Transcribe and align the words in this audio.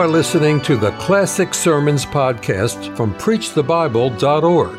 are 0.00 0.08
listening 0.08 0.62
to 0.62 0.78
the 0.78 0.92
Classic 0.92 1.52
Sermons 1.52 2.06
podcast 2.06 2.96
from 2.96 3.12
PreachTheBible.org, 3.16 4.78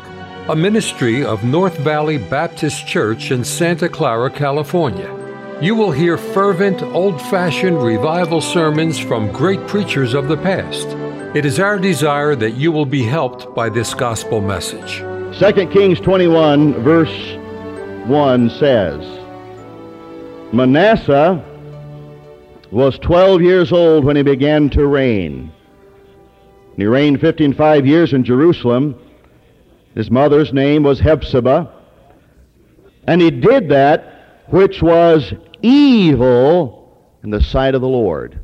a 0.50 0.56
ministry 0.56 1.24
of 1.24 1.44
North 1.44 1.78
Valley 1.78 2.18
Baptist 2.18 2.88
Church 2.88 3.30
in 3.30 3.44
Santa 3.44 3.88
Clara, 3.88 4.28
California. 4.28 5.08
You 5.62 5.76
will 5.76 5.92
hear 5.92 6.18
fervent, 6.18 6.82
old 6.82 7.22
fashioned 7.22 7.80
revival 7.80 8.40
sermons 8.40 8.98
from 8.98 9.30
great 9.30 9.64
preachers 9.68 10.12
of 10.12 10.26
the 10.26 10.38
past. 10.38 10.88
It 11.36 11.44
is 11.44 11.60
our 11.60 11.78
desire 11.78 12.34
that 12.34 12.56
you 12.56 12.72
will 12.72 12.86
be 12.86 13.04
helped 13.04 13.54
by 13.54 13.68
this 13.68 13.94
gospel 13.94 14.40
message. 14.40 15.04
2 15.38 15.68
Kings 15.68 16.00
21, 16.00 16.82
verse 16.82 17.36
1 18.08 18.50
says 18.50 19.00
Manasseh 20.52 21.51
was 22.72 22.98
12 23.00 23.42
years 23.42 23.70
old 23.70 24.04
when 24.04 24.16
he 24.16 24.22
began 24.22 24.70
to 24.70 24.86
reign. 24.86 25.52
He 26.76 26.86
reigned 26.86 27.20
55 27.20 27.86
years 27.86 28.14
in 28.14 28.24
Jerusalem. 28.24 28.98
His 29.94 30.10
mother's 30.10 30.52
name 30.54 30.82
was 30.82 30.98
Hephzibah. 30.98 31.70
And 33.06 33.20
he 33.20 33.30
did 33.30 33.68
that 33.68 34.44
which 34.48 34.80
was 34.82 35.34
evil 35.60 37.12
in 37.22 37.30
the 37.30 37.42
sight 37.42 37.74
of 37.74 37.82
the 37.82 37.88
Lord. 37.88 38.40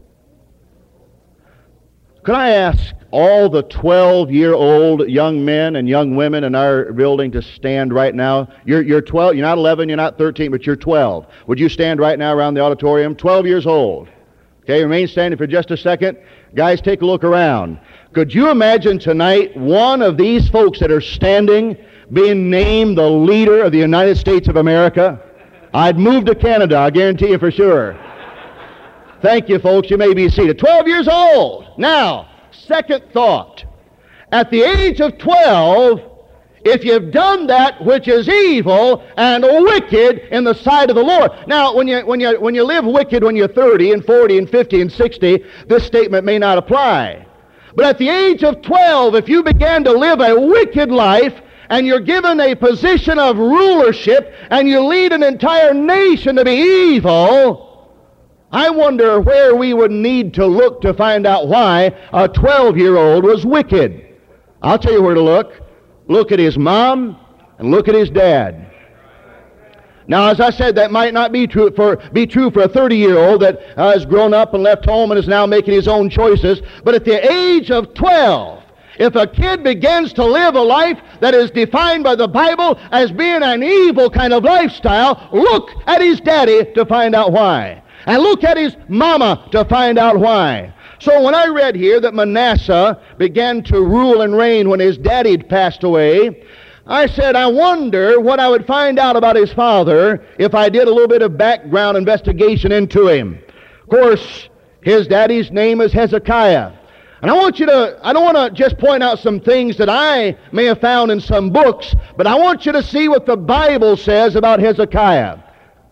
Could 2.22 2.34
I 2.34 2.50
ask 2.50 2.94
all 3.10 3.48
the 3.48 3.62
12 3.62 4.30
year 4.30 4.52
old 4.52 5.08
young 5.08 5.42
men 5.42 5.76
and 5.76 5.88
young 5.88 6.14
women 6.16 6.44
in 6.44 6.54
our 6.54 6.92
building 6.92 7.32
to 7.32 7.40
stand 7.40 7.94
right 7.94 8.14
now? 8.14 8.48
You're, 8.66 8.82
you're 8.82 9.00
12, 9.00 9.36
you're 9.36 9.46
not 9.46 9.56
11, 9.56 9.88
you're 9.88 9.96
not 9.96 10.18
13, 10.18 10.50
but 10.50 10.66
you're 10.66 10.76
12. 10.76 11.26
Would 11.46 11.58
you 11.58 11.70
stand 11.70 12.00
right 12.00 12.18
now 12.18 12.34
around 12.34 12.52
the 12.52 12.60
auditorium? 12.60 13.16
12 13.16 13.46
years 13.46 13.66
old. 13.66 14.10
Okay, 14.68 14.82
remain 14.82 15.08
standing 15.08 15.38
for 15.38 15.46
just 15.46 15.70
a 15.70 15.78
second. 15.78 16.18
Guys, 16.54 16.82
take 16.82 17.00
a 17.00 17.06
look 17.06 17.24
around. 17.24 17.80
Could 18.12 18.34
you 18.34 18.50
imagine 18.50 18.98
tonight 18.98 19.56
one 19.56 20.02
of 20.02 20.18
these 20.18 20.50
folks 20.50 20.78
that 20.80 20.90
are 20.90 21.00
standing 21.00 21.74
being 22.12 22.50
named 22.50 22.98
the 22.98 23.08
leader 23.08 23.62
of 23.62 23.72
the 23.72 23.78
United 23.78 24.18
States 24.18 24.46
of 24.46 24.56
America? 24.56 25.18
I'd 25.72 25.98
move 25.98 26.26
to 26.26 26.34
Canada, 26.34 26.76
I 26.76 26.90
guarantee 26.90 27.30
you 27.30 27.38
for 27.38 27.50
sure. 27.50 27.98
Thank 29.22 29.48
you, 29.48 29.58
folks. 29.58 29.88
You 29.88 29.96
may 29.96 30.12
be 30.12 30.28
seated. 30.28 30.58
12 30.58 30.86
years 30.86 31.08
old. 31.08 31.78
Now, 31.78 32.28
second 32.50 33.04
thought. 33.14 33.64
At 34.32 34.50
the 34.50 34.60
age 34.64 35.00
of 35.00 35.16
12, 35.16 36.02
if 36.64 36.84
you've 36.84 37.10
done 37.10 37.46
that 37.46 37.84
which 37.84 38.08
is 38.08 38.28
evil 38.28 39.04
and 39.16 39.42
wicked 39.42 40.18
in 40.30 40.44
the 40.44 40.54
sight 40.54 40.90
of 40.90 40.96
the 40.96 41.02
Lord. 41.02 41.30
Now, 41.46 41.74
when 41.74 41.86
you, 41.86 42.00
when 42.00 42.20
you, 42.20 42.40
when 42.40 42.54
you 42.54 42.64
live 42.64 42.84
wicked 42.84 43.22
when 43.22 43.36
you're 43.36 43.48
30 43.48 43.92
and 43.92 44.04
40 44.04 44.38
and 44.38 44.50
50 44.50 44.80
and 44.80 44.92
60, 44.92 45.44
this 45.66 45.84
statement 45.84 46.24
may 46.24 46.38
not 46.38 46.58
apply. 46.58 47.26
But 47.74 47.84
at 47.84 47.98
the 47.98 48.08
age 48.08 48.42
of 48.42 48.62
12, 48.62 49.14
if 49.14 49.28
you 49.28 49.42
began 49.42 49.84
to 49.84 49.92
live 49.92 50.20
a 50.20 50.38
wicked 50.38 50.90
life, 50.90 51.40
and 51.70 51.86
you're 51.86 52.00
given 52.00 52.40
a 52.40 52.54
position 52.54 53.18
of 53.18 53.36
rulership, 53.36 54.32
and 54.50 54.68
you 54.68 54.84
lead 54.84 55.12
an 55.12 55.22
entire 55.22 55.74
nation 55.74 56.36
to 56.36 56.44
be 56.44 56.94
evil, 56.94 57.68
I 58.50 58.70
wonder 58.70 59.20
where 59.20 59.54
we 59.54 59.74
would 59.74 59.90
need 59.90 60.32
to 60.34 60.46
look 60.46 60.80
to 60.80 60.94
find 60.94 61.26
out 61.26 61.48
why 61.48 61.94
a 62.12 62.26
12 62.26 62.78
year 62.78 62.96
old 62.96 63.24
was 63.24 63.44
wicked. 63.44 64.16
I'll 64.62 64.78
tell 64.78 64.94
you 64.94 65.02
where 65.02 65.14
to 65.14 65.20
look 65.20 65.67
look 66.08 66.32
at 66.32 66.38
his 66.38 66.58
mom, 66.58 67.18
and 67.58 67.70
look 67.70 67.88
at 67.88 67.94
his 67.94 68.10
dad. 68.10 68.68
Now, 70.06 70.28
as 70.28 70.40
I 70.40 70.48
said, 70.50 70.74
that 70.76 70.90
might 70.90 71.12
not 71.12 71.32
be 71.32 71.46
true 71.46 71.70
for, 71.70 71.96
be 72.12 72.26
true 72.26 72.50
for 72.50 72.62
a 72.62 72.68
30 72.68 72.96
year 72.96 73.18
old 73.18 73.42
that 73.42 73.60
uh, 73.76 73.92
has 73.92 74.06
grown 74.06 74.32
up 74.32 74.54
and 74.54 74.62
left 74.62 74.86
home 74.86 75.10
and 75.10 75.18
is 75.18 75.28
now 75.28 75.44
making 75.44 75.74
his 75.74 75.86
own 75.86 76.08
choices. 76.08 76.62
But 76.82 76.94
at 76.94 77.04
the 77.04 77.30
age 77.30 77.70
of 77.70 77.92
12, 77.92 78.64
if 78.98 79.14
a 79.16 79.26
kid 79.26 79.62
begins 79.62 80.14
to 80.14 80.24
live 80.24 80.54
a 80.54 80.62
life 80.62 80.98
that 81.20 81.34
is 81.34 81.50
defined 81.50 82.04
by 82.04 82.14
the 82.14 82.26
Bible 82.26 82.78
as 82.90 83.12
being 83.12 83.42
an 83.42 83.62
evil 83.62 84.08
kind 84.08 84.32
of 84.32 84.44
lifestyle, 84.44 85.28
look 85.30 85.70
at 85.86 86.00
his 86.00 86.20
daddy 86.20 86.72
to 86.72 86.86
find 86.86 87.14
out 87.14 87.30
why. 87.30 87.82
And 88.06 88.22
look 88.22 88.44
at 88.44 88.56
his 88.56 88.76
mama 88.88 89.46
to 89.52 89.64
find 89.66 89.98
out 89.98 90.18
why. 90.18 90.72
So 91.00 91.22
when 91.22 91.34
I 91.34 91.46
read 91.46 91.76
here 91.76 92.00
that 92.00 92.14
Manasseh 92.14 93.00
began 93.18 93.62
to 93.64 93.80
rule 93.80 94.22
and 94.22 94.36
reign 94.36 94.68
when 94.68 94.80
his 94.80 94.98
daddy 94.98 95.38
passed 95.38 95.84
away, 95.84 96.44
I 96.86 97.06
said, 97.06 97.36
I 97.36 97.46
wonder 97.46 98.18
what 98.18 98.40
I 98.40 98.48
would 98.48 98.66
find 98.66 98.98
out 98.98 99.14
about 99.14 99.36
his 99.36 99.52
father 99.52 100.26
if 100.38 100.54
I 100.54 100.68
did 100.68 100.88
a 100.88 100.90
little 100.90 101.08
bit 101.08 101.22
of 101.22 101.38
background 101.38 101.96
investigation 101.96 102.72
into 102.72 103.08
him. 103.08 103.38
Of 103.82 103.88
course, 103.90 104.48
his 104.82 105.06
daddy's 105.06 105.50
name 105.50 105.80
is 105.80 105.92
Hezekiah. 105.92 106.72
And 107.20 107.30
I 107.30 107.34
want 107.34 107.58
you 107.58 107.66
to, 107.66 107.98
I 108.02 108.12
don't 108.12 108.24
want 108.24 108.36
to 108.36 108.50
just 108.50 108.78
point 108.78 109.02
out 109.02 109.18
some 109.18 109.40
things 109.40 109.76
that 109.76 109.90
I 109.90 110.36
may 110.52 110.64
have 110.64 110.80
found 110.80 111.10
in 111.10 111.20
some 111.20 111.50
books, 111.50 111.94
but 112.16 112.26
I 112.26 112.36
want 112.36 112.64
you 112.64 112.72
to 112.72 112.82
see 112.82 113.08
what 113.08 113.26
the 113.26 113.36
Bible 113.36 113.96
says 113.96 114.34
about 114.34 114.60
Hezekiah. 114.60 115.38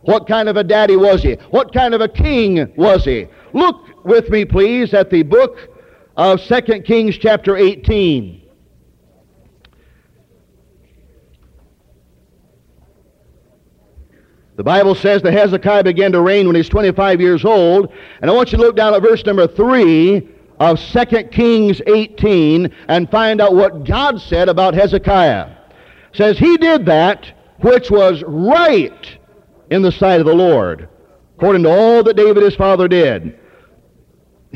What 0.02 0.26
kind 0.28 0.48
of 0.48 0.56
a 0.56 0.64
daddy 0.64 0.96
was 0.96 1.22
he? 1.22 1.34
What 1.50 1.74
kind 1.74 1.94
of 1.94 2.00
a 2.00 2.08
king 2.08 2.72
was 2.76 3.04
he? 3.04 3.26
Look 3.52 3.95
with 4.06 4.30
me, 4.30 4.44
please, 4.44 4.94
at 4.94 5.10
the 5.10 5.22
book 5.22 5.58
of 6.16 6.40
2 6.42 6.60
Kings, 6.82 7.18
chapter 7.18 7.56
18. 7.56 8.42
The 14.56 14.64
Bible 14.64 14.94
says 14.94 15.20
that 15.22 15.32
Hezekiah 15.34 15.84
began 15.84 16.12
to 16.12 16.22
reign 16.22 16.46
when 16.46 16.56
he's 16.56 16.68
25 16.68 17.20
years 17.20 17.44
old. 17.44 17.92
And 18.22 18.30
I 18.30 18.34
want 18.34 18.52
you 18.52 18.58
to 18.58 18.64
look 18.64 18.76
down 18.76 18.94
at 18.94 19.02
verse 19.02 19.24
number 19.26 19.46
3 19.46 20.26
of 20.58 20.80
2 20.80 21.04
Kings 21.24 21.82
18 21.86 22.74
and 22.88 23.10
find 23.10 23.42
out 23.42 23.54
what 23.54 23.84
God 23.84 24.18
said 24.18 24.48
about 24.48 24.72
Hezekiah. 24.72 25.50
It 26.12 26.16
says, 26.16 26.38
He 26.38 26.56
did 26.56 26.86
that 26.86 27.30
which 27.60 27.90
was 27.90 28.22
right 28.26 29.18
in 29.70 29.82
the 29.82 29.92
sight 29.92 30.20
of 30.20 30.26
the 30.26 30.34
Lord, 30.34 30.88
according 31.36 31.64
to 31.64 31.70
all 31.70 32.02
that 32.02 32.16
David 32.16 32.42
his 32.42 32.54
father 32.54 32.88
did. 32.88 33.38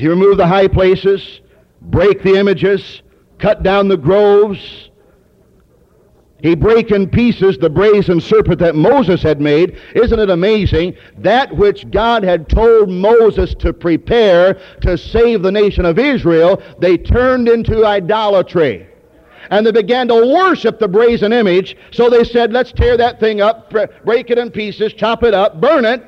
He 0.00 0.08
removed 0.08 0.38
the 0.38 0.46
high 0.46 0.66
places, 0.66 1.42
break 1.82 2.22
the 2.22 2.36
images, 2.36 3.02
cut 3.38 3.62
down 3.62 3.86
the 3.86 3.98
groves. 3.98 4.88
He 6.42 6.54
break 6.54 6.90
in 6.90 7.06
pieces 7.06 7.58
the 7.58 7.68
brazen 7.68 8.18
serpent 8.18 8.60
that 8.60 8.74
Moses 8.74 9.22
had 9.22 9.42
made. 9.42 9.76
Isn't 9.94 10.18
it 10.18 10.30
amazing? 10.30 10.96
That 11.18 11.54
which 11.54 11.90
God 11.90 12.22
had 12.22 12.48
told 12.48 12.88
Moses 12.88 13.54
to 13.56 13.74
prepare 13.74 14.54
to 14.80 14.96
save 14.96 15.42
the 15.42 15.52
nation 15.52 15.84
of 15.84 15.98
Israel, 15.98 16.62
they 16.78 16.96
turned 16.96 17.46
into 17.46 17.84
idolatry. 17.84 18.88
And 19.50 19.66
they 19.66 19.72
began 19.72 20.08
to 20.08 20.14
worship 20.14 20.78
the 20.78 20.88
brazen 20.88 21.34
image. 21.34 21.76
So 21.90 22.08
they 22.08 22.24
said, 22.24 22.54
let's 22.54 22.72
tear 22.72 22.96
that 22.96 23.20
thing 23.20 23.42
up, 23.42 23.70
break 23.70 24.30
it 24.30 24.38
in 24.38 24.50
pieces, 24.50 24.94
chop 24.94 25.24
it 25.24 25.34
up, 25.34 25.60
burn 25.60 25.84
it. 25.84 26.02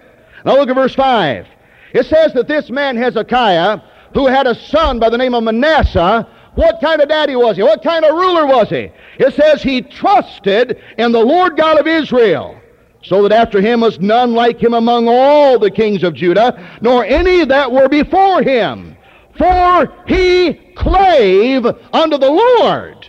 Now 0.46 0.56
look 0.56 0.70
at 0.70 0.76
verse 0.76 0.94
5. 0.94 1.46
It 1.92 2.06
says 2.06 2.32
that 2.34 2.48
this 2.48 2.70
man 2.70 2.96
Hezekiah, 2.96 3.80
who 4.14 4.26
had 4.26 4.46
a 4.46 4.54
son 4.54 4.98
by 4.98 5.10
the 5.10 5.18
name 5.18 5.34
of 5.34 5.44
Manasseh, 5.44 6.26
what 6.54 6.80
kind 6.80 7.00
of 7.00 7.08
daddy 7.08 7.36
was 7.36 7.56
he? 7.56 7.62
What 7.62 7.82
kind 7.82 8.04
of 8.04 8.14
ruler 8.14 8.46
was 8.46 8.68
he? 8.68 8.90
It 9.18 9.34
says 9.34 9.62
he 9.62 9.82
trusted 9.82 10.80
in 10.98 11.12
the 11.12 11.20
Lord 11.24 11.56
God 11.56 11.78
of 11.78 11.86
Israel, 11.86 12.60
so 13.02 13.22
that 13.22 13.32
after 13.32 13.60
him 13.60 13.80
was 13.80 13.98
none 14.00 14.34
like 14.34 14.62
him 14.62 14.74
among 14.74 15.08
all 15.08 15.58
the 15.58 15.70
kings 15.70 16.02
of 16.02 16.14
Judah, 16.14 16.78
nor 16.80 17.04
any 17.04 17.44
that 17.44 17.72
were 17.72 17.88
before 17.88 18.42
him. 18.42 18.96
For 19.36 20.04
he 20.06 20.54
clave 20.76 21.66
unto 21.92 22.18
the 22.18 22.30
Lord. 22.30 23.08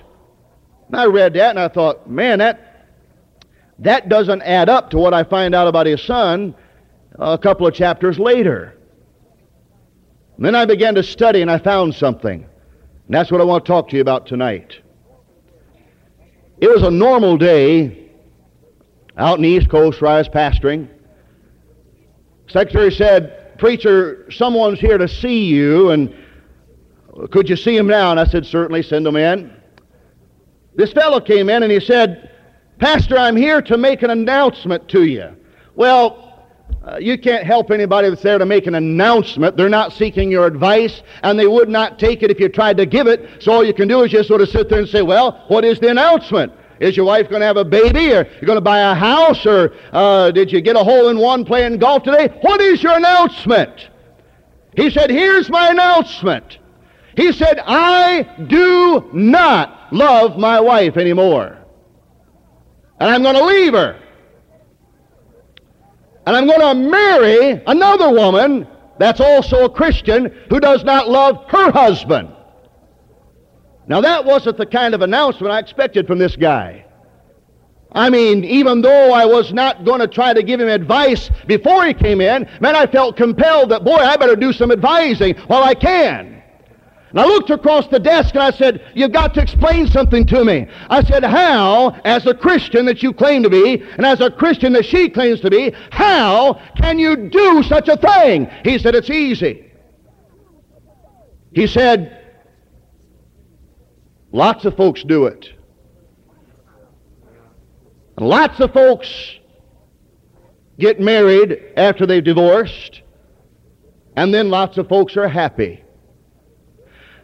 And 0.88 0.96
I 0.96 1.06
read 1.06 1.34
that 1.34 1.50
and 1.50 1.60
I 1.60 1.68
thought, 1.68 2.10
man, 2.10 2.40
that, 2.40 2.88
that 3.80 4.10
doesn't 4.10 4.42
add 4.42 4.70
up 4.70 4.90
to 4.92 4.98
what 4.98 5.14
I 5.14 5.24
find 5.24 5.54
out 5.54 5.68
about 5.68 5.86
his 5.86 6.02
son 6.02 6.56
a 7.20 7.38
couple 7.38 7.68
of 7.68 7.74
chapters 7.74 8.20
later. 8.20 8.78
And 10.38 10.46
then 10.46 10.56
I 10.56 10.66
began 10.66 10.96
to 10.96 11.04
study 11.04 11.42
and 11.42 11.52
I 11.52 11.58
found 11.60 11.94
something. 11.94 12.44
And 12.44 13.14
that's 13.14 13.32
what 13.32 13.42
I 13.42 13.44
want 13.44 13.66
to 13.66 13.72
talk 13.72 13.90
to 13.90 13.96
you 13.96 14.02
about 14.02 14.26
tonight. 14.26 14.80
It 16.60 16.70
was 16.70 16.84
a 16.84 16.92
normal 16.92 17.38
day 17.38 18.12
out 19.18 19.38
in 19.38 19.44
the 19.44 19.50
East 19.50 19.70
Coast 19.70 20.02
where 20.02 20.12
I 20.12 20.18
was 20.18 20.30
pastoring. 20.30 20.88
Secretary 22.48 22.92
said, 22.92 23.58
Preacher, 23.60 24.32
someone's 24.32 24.80
here 24.80 24.98
to 24.98 25.08
see 25.08 25.46
you, 25.46 25.92
and 25.92 26.16
could 27.32 27.50
you 27.50 27.56
see 27.56 27.76
him 27.76 27.88
now? 27.88 28.12
And 28.12 28.20
I 28.20 28.26
said, 28.26 28.46
Certainly, 28.46 28.84
send 28.84 29.06
him 29.06 29.16
in. 29.16 29.54
This 30.76 30.92
fellow 30.92 31.20
came 31.20 31.50
in 31.50 31.64
and 31.64 31.72
he 31.72 31.80
said, 31.80 32.32
Pastor, 32.80 33.18
I'm 33.18 33.36
here 33.36 33.62
to 33.62 33.78
make 33.78 34.02
an 34.02 34.10
announcement 34.10 34.90
to 34.90 35.04
you. 35.04 35.36
Well, 35.76 36.33
uh, 36.86 36.98
you 36.98 37.18
can't 37.18 37.46
help 37.46 37.72
anybody 37.72 38.10
that's 38.10 38.22
there 38.22 38.38
to 38.38 38.46
make 38.46 38.68
an 38.68 38.76
announcement. 38.76 39.56
They're 39.56 39.70
not 39.70 39.94
seeking 39.94 40.30
your 40.30 40.46
advice, 40.46 41.02
and 41.24 41.40
they 41.40 41.48
would 41.48 41.70
not 41.70 41.98
take 41.98 42.24
it 42.24 42.32
if 42.32 42.40
you 42.40 42.50
tried 42.50 42.76
to 42.78 42.86
give 42.86 43.08
it. 43.08 43.42
So 43.42 43.54
all 43.54 43.64
you 43.64 43.74
can 43.74 43.88
do 43.88 44.02
is 44.04 44.12
just 44.12 44.28
sort 44.28 44.42
of 44.42 44.50
sit 44.50 44.70
there 44.70 44.80
and 44.80 44.88
say, 44.88 45.02
Well, 45.02 45.46
what 45.48 45.64
is 45.64 45.80
the 45.80 45.90
announcement? 45.90 46.52
Is 46.82 46.98
your 46.98 47.06
wife 47.06 47.30
going 47.30 47.40
to 47.40 47.46
have 47.46 47.56
a 47.56 47.64
baby, 47.64 48.12
or 48.12 48.26
you're 48.26 48.46
going 48.46 48.58
to 48.58 48.62
buy 48.62 48.80
a 48.80 48.94
house, 48.94 49.46
or 49.46 49.74
uh, 49.94 50.32
did 50.32 50.52
you 50.52 50.60
get 50.60 50.76
a 50.76 50.84
hole 50.84 51.08
in 51.08 51.18
one 51.18 51.46
playing 51.46 51.78
golf 51.78 52.04
today? 52.04 52.28
What 52.42 52.60
is 52.60 52.84
your 52.84 52.98
announcement? 52.98 53.90
He 54.76 54.90
said, 54.90 55.10
Here's 55.10 55.50
my 55.50 55.70
announcement. 55.70 56.58
He 57.16 57.32
said, 57.32 57.60
I 57.60 58.24
do 58.48 59.10
not 59.14 59.94
love 59.94 60.38
my 60.38 60.60
wife 60.60 60.98
anymore. 60.98 61.60
And 63.00 63.10
I'm 63.10 63.24
going 63.24 63.36
to 63.36 63.46
leave 63.46 63.74
her. 63.74 64.03
And 66.26 66.36
I'm 66.36 66.48
going 66.48 66.62
to 66.62 66.90
marry 66.90 67.62
another 67.68 68.10
woman 68.10 68.68
that's 68.98 69.20
also 69.20 69.66
a 69.66 69.70
Christian 69.70 70.34
who 70.50 70.60
does 70.60 70.84
not 70.84 71.10
love 71.10 71.46
her 71.50 71.72
husband. 71.72 72.30
Now, 73.88 74.00
that 74.02 74.24
wasn't 74.24 74.58
the 74.58 74.66
kind 74.66 74.94
of 74.94 75.02
announcement 75.02 75.52
I 75.52 75.60
expected 75.60 76.08
from 76.08 76.20
this 76.20 76.36
guy. 76.36 76.86
I 77.92 78.10
mean, 78.10 78.44
even 78.46 78.82
though 78.82 79.14
I 79.14 79.26
was 79.26 79.54
not 79.54 79.86
going 79.86 80.00
to 80.00 80.08
try 80.08 80.34
to 80.34 80.42
give 80.42 80.60
him 80.60 80.70
advice 80.70 81.30
before 81.46 81.86
he 81.86 81.94
came 81.94 82.22
in, 82.22 82.50
man, 82.60 82.76
I 82.76 82.88
felt 82.88 83.18
compelled 83.18 83.70
that, 83.70 83.84
boy, 83.84 83.98
I 83.98 84.16
better 84.18 84.36
do 84.36 84.54
some 84.54 84.72
advising 84.72 85.36
while 85.48 85.64
I 85.64 85.76
can. 85.76 86.33
And 87.14 87.22
I 87.22 87.26
looked 87.26 87.52
across 87.52 87.86
the 87.88 88.00
desk 88.00 88.34
and 88.34 88.42
I 88.42 88.50
said, 88.50 88.84
You've 88.96 89.12
got 89.12 89.36
to 89.36 89.42
explain 89.42 89.88
something 89.88 90.26
to 90.26 90.44
me. 90.44 90.68
I 90.90 91.04
said, 91.04 91.24
How, 91.24 91.92
as 92.06 92.26
a 92.26 92.34
Christian 92.34 92.88
that 92.88 93.04
you 93.04 93.14
claim 93.14 93.44
to 93.44 93.52
be, 93.52 93.84
and 93.98 94.04
as 94.04 94.20
a 94.20 94.32
Christian 94.32 94.74
that 94.74 94.86
she 94.86 95.10
claims 95.10 95.40
to 95.42 95.52
be, 95.52 95.76
how 95.92 96.60
can 96.76 96.98
you 96.98 97.30
do 97.30 97.62
such 97.62 97.88
a 97.88 97.98
thing? 97.98 98.50
He 98.64 98.80
said, 98.80 98.96
It's 98.96 99.12
easy. 99.12 99.72
He 101.52 101.68
said, 101.68 102.20
Lots 104.32 104.66
of 104.66 104.76
folks 104.76 105.04
do 105.04 105.28
it. 105.28 105.54
And 108.18 108.28
lots 108.28 108.60
of 108.60 108.74
folks 108.74 109.36
get 110.80 111.00
married 111.00 111.62
after 111.78 112.08
they've 112.08 112.24
divorced, 112.24 113.04
and 114.16 114.34
then 114.34 114.50
lots 114.50 114.80
of 114.80 114.90
folks 114.90 115.16
are 115.16 115.28
happy. 115.28 115.83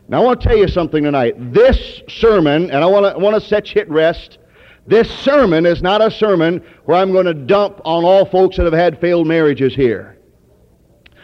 Now, 0.10 0.24
I 0.24 0.26
want 0.26 0.42
to 0.42 0.48
tell 0.48 0.58
you 0.58 0.68
something 0.68 1.04
tonight. 1.04 1.54
This 1.54 2.02
sermon, 2.08 2.72
and 2.72 2.84
I 2.84 2.88
want 2.88 3.16
to, 3.16 3.20
want 3.20 3.42
to 3.42 3.48
set 3.48 3.76
you 3.76 3.82
at 3.82 3.90
rest, 3.92 4.40
this 4.88 5.08
sermon 5.20 5.68
is 5.68 5.84
not 5.84 6.02
a 6.02 6.10
sermon 6.10 6.64
where 6.86 6.98
I'm 6.98 7.12
going 7.12 7.28
to 7.28 7.34
dump 7.36 7.80
on 7.86 8.04
all 8.04 8.26
folks 8.26 8.58
that 8.58 8.64
have 8.64 8.74
had 8.74 9.00
failed 9.00 9.28
marriages 9.28 9.76
here. 9.76 10.18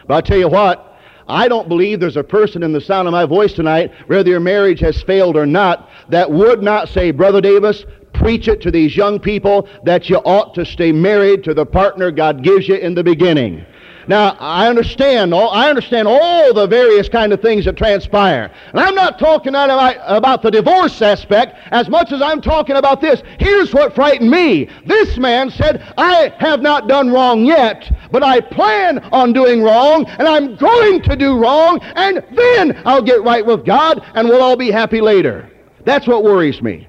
But 0.06 0.14
I'll 0.14 0.22
tell 0.22 0.38
you 0.38 0.48
what, 0.48 0.96
I 1.26 1.48
don't 1.48 1.68
believe 1.68 1.98
there's 1.98 2.16
a 2.16 2.22
person 2.22 2.62
in 2.62 2.72
the 2.72 2.80
sound 2.80 3.08
of 3.08 3.12
my 3.12 3.24
voice 3.24 3.54
tonight, 3.54 3.90
whether 4.06 4.30
your 4.30 4.38
marriage 4.38 4.78
has 4.80 5.02
failed 5.02 5.36
or 5.36 5.46
not, 5.46 5.90
that 6.10 6.30
would 6.30 6.62
not 6.62 6.88
say, 6.88 7.10
Brother 7.10 7.40
Davis, 7.40 7.84
preach 8.12 8.46
it 8.46 8.60
to 8.62 8.70
these 8.70 8.96
young 8.96 9.18
people 9.18 9.68
that 9.84 10.08
you 10.08 10.18
ought 10.18 10.54
to 10.54 10.64
stay 10.64 10.92
married 10.92 11.42
to 11.42 11.54
the 11.54 11.66
partner 11.66 12.12
God 12.12 12.44
gives 12.44 12.68
you 12.68 12.76
in 12.76 12.94
the 12.94 13.02
beginning. 13.02 13.66
Now, 14.08 14.36
I 14.38 14.68
understand 14.68 15.34
all, 15.34 15.50
I 15.50 15.68
understand 15.68 16.06
all 16.06 16.54
the 16.54 16.66
various 16.66 17.08
kind 17.08 17.32
of 17.32 17.42
things 17.42 17.64
that 17.64 17.76
transpire. 17.76 18.52
And 18.70 18.80
I'm 18.80 18.94
not 18.94 19.18
talking 19.18 19.50
about, 19.50 19.96
about 20.06 20.42
the 20.42 20.50
divorce 20.50 21.02
aspect 21.02 21.56
as 21.72 21.88
much 21.88 22.12
as 22.12 22.22
I'm 22.22 22.40
talking 22.40 22.76
about 22.76 23.00
this. 23.00 23.22
Here's 23.40 23.74
what 23.74 23.94
frightened 23.94 24.30
me. 24.30 24.68
This 24.84 25.18
man 25.18 25.50
said, 25.50 25.92
I 25.98 26.32
have 26.38 26.62
not 26.62 26.86
done 26.86 27.10
wrong 27.10 27.44
yet, 27.44 27.90
but 28.12 28.22
I 28.22 28.40
plan 28.40 29.00
on 29.12 29.32
doing 29.32 29.62
wrong, 29.62 30.06
and 30.06 30.28
I'm 30.28 30.56
going 30.56 31.02
to 31.02 31.16
do 31.16 31.36
wrong, 31.36 31.80
and 31.96 32.24
then 32.32 32.80
I'll 32.84 33.02
get 33.02 33.22
right 33.24 33.44
with 33.44 33.64
God, 33.64 34.04
and 34.14 34.28
we'll 34.28 34.42
all 34.42 34.56
be 34.56 34.70
happy 34.70 35.00
later. 35.00 35.50
That's 35.84 36.06
what 36.06 36.22
worries 36.22 36.62
me. 36.62 36.86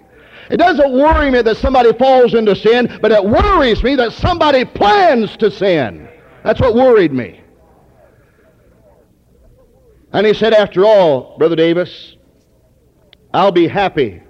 It 0.50 0.58
doesn't 0.58 0.94
worry 0.94 1.30
me 1.32 1.42
that 1.42 1.58
somebody 1.58 1.94
falls 1.94 2.34
into 2.34 2.56
sin, 2.56 3.00
but 3.02 3.12
it 3.12 3.24
worries 3.24 3.84
me 3.84 3.96
that 3.96 4.14
somebody 4.14 4.64
plans 4.64 5.36
to 5.38 5.52
sin. 5.52 6.07
That's 6.44 6.60
what 6.60 6.76
worried 6.76 7.12
me. 7.12 7.42
And 10.14 10.26
he 10.26 10.34
said, 10.34 10.54
After 10.54 10.86
all, 10.86 11.38
Brother 11.38 11.56
Davis, 11.56 12.16
I'll 13.34 13.52
be 13.52 13.68
happy. 13.68 14.22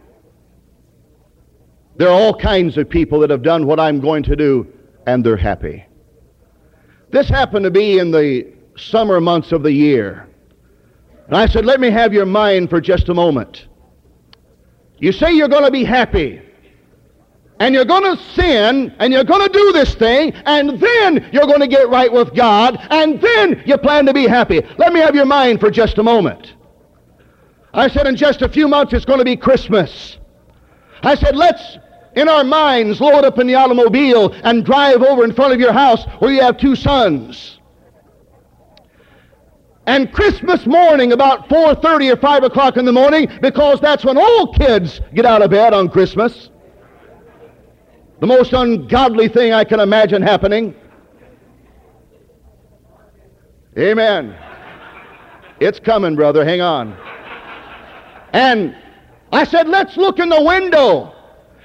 There 1.95 2.09
are 2.09 2.13
all 2.19 2.33
kinds 2.33 2.77
of 2.77 2.89
people 2.89 3.19
that 3.19 3.29
have 3.29 3.41
done 3.41 3.65
what 3.65 3.79
I'm 3.79 3.99
going 3.99 4.23
to 4.23 4.35
do, 4.35 4.71
and 5.05 5.25
they're 5.25 5.37
happy. 5.37 5.85
This 7.09 7.29
happened 7.29 7.63
to 7.63 7.71
be 7.71 7.99
in 7.99 8.11
the 8.11 8.53
summer 8.75 9.19
months 9.19 9.51
of 9.51 9.63
the 9.63 9.71
year. 9.71 10.27
And 11.27 11.35
I 11.35 11.45
said, 11.45 11.65
Let 11.65 11.79
me 11.79 11.89
have 11.89 12.13
your 12.13 12.25
mind 12.25 12.69
for 12.69 12.81
just 12.81 13.09
a 13.09 13.13
moment. 13.13 13.67
You 14.99 15.11
say 15.11 15.33
you're 15.33 15.47
going 15.47 15.63
to 15.63 15.71
be 15.71 15.83
happy 15.83 16.41
and 17.59 17.73
you're 17.73 17.85
going 17.85 18.15
to 18.15 18.21
sin, 18.33 18.93
and 18.99 19.11
you're 19.11 19.23
going 19.23 19.41
to 19.41 19.51
do 19.51 19.71
this 19.71 19.95
thing, 19.95 20.33
and 20.45 20.79
then 20.79 21.29
you're 21.31 21.47
going 21.47 21.59
to 21.59 21.67
get 21.67 21.89
right 21.89 22.11
with 22.11 22.35
God, 22.35 22.77
and 22.89 23.19
then 23.19 23.63
you 23.65 23.77
plan 23.77 24.05
to 24.05 24.13
be 24.13 24.27
happy. 24.27 24.61
Let 24.77 24.93
me 24.93 24.99
have 24.99 25.15
your 25.15 25.25
mind 25.25 25.59
for 25.59 25.71
just 25.71 25.97
a 25.97 26.03
moment. 26.03 26.53
I 27.73 27.87
said, 27.87 28.07
in 28.07 28.15
just 28.15 28.41
a 28.41 28.49
few 28.49 28.67
months, 28.67 28.93
it's 28.93 29.05
going 29.05 29.19
to 29.19 29.25
be 29.25 29.35
Christmas. 29.35 30.17
I 31.03 31.15
said, 31.15 31.35
let's, 31.35 31.77
in 32.15 32.29
our 32.29 32.43
minds, 32.43 32.99
load 32.99 33.23
up 33.23 33.39
in 33.39 33.47
the 33.47 33.55
automobile 33.55 34.33
and 34.43 34.65
drive 34.65 35.01
over 35.03 35.23
in 35.23 35.33
front 35.33 35.53
of 35.53 35.59
your 35.59 35.73
house 35.73 36.05
where 36.19 36.31
you 36.31 36.41
have 36.41 36.57
two 36.57 36.75
sons. 36.75 37.59
And 39.85 40.11
Christmas 40.11 40.65
morning, 40.65 41.13
about 41.13 41.47
4.30 41.47 42.13
or 42.13 42.17
5 42.17 42.43
o'clock 42.43 42.77
in 42.77 42.83
the 42.83 42.91
morning, 42.91 43.29
because 43.41 43.79
that's 43.79 44.03
when 44.03 44.17
all 44.17 44.53
kids 44.53 44.99
get 45.13 45.25
out 45.25 45.41
of 45.41 45.49
bed 45.51 45.73
on 45.73 45.87
Christmas. 45.87 46.49
The 48.19 48.27
most 48.27 48.53
ungodly 48.53 49.27
thing 49.27 49.53
I 49.53 49.63
can 49.63 49.79
imagine 49.79 50.21
happening. 50.21 50.73
Amen. 53.77 54.35
It's 55.59 55.79
coming, 55.79 56.15
brother. 56.15 56.43
Hang 56.43 56.61
on. 56.61 56.97
And 58.33 58.75
I 59.31 59.43
said, 59.43 59.67
let's 59.67 59.97
look 59.97 60.19
in 60.19 60.29
the 60.29 60.41
window. 60.41 61.13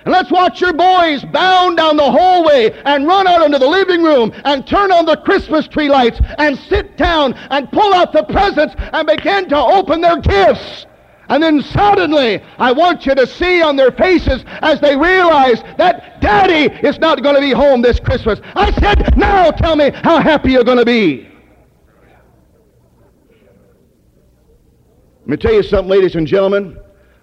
And 0.04 0.12
let's 0.12 0.30
watch 0.30 0.60
your 0.60 0.72
boys 0.72 1.24
bound 1.26 1.76
down 1.76 1.96
the 1.96 2.10
hallway 2.10 2.70
and 2.84 3.06
run 3.06 3.26
out 3.26 3.44
into 3.44 3.58
the 3.58 3.68
living 3.68 4.02
room 4.02 4.32
and 4.44 4.66
turn 4.66 4.90
on 4.90 5.06
the 5.06 5.16
Christmas 5.16 5.68
tree 5.68 5.88
lights 5.88 6.20
and 6.38 6.58
sit 6.58 6.96
down 6.96 7.34
and 7.34 7.70
pull 7.70 7.94
out 7.94 8.12
the 8.12 8.24
presents 8.24 8.74
and 8.78 9.06
begin 9.06 9.48
to 9.48 9.56
open 9.56 10.00
their 10.00 10.20
gifts. 10.20 10.86
And 11.32 11.42
then 11.42 11.62
suddenly, 11.62 12.42
I 12.58 12.72
want 12.72 13.06
you 13.06 13.14
to 13.14 13.26
see 13.26 13.62
on 13.62 13.74
their 13.74 13.90
faces 13.90 14.44
as 14.60 14.82
they 14.82 14.94
realize 14.94 15.62
that 15.78 16.20
Daddy 16.20 16.70
is 16.86 16.98
not 16.98 17.22
going 17.22 17.34
to 17.34 17.40
be 17.40 17.52
home 17.52 17.80
this 17.80 17.98
Christmas. 17.98 18.38
I 18.54 18.70
said, 18.72 19.16
now 19.16 19.50
tell 19.50 19.74
me 19.74 19.92
how 19.94 20.20
happy 20.20 20.52
you're 20.52 20.62
going 20.62 20.76
to 20.76 20.84
be. 20.84 21.26
Let 25.20 25.26
me 25.26 25.36
tell 25.38 25.54
you 25.54 25.62
something, 25.62 25.88
ladies 25.88 26.16
and 26.16 26.26
gentlemen. 26.26 26.78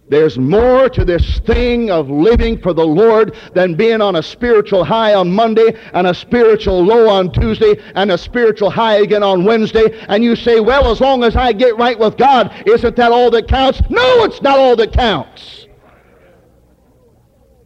There's 0.10 0.40
more 0.40 0.90
to 0.90 1.06
this 1.06 1.40
thing 1.42 1.92
of 1.92 2.10
living 2.10 2.60
for 2.60 2.74
the 2.74 2.86
Lord 2.86 3.36
than 3.54 3.76
being 3.76 4.02
on 4.02 4.16
a 4.16 4.24
spiritual 4.24 4.84
high 4.84 5.14
on 5.14 5.32
Monday 5.32 5.78
and 5.94 6.08
a 6.08 6.14
spiritual 6.16 6.84
low 6.84 7.08
on 7.08 7.32
Tuesday 7.32 7.80
and 7.94 8.12
a 8.12 8.18
spiritual 8.18 8.72
high 8.72 8.98
again 8.98 9.22
on 9.22 9.46
Wednesday. 9.46 10.04
And 10.10 10.24
you 10.24 10.36
say, 10.36 10.60
well, 10.60 10.90
as 10.92 11.00
long 11.00 11.24
as 11.24 11.36
I 11.36 11.54
get 11.54 11.78
right 11.78 11.98
with 11.98 12.18
God, 12.18 12.52
isn't 12.66 12.96
that 12.96 13.12
all 13.12 13.30
that 13.30 13.48
counts? 13.48 13.82
No, 13.90 14.24
it's 14.24 14.42
not 14.42 14.58
all 14.58 14.76
that 14.78 14.94
counts. 14.94 15.68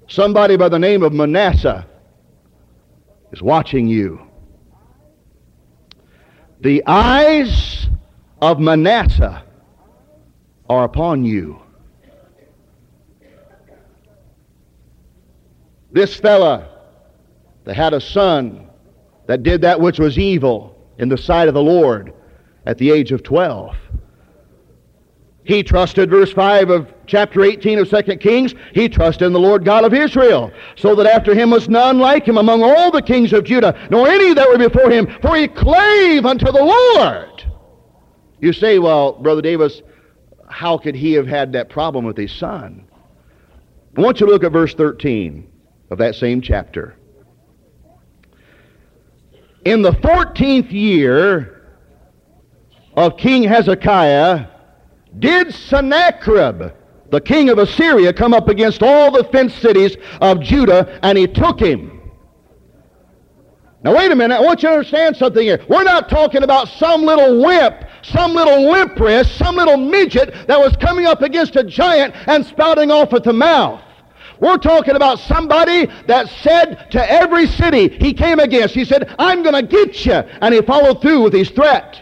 Somebody 0.10 0.58
by 0.58 0.68
the 0.68 0.78
name 0.78 1.02
of 1.02 1.14
Manasseh 1.14 1.88
is 3.32 3.42
watching 3.42 3.88
you. 3.88 4.22
The 6.60 6.84
eyes 6.86 7.88
of 8.42 8.60
Manasseh 8.60 9.44
are 10.70 10.84
upon 10.84 11.24
you. 11.24 11.62
This 15.94 16.16
fella 16.16 16.70
that 17.66 17.76
had 17.76 17.94
a 17.94 18.02
son 18.02 18.68
that 19.28 19.44
did 19.44 19.62
that 19.62 19.80
which 19.80 20.00
was 20.00 20.18
evil 20.18 20.76
in 20.98 21.08
the 21.08 21.18
sight 21.18 21.48
of 21.48 21.54
the 21.54 21.62
Lord 21.62 22.14
at 22.66 22.80
the 22.80 22.92
age 22.92 23.12
of 23.12 23.22
12. 23.22 23.76
He 25.44 25.62
trusted, 25.62 26.10
verse 26.10 26.32
5 26.32 26.70
of 26.70 26.94
chapter 27.06 27.44
18 27.44 27.80
of 27.80 27.90
2 27.90 28.18
Kings, 28.18 28.56
he 28.74 28.90
trusted 28.90 29.28
in 29.28 29.34
the 29.34 29.40
Lord 29.40 29.66
God 29.66 29.84
of 29.84 29.94
Israel, 29.94 30.52
so 30.76 30.96
that 30.96 31.06
after 31.06 31.36
him 31.36 31.52
was 31.52 31.70
none 31.70 32.00
like 32.00 32.26
him 32.26 32.38
among 32.38 32.64
all 32.64 32.92
the 32.92 33.02
kings 33.02 33.34
of 33.34 33.44
Judah, 33.44 33.88
nor 33.92 34.08
any 34.08 34.34
that 34.34 34.50
were 34.50 34.58
before 34.58 34.90
him, 34.90 35.06
for 35.22 35.36
he 35.36 35.48
clave 35.48 36.26
unto 36.26 36.46
the 36.46 36.64
Lord. 36.64 37.44
You 38.40 38.54
say, 38.54 38.80
well, 38.80 39.14
Brother 39.14 39.42
Davis, 39.42 39.82
how 40.50 40.78
could 40.78 40.96
he 40.96 41.14
have 41.14 41.28
had 41.28 41.52
that 41.54 41.70
problem 41.70 42.06
with 42.06 42.18
his 42.18 42.32
son? 42.32 42.88
I 43.98 44.02
want 44.02 44.22
you 44.22 44.26
to 44.26 44.32
look 44.32 44.46
at 44.46 44.52
verse 44.52 44.74
13 44.74 45.50
of 45.94 46.00
that 46.00 46.16
same 46.16 46.42
chapter. 46.42 46.96
In 49.64 49.82
the 49.82 49.92
14th 49.92 50.72
year 50.72 51.62
of 52.98 53.16
King 53.16 53.44
Hezekiah, 53.44 54.48
did 55.20 55.54
Sennacherib, 55.54 56.74
the 57.12 57.22
king 57.22 57.50
of 57.50 57.60
Assyria, 57.60 58.12
come 58.12 58.34
up 58.34 58.50
against 58.50 58.82
all 58.82 59.12
the 59.12 59.24
fenced 59.26 59.62
cities 59.62 59.96
of 60.20 60.42
Judah, 60.42 61.00
and 61.04 61.18
he 61.18 61.28
took 61.28 61.60
him. 61.60 62.12
Now, 63.84 63.96
wait 63.96 64.12
a 64.12 64.16
minute. 64.16 64.36
I 64.36 64.42
want 64.42 64.64
you 64.64 64.70
to 64.70 64.76
understand 64.76 65.16
something 65.16 65.44
here. 65.44 65.64
We're 65.68 65.84
not 65.84 66.10
talking 66.10 66.44
about 66.44 66.70
some 66.70 67.04
little 67.04 67.44
wimp, 67.44 67.86
some 68.02 68.34
little 68.34 68.72
limp 68.72 69.00
wrist, 69.00 69.38
some 69.38 69.58
little 69.58 69.78
midget 69.78 70.48
that 70.48 70.60
was 70.60 70.76
coming 70.78 71.06
up 71.06 71.22
against 71.22 71.56
a 71.56 71.64
giant 71.64 72.16
and 72.28 72.46
spouting 72.46 72.90
off 72.90 73.14
at 73.14 73.24
the 73.24 73.34
mouth. 73.34 73.82
We're 74.40 74.58
talking 74.58 74.96
about 74.96 75.20
somebody 75.20 75.88
that 76.08 76.28
said 76.42 76.92
to 76.92 77.12
every 77.12 77.48
city 77.48 77.90
he 77.90 78.13
came 78.13 78.40
against, 78.40 78.75
he 78.75 78.86
said, 78.86 79.13
I'm 79.20 79.44
going 79.44 79.56
to 79.56 79.63
get 79.63 80.06
you. 80.06 80.13
And 80.13 80.54
he 80.54 80.62
followed 80.62 81.02
through 81.02 81.22
with 81.22 81.34
his 81.34 81.50
threat. 81.50 82.02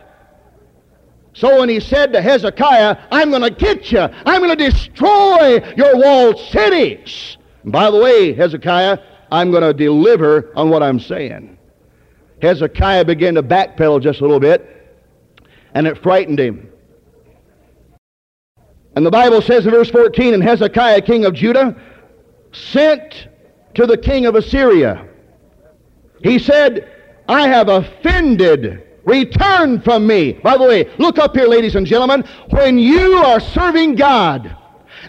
So 1.34 1.60
when 1.60 1.70
he 1.70 1.80
said 1.80 2.12
to 2.14 2.22
Hezekiah, 2.22 2.98
I'm 3.12 3.30
going 3.30 3.42
to 3.42 3.52
get 3.52 3.92
you, 3.92 4.02
I'm 4.02 4.42
going 4.42 4.56
to 4.58 4.70
destroy 4.70 5.74
your 5.76 5.98
walled 5.98 6.40
cities. 6.52 7.38
And 7.64 7.72
by 7.72 7.90
the 7.90 7.98
way, 7.98 8.34
Hezekiah, 8.34 8.98
I'm 9.32 9.50
going 9.52 9.64
to 9.64 9.74
deliver 9.74 10.52
on 10.56 10.70
what 10.70 10.84
I'm 10.84 11.00
saying. 11.00 11.58
Hezekiah 12.42 13.06
began 13.06 13.36
to 13.36 13.44
backpedal 13.44 14.02
just 14.02 14.20
a 14.20 14.24
little 14.24 14.40
bit, 14.40 14.68
and 15.74 15.88
it 15.88 16.02
frightened 16.02 16.40
him. 16.40 16.70
And 18.96 19.06
the 19.06 19.12
Bible 19.12 19.42
says 19.42 19.66
in 19.66 19.72
verse 19.72 19.90
14, 19.90 20.34
and 20.34 20.44
Hezekiah, 20.44 21.02
king 21.02 21.24
of 21.24 21.34
Judah, 21.34 21.80
sent 22.52 23.28
to 23.76 23.86
the 23.86 23.98
king 23.98 24.26
of 24.26 24.36
Assyria. 24.36 25.08
He 26.24 26.40
said, 26.40 26.90
I 27.28 27.48
have 27.48 27.70
offended. 27.70 28.88
Return 29.04 29.82
from 29.82 30.06
me. 30.06 30.34
By 30.34 30.58
the 30.58 30.66
way, 30.66 30.92
look 31.00 31.18
up 31.18 31.36
here, 31.36 31.48
ladies 31.48 31.76
and 31.76 31.88
gentlemen. 31.88 32.24
When 32.50 32.78
you 32.78 33.16
are 33.16 33.40
serving 33.40 33.96
God, 33.96 34.56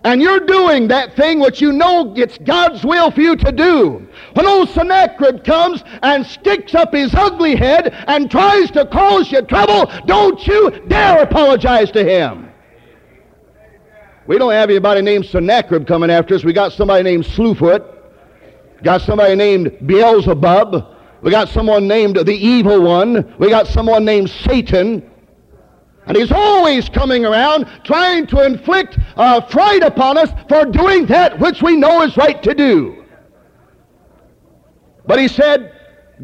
and 0.05 0.21
you're 0.21 0.41
doing 0.41 0.89
that 0.89 1.15
thing 1.15 1.39
which 1.39 1.61
you 1.61 1.73
know 1.73 2.13
it's 2.17 2.39
God's 2.39 2.85
will 2.85 3.11
for 3.11 3.21
you 3.21 3.37
to 3.37 3.53
do. 3.53 4.09
When 4.35 4.47
old 4.47 4.71
Sennacherib 4.71 5.45
comes 5.45 5.85
and 6.03 6.27
sticks 6.27 6.75
up 6.75 6.93
his 6.93 7.15
ugly 7.15 7.55
head 7.55 7.93
and 8.09 8.31
tries 8.31 8.71
to 8.73 8.87
cause 8.87 9.31
you 9.31 9.43
trouble, 9.43 9.93
don't 10.07 10.45
you 10.47 10.71
dare 10.89 11.23
apologize 11.23 11.91
to 11.93 12.03
him. 12.03 12.52
We 14.27 14.39
don't 14.39 14.53
have 14.53 14.71
anybody 14.71 15.03
named 15.03 15.27
Sennacherib 15.27 15.87
coming 15.87 16.11
after 16.11 16.35
us. 16.35 16.45
We 16.45 16.53
got 16.53 16.73
somebody 16.73 17.03
named 17.03 17.25
Slewfoot. 17.25 17.85
Got 18.83 19.03
somebody 19.03 19.35
named 19.35 19.77
Beelzebub. 19.87 20.87
We 21.23 21.31
got 21.31 21.49
someone 21.49 21.87
named 21.87 22.17
the 22.17 22.35
Evil 22.35 22.83
One. 22.83 23.35
We 23.39 23.49
got 23.49 23.67
someone 23.67 24.05
named 24.05 24.31
Satan. 24.31 25.09
And 26.07 26.17
he's 26.17 26.33
always 26.33 26.89
coming 26.89 27.25
around 27.25 27.67
trying 27.85 28.27
to 28.29 28.45
inflict 28.45 28.99
uh, 29.17 29.41
fright 29.43 29.83
upon 29.83 30.19
us 30.19 30.31
for 30.49 30.65
doing 30.65 31.07
that 31.07 31.39
which 31.39 31.63
we 31.63 31.77
know 31.77 32.03
is 32.03 32.17
right 32.17 32.43
to 32.43 32.55
do. 32.55 33.05
But 35.07 35.21
he 35.21 35.29
said, 35.29 35.73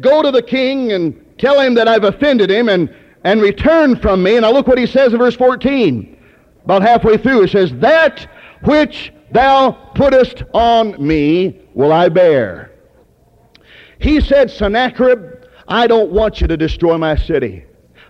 Go 0.01 0.21
to 0.21 0.31
the 0.31 0.41
king 0.41 0.91
and 0.93 1.25
tell 1.37 1.59
him 1.59 1.73
that 1.75 1.87
I've 1.87 2.03
offended 2.03 2.49
him 2.49 2.69
and, 2.69 2.93
and 3.23 3.41
return 3.41 3.97
from 3.97 4.23
me. 4.23 4.35
And 4.35 4.41
now 4.43 4.51
look 4.51 4.67
what 4.67 4.77
he 4.77 4.85
says 4.85 5.13
in 5.13 5.19
verse 5.19 5.35
14. 5.35 6.18
About 6.65 6.81
halfway 6.81 7.17
through, 7.17 7.43
it 7.43 7.51
says, 7.51 7.71
That 7.75 8.27
which 8.63 9.13
thou 9.31 9.71
puttest 9.95 10.43
on 10.53 10.95
me 11.05 11.61
will 11.73 11.91
I 11.91 12.09
bear. 12.09 12.71
He 13.99 14.21
said, 14.21 14.49
Sennacherib, 14.49 15.45
I 15.67 15.87
don't 15.87 16.11
want 16.11 16.41
you 16.41 16.47
to 16.47 16.57
destroy 16.57 16.97
my 16.97 17.15
city. 17.15 17.65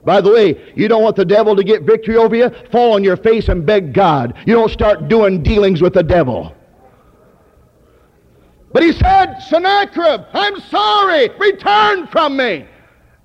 By 0.06 0.22
the 0.22 0.32
way, 0.32 0.74
you 0.76 0.88
don't 0.88 1.04
want 1.04 1.16
the 1.16 1.26
devil 1.26 1.56
to 1.56 1.64
get 1.64 1.84
victory 1.84 2.16
over 2.16 2.36
you? 2.36 2.50
Fall 2.72 2.94
on 2.94 3.04
your 3.04 3.18
face 3.18 3.50
and 3.50 3.66
beg 3.66 3.94
God. 3.94 4.34
You 4.46 4.54
don't 4.54 4.72
start 4.72 5.08
doing 5.08 5.44
dealings 5.44 5.82
with 5.82 5.94
the 5.94 6.04
devil. 6.04 6.56
But 8.72 8.84
he 8.84 8.92
said, 8.94 9.40
Sennacherib, 9.40 10.22
I'm 10.34 10.60
sorry, 10.62 11.30
return 11.38 12.08
from 12.08 12.38
me. 12.38 12.66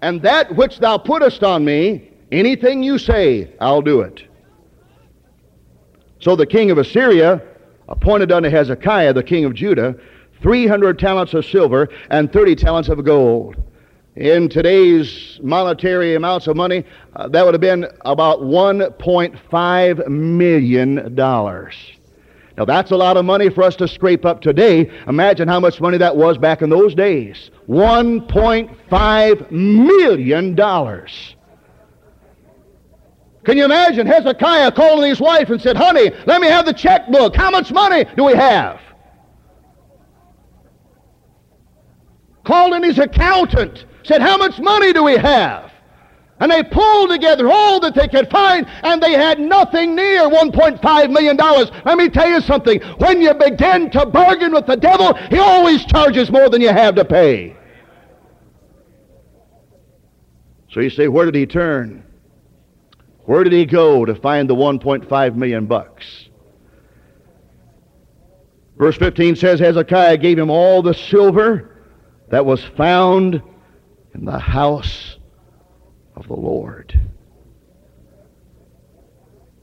And 0.00 0.21
that 0.23 0.54
which 0.57 0.78
thou 0.81 0.99
puttest 0.99 1.43
on 1.45 1.64
me, 1.64 2.11
anything 2.33 2.83
you 2.83 2.99
say, 2.99 3.52
I'll 3.61 3.83
do 3.83 4.00
it. 4.00 4.25
So 6.25 6.35
the 6.35 6.47
king 6.47 6.71
of 6.71 6.78
Assyria 6.78 7.43
appointed 7.87 8.33
unto 8.33 8.49
Hezekiah, 8.49 9.12
the 9.12 9.23
king 9.23 9.45
of 9.45 9.52
Judah, 9.52 9.95
300 10.40 10.99
talents 10.99 11.35
of 11.35 11.45
silver 11.45 11.90
and 12.09 12.33
30 12.33 12.57
talents 12.57 12.88
of 12.88 13.04
gold. 13.04 13.57
In 14.16 14.49
today's 14.49 15.38
monetary 15.43 16.14
amounts 16.14 16.47
of 16.47 16.57
money, 16.57 16.83
uh, 17.14 17.28
that 17.28 17.45
would 17.45 17.52
have 17.52 17.61
been 17.61 17.87
about 18.07 18.40
$1.5 18.40 20.09
million. 20.09 21.14
Now, 21.14 22.64
that's 22.64 22.90
a 22.90 22.97
lot 22.97 23.19
of 23.19 23.26
money 23.26 23.50
for 23.50 23.62
us 23.62 23.76
to 23.76 23.87
scrape 23.87 24.25
up 24.25 24.40
today. 24.40 24.90
Imagine 25.07 25.47
how 25.47 25.61
much 25.61 25.78
money 25.78 25.99
that 25.99 26.16
was 26.16 26.38
back 26.38 26.62
in 26.62 26.71
those 26.71 26.95
days 26.95 27.50
$1.5 27.69 29.50
million. 29.50 30.57
Can 33.44 33.58
you 33.58 33.64
imagine 33.64 34.06
Hezekiah 34.06 34.72
calling 34.72 35.08
his 35.08 35.20
wife 35.20 35.50
and 35.50 35.60
said, 35.60 35.76
Honey, 35.76 36.10
let 36.26 36.40
me 36.40 36.46
have 36.48 36.64
the 36.64 36.72
checkbook. 36.72 37.36
How 37.36 37.50
much 37.50 37.70
money 37.70 38.04
do 38.16 38.24
we 38.24 38.34
have? 38.34 38.80
Called 42.44 42.74
in 42.74 42.82
his 42.82 42.98
accountant, 42.98 43.84
said, 44.02 44.22
How 44.22 44.38
much 44.38 44.58
money 44.58 44.92
do 44.92 45.04
we 45.04 45.16
have? 45.16 45.70
And 46.40 46.50
they 46.50 46.62
pulled 46.62 47.10
together 47.10 47.50
all 47.50 47.80
that 47.80 47.94
they 47.94 48.08
could 48.08 48.30
find, 48.30 48.66
and 48.82 49.02
they 49.02 49.12
had 49.12 49.38
nothing 49.38 49.94
near 49.94 50.22
$1.5 50.22 51.10
million. 51.10 51.36
Let 51.36 51.96
me 51.96 52.08
tell 52.08 52.28
you 52.28 52.40
something. 52.40 52.80
When 52.98 53.20
you 53.20 53.32
begin 53.34 53.90
to 53.92 54.04
bargain 54.06 54.52
with 54.52 54.66
the 54.66 54.76
devil, 54.76 55.14
he 55.14 55.38
always 55.38 55.84
charges 55.84 56.30
more 56.30 56.48
than 56.48 56.60
you 56.60 56.70
have 56.70 56.96
to 56.96 57.04
pay. 57.04 57.56
So 60.70 60.80
you 60.80 60.90
say, 60.90 61.08
where 61.08 61.24
did 61.24 61.36
he 61.36 61.46
turn? 61.46 62.04
Where 63.25 63.45
did 63.45 63.52
he 63.52 63.64
go 63.64 64.04
to 64.04 64.14
find 64.14 64.49
the 64.49 64.54
1.5 64.54 65.35
million 65.35 65.66
bucks? 65.66 66.28
Verse 68.76 68.97
15 68.97 69.37
says 69.37 69.61
Hezekiah 69.61 70.19
gave 70.19 70.38
him 70.38 70.50
all 70.50 70.83
the 70.83 70.95
silver 70.95 71.71
that 72.31 72.45
was 72.45 72.62
found 72.76 73.40
in 74.14 74.25
the 74.25 74.38
house 74.38 75.16
of 76.16 76.26
the 76.28 76.35
Lord. 76.35 76.99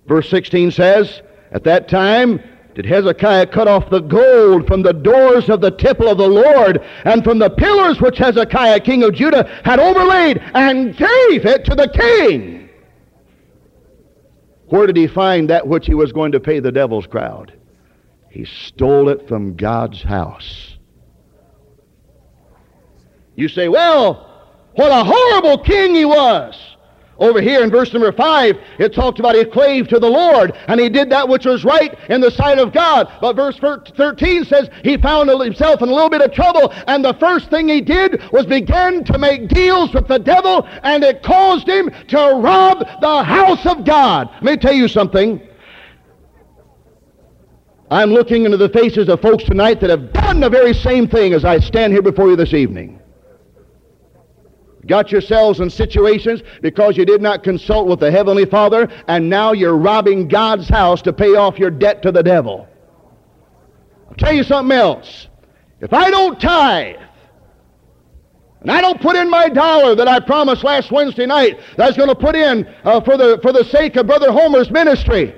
Verse 0.08 0.30
16 0.30 0.72
says, 0.72 1.22
At 1.51 1.63
that 1.65 1.88
time 1.88 2.41
did 2.74 2.86
Hezekiah 2.86 3.48
cut 3.48 3.68
off 3.68 3.89
the 3.89 4.00
gold 4.00 4.65
from 4.65 4.82
the 4.82 4.94
doors 4.94 5.50
of 5.50 5.62
the 5.62 5.72
temple 5.72 6.08
of 6.08 6.18
the 6.18 6.27
Lord 6.27 6.82
and 7.03 7.24
from 7.24 7.38
the 7.38 7.50
pillars 7.50 8.00
which 8.00 8.18
Hezekiah, 8.18 8.80
king 8.80 9.03
of 9.03 9.13
Judah, 9.13 9.62
had 9.63 9.80
overlaid 9.80 10.41
and 10.53 10.96
gave 10.96 11.46
it 11.46 11.65
to 11.65 11.75
the 11.75 11.89
king. 11.89 12.61
Where 14.72 14.88
did 14.88 14.96
he 14.96 15.08
find 15.08 15.50
that 15.50 15.68
which 15.68 15.86
he 15.86 15.94
was 15.94 16.13
going 16.13 16.32
to 16.32 16.40
pay 16.40 16.62
the 16.62 16.72
devil's 16.72 17.06
crowd? 17.06 17.51
He 18.30 18.46
stole 18.46 19.10
it 19.10 19.28
from 19.28 19.58
God's 19.58 20.01
house. 20.01 20.78
You 23.36 23.50
say, 23.50 23.68
well, 23.68 24.32
what 24.75 24.90
a 24.90 25.04
horrible 25.04 25.58
king 25.58 25.94
he 25.94 26.06
was. 26.06 26.71
Over 27.22 27.40
here 27.40 27.63
in 27.63 27.70
verse 27.70 27.94
number 27.94 28.12
5, 28.12 28.58
it 28.80 28.94
talked 28.96 29.20
about 29.20 29.36
he 29.36 29.46
clave 29.46 29.88
to 29.90 30.00
the 30.00 30.10
Lord, 30.10 30.58
and 30.68 30.80
he 30.80 30.90
did 30.90 31.12
that 31.12 31.30
which 31.30 31.46
was 31.46 31.63
right 31.63 31.96
in 32.10 32.20
the 32.20 32.32
sight 32.32 32.58
of 32.58 32.74
God. 32.74 33.08
But 33.22 33.36
verse 33.36 33.60
13 33.60 34.44
says 34.44 34.72
he 34.84 34.98
found 34.98 35.30
himself 35.30 35.84
in 35.84 35.90
a 35.90 35.94
little 35.94 36.10
bit 36.10 36.22
of 36.22 36.34
trouble, 36.34 36.74
and 36.88 37.06
the 37.06 37.13
first 37.13 37.51
thing 37.51 37.70
he 37.70 37.80
did 37.80 38.24
was 38.32 38.48
begin 38.48 39.04
to 39.04 39.20
make 39.20 39.50
deals 39.50 39.94
with 39.94 40.08
the 40.08 40.18
devil, 40.18 40.68
and 40.82 41.04
it 41.04 41.22
caused 41.22 41.68
him 41.68 41.92
to 42.08 42.18
rob 42.18 42.80
the 43.01 43.24
house 43.24 43.68
of 43.68 43.86
God. 43.86 44.28
Let 44.42 44.44
me 44.44 44.58
tell 44.58 44.74
you 44.74 44.88
something. 44.88 45.48
I'm 47.92 48.10
looking 48.10 48.46
into 48.46 48.58
the 48.58 48.70
faces 48.70 49.10
of 49.10 49.22
folks 49.22 49.44
tonight 49.44 49.80
that 49.82 49.92
have 49.92 50.12
done 50.12 50.40
the 50.40 50.50
very 50.50 50.74
same 50.74 51.08
thing 51.08 51.34
as 51.34 51.46
I 51.46 51.60
stand 51.60 51.94
here 51.94 52.01
before 52.01 52.30
you 52.30 52.36
this 52.36 52.56
evening. 52.56 53.00
Got 54.91 55.10
yourselves 55.10 55.62
in 55.62 55.69
situations 55.69 56.41
because 56.62 56.98
you 56.98 57.05
did 57.05 57.21
not 57.21 57.45
consult 57.45 57.88
with 57.88 58.01
the 58.01 58.12
Heavenly 58.12 58.43
Father, 58.43 58.89
and 59.07 59.29
now 59.29 59.53
you're 59.53 59.77
robbing 59.77 60.27
God's 60.27 60.67
house 60.67 61.01
to 61.03 61.13
pay 61.13 61.33
off 61.33 61.57
your 61.57 61.71
debt 61.71 62.01
to 62.01 62.12
the 62.12 62.21
devil. 62.21 62.67
I'll 64.10 64.15
tell 64.15 64.33
you 64.33 64.43
something 64.43 64.77
else. 64.77 65.29
If 65.79 65.93
I 65.93 66.10
don't 66.10 66.41
tithe, 66.41 66.98
and 68.60 68.69
I 68.69 68.81
don't 68.81 69.00
put 69.00 69.15
in 69.15 69.29
my 69.29 69.48
dollar 69.48 69.95
that 69.95 70.10
I 70.10 70.19
promised 70.19 70.65
last 70.65 70.91
Wednesday 70.91 71.25
night 71.25 71.57
that 71.77 71.86
I 71.86 71.88
was 71.88 71.95
going 71.95 72.10
to 72.10 72.15
put 72.15 72.36
in 72.36 72.67
uh, 72.83 73.00
for, 73.00 73.15
the, 73.15 73.39
for 73.41 73.53
the 73.53 73.63
sake 73.63 73.95
of 73.95 74.07
Brother 74.07 74.29
Homer's 74.29 74.69
ministry, 74.69 75.33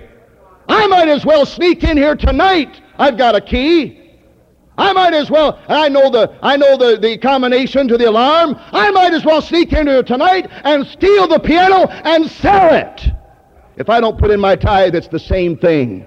I 0.67 0.88
might 0.88 1.10
as 1.10 1.27
well 1.27 1.45
sneak 1.45 1.83
in 1.83 1.95
here 1.95 2.15
tonight. 2.15 2.81
I've 2.98 3.19
got 3.19 3.36
a 3.36 3.41
key. 3.41 4.02
I 4.77 4.92
might 4.92 5.13
as 5.13 5.30
well, 5.30 5.60
I 5.68 5.88
know 5.88 6.10
the 6.10 6.36
I 6.42 6.58
know 6.58 6.77
the, 6.77 6.98
the 6.98 7.18
combination 7.18 7.88
to 7.89 7.98
the 7.98 8.06
alarm. 8.06 8.56
I 8.72 8.89
might 8.92 9.13
as 9.13 9.24
well 9.24 9.42
sneak 9.42 9.72
into 9.72 10.00
it 10.00 10.08
tonight 10.08 10.50
and 10.63 10.86
steal 10.88 11.27
the 11.27 11.39
piano 11.39 11.88
and 11.88 12.30
sell 12.30 12.74
it. 12.74 13.12
If 13.77 13.89
I 13.89 14.00
don't 14.00 14.18
put 14.18 14.32
in 14.32 14.39
my 14.39 14.56
tithe, 14.56 14.96
it's 14.96 15.08
the 15.08 15.20
same 15.20 15.58
thing. 15.58 16.06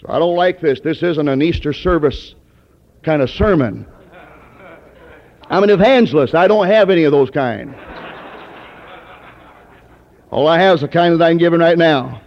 So 0.00 0.06
I 0.08 0.18
don't 0.18 0.36
like 0.36 0.60
this. 0.60 0.80
This 0.80 1.02
isn't 1.02 1.28
an 1.28 1.40
Easter 1.40 1.72
service 1.72 2.34
kind 3.02 3.22
of 3.22 3.30
sermon. 3.30 3.86
I'm 5.48 5.62
an 5.62 5.70
evangelist. 5.70 6.34
I 6.34 6.48
don't 6.48 6.66
have 6.66 6.90
any 6.90 7.04
of 7.04 7.12
those 7.12 7.30
kind. 7.30 7.74
All 10.30 10.48
I 10.48 10.58
have 10.58 10.76
is 10.76 10.80
the 10.80 10.88
kind 10.88 11.18
that 11.18 11.24
I'm 11.24 11.38
giving 11.38 11.60
right 11.60 11.78
now. 11.78 12.22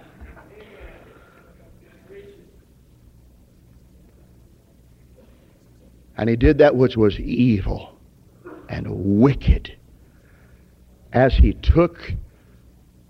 And 6.17 6.29
he 6.29 6.35
did 6.35 6.57
that 6.59 6.75
which 6.75 6.95
was 6.95 7.19
evil 7.19 7.97
and 8.69 8.87
wicked 9.19 9.75
as 11.13 11.33
he 11.33 11.53
took 11.53 12.13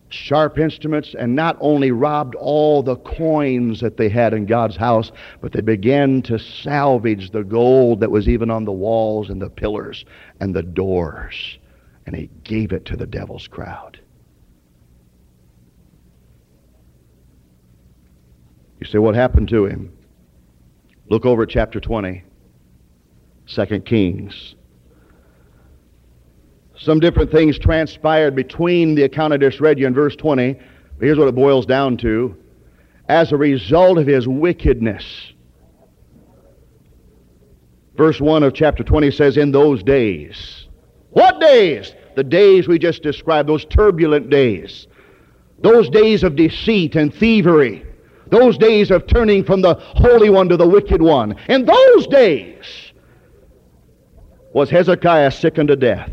sharp 0.09 0.57
instruments 0.57 1.15
and 1.17 1.35
not 1.35 1.57
only 1.59 1.91
robbed 1.91 2.35
all 2.35 2.81
the 2.81 2.95
coins 2.97 3.81
that 3.81 3.97
they 3.97 4.09
had 4.09 4.33
in 4.33 4.45
God's 4.45 4.77
house, 4.77 5.11
but 5.41 5.51
they 5.51 5.61
began 5.61 6.21
to 6.23 6.39
salvage 6.39 7.31
the 7.31 7.43
gold 7.43 7.99
that 7.99 8.11
was 8.11 8.27
even 8.29 8.49
on 8.49 8.65
the 8.65 8.71
walls 8.71 9.29
and 9.29 9.41
the 9.41 9.49
pillars 9.49 10.05
and 10.39 10.55
the 10.55 10.63
doors. 10.63 11.57
And 12.05 12.15
he 12.15 12.29
gave 12.43 12.71
it 12.71 12.85
to 12.85 12.95
the 12.95 13.07
devil's 13.07 13.47
crowd. 13.47 13.99
You 18.79 18.87
say, 18.87 18.99
what 18.99 19.15
happened 19.15 19.49
to 19.49 19.65
him? 19.65 19.97
Look 21.09 21.25
over 21.25 21.43
at 21.43 21.49
chapter 21.49 21.79
20, 21.79 22.23
2 23.47 23.79
Kings. 23.81 24.55
Some 26.77 26.99
different 26.99 27.31
things 27.31 27.57
transpired 27.57 28.35
between 28.35 28.95
the 28.95 29.03
account 29.03 29.33
I 29.33 29.37
just 29.37 29.59
read 29.59 29.79
you 29.79 29.87
in 29.87 29.93
verse 29.93 30.15
20. 30.15 30.53
But 30.53 31.05
here's 31.05 31.17
what 31.17 31.27
it 31.27 31.35
boils 31.35 31.65
down 31.65 31.97
to. 31.97 32.35
As 33.07 33.31
a 33.31 33.37
result 33.37 33.97
of 33.97 34.07
his 34.07 34.27
wickedness, 34.27 35.33
verse 37.95 38.19
1 38.19 38.43
of 38.43 38.53
chapter 38.53 38.83
20 38.83 39.11
says, 39.11 39.37
In 39.37 39.51
those 39.51 39.83
days. 39.83 40.67
What 41.11 41.39
days? 41.39 41.93
The 42.15 42.23
days 42.23 42.67
we 42.67 42.79
just 42.79 43.03
described, 43.03 43.47
those 43.47 43.65
turbulent 43.65 44.29
days. 44.29 44.87
Those 45.59 45.89
days 45.89 46.23
of 46.23 46.35
deceit 46.35 46.95
and 46.95 47.13
thievery. 47.13 47.85
Those 48.27 48.57
days 48.57 48.91
of 48.91 49.07
turning 49.07 49.43
from 49.43 49.61
the 49.61 49.75
Holy 49.75 50.29
One 50.29 50.49
to 50.49 50.57
the 50.57 50.67
wicked 50.67 51.01
one. 51.01 51.35
In 51.47 51.65
those 51.65 52.07
days 52.07 52.84
was 54.55 54.69
Hezekiah 54.69 55.31
sick 55.31 55.59
unto 55.59 55.75
death. 55.75 56.09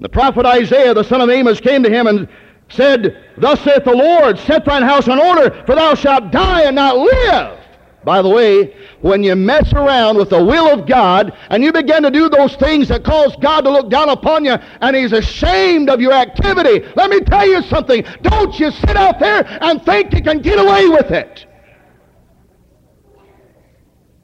The 0.00 0.08
prophet 0.08 0.44
Isaiah, 0.44 0.92
the 0.92 1.04
son 1.04 1.20
of 1.20 1.30
Amos, 1.30 1.60
came 1.60 1.84
to 1.84 1.88
him 1.88 2.08
and 2.08 2.28
said, 2.68 3.16
Thus 3.38 3.60
saith 3.60 3.84
the 3.84 3.94
Lord, 3.94 4.36
set 4.40 4.64
thine 4.64 4.82
house 4.82 5.06
in 5.06 5.16
order, 5.16 5.62
for 5.66 5.76
thou 5.76 5.94
shalt 5.94 6.32
die 6.32 6.62
and 6.62 6.74
not 6.74 6.98
live. 6.98 7.60
By 8.02 8.22
the 8.22 8.28
way, 8.28 8.74
when 9.02 9.22
you 9.22 9.36
mess 9.36 9.72
around 9.72 10.16
with 10.16 10.30
the 10.30 10.44
will 10.44 10.66
of 10.66 10.88
God 10.88 11.32
and 11.50 11.62
you 11.62 11.72
begin 11.72 12.02
to 12.02 12.10
do 12.10 12.28
those 12.28 12.56
things 12.56 12.88
that 12.88 13.04
cause 13.04 13.36
God 13.36 13.60
to 13.60 13.70
look 13.70 13.88
down 13.88 14.08
upon 14.08 14.44
you 14.44 14.56
and 14.80 14.96
He's 14.96 15.12
ashamed 15.12 15.90
of 15.90 16.00
your 16.00 16.12
activity, 16.12 16.84
let 16.96 17.08
me 17.08 17.20
tell 17.20 17.46
you 17.46 17.62
something. 17.62 18.04
Don't 18.22 18.58
you 18.58 18.72
sit 18.72 18.96
out 18.96 19.20
there 19.20 19.46
and 19.62 19.80
think 19.84 20.12
you 20.12 20.22
can 20.22 20.40
get 20.40 20.58
away 20.58 20.88
with 20.88 21.12
it. 21.12 21.46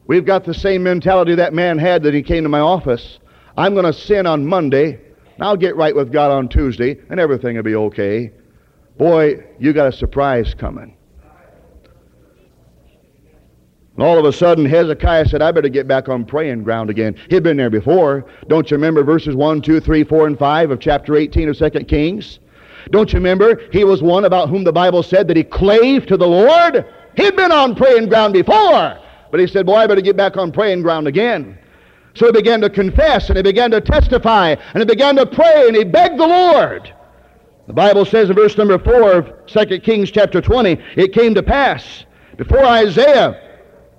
We've 0.07 0.25
got 0.25 0.45
the 0.45 0.55
same 0.55 0.83
mentality 0.83 1.35
that 1.35 1.53
man 1.53 1.79
had 1.79 2.03
that 2.05 2.15
he 2.15 2.23
came 2.23 2.43
to 2.43 2.49
my 2.49 2.61
office. 2.61 3.19
I'm 3.57 3.75
going 3.75 3.87
to 3.87 3.93
sin 3.93 4.27
on 4.27 4.47
Monday 4.47 5.01
I'll 5.41 5.57
get 5.57 5.77
right 5.77 5.95
with 5.95 6.13
God 6.13 6.31
on 6.31 6.49
Tuesday 6.49 6.99
and 7.11 7.21
everything 7.21 7.57
will 7.57 7.63
be 7.63 7.75
okay. 7.75 8.33
Boy, 8.97 9.45
you 9.59 9.73
got 9.73 9.89
a 9.89 9.93
surprise 9.93 10.55
coming. 10.55 10.97
And 13.95 14.05
all 14.05 14.19
of 14.19 14.27
a 14.27 14.33
sudden, 14.33 14.67
Hezekiah 14.67 15.27
said, 15.27 15.41
I 15.41 15.53
better 15.53 15.71
get 15.71 15.89
back 15.89 16.09
on 16.09 16.27
praying 16.27 16.65
ground 16.65 16.91
again. 16.91 17.17
He'd 17.31 17.43
been 17.43 17.57
there 17.57 17.71
before. 17.71 18.27
Don't 18.49 18.71
you 18.71 18.77
remember 18.77 19.03
verses 19.03 19.35
1, 19.35 19.63
2, 19.63 19.81
3, 19.81 20.05
4, 20.05 20.27
and 20.27 20.39
5 20.39 20.71
of 20.71 20.81
chapter 20.81 21.17
18 21.17 21.49
of 21.49 21.59
2 21.59 21.71
Kings? 21.85 22.39
Don't 22.91 23.13
you 23.13 23.19
remember 23.19 23.61
he 23.73 23.85
was 23.85 24.03
one 24.03 24.27
about 24.27 24.49
whom 24.49 24.65
the 24.65 24.73
Bible 24.73 25.03
said 25.03 25.29
that 25.29 25.37
he 25.37 25.45
clave 25.45 26.07
to 26.07 26.17
the 26.17 26.29
Lord? 26.29 26.87
He'd 27.17 27.37
been 27.37 27.53
on 27.53 27.75
praying 27.75 28.09
ground 28.09 28.35
before. 28.35 28.99
But 29.31 29.41
he 29.41 29.47
said, 29.47 29.67
Boy, 29.67 29.77
I 29.77 29.87
better 29.87 30.01
get 30.01 30.17
back 30.17 30.37
on 30.37 30.53
praying 30.53 30.83
ground 30.83 31.07
again. 31.07 31.59
So 32.15 32.27
he 32.27 32.33
began 32.33 32.61
to 32.63 32.71
confess 32.71 33.29
and 33.29 33.37
he 33.37 33.43
began 33.43 33.71
to 33.73 33.81
testify 33.81 34.51
and 34.51 34.79
he 34.79 34.85
began 34.85 35.17
to 35.17 35.27
pray 35.27 35.67
and 35.67 35.77
he 35.77 35.85
begged 35.85 36.19
the 36.19 36.27
Lord. 36.27 36.93
The 37.67 37.73
Bible 37.73 38.05
says 38.05 38.31
in 38.31 38.37
verse 38.37 38.57
number 38.57 38.79
4 38.79 39.13
of 39.13 39.47
2 39.47 39.81
Kings 39.81 40.11
chapter 40.11 40.41
20, 40.41 40.81
it 40.97 41.13
came 41.13 41.35
to 41.35 41.43
pass 41.43 42.07
before 42.37 42.65
Isaiah 42.65 43.43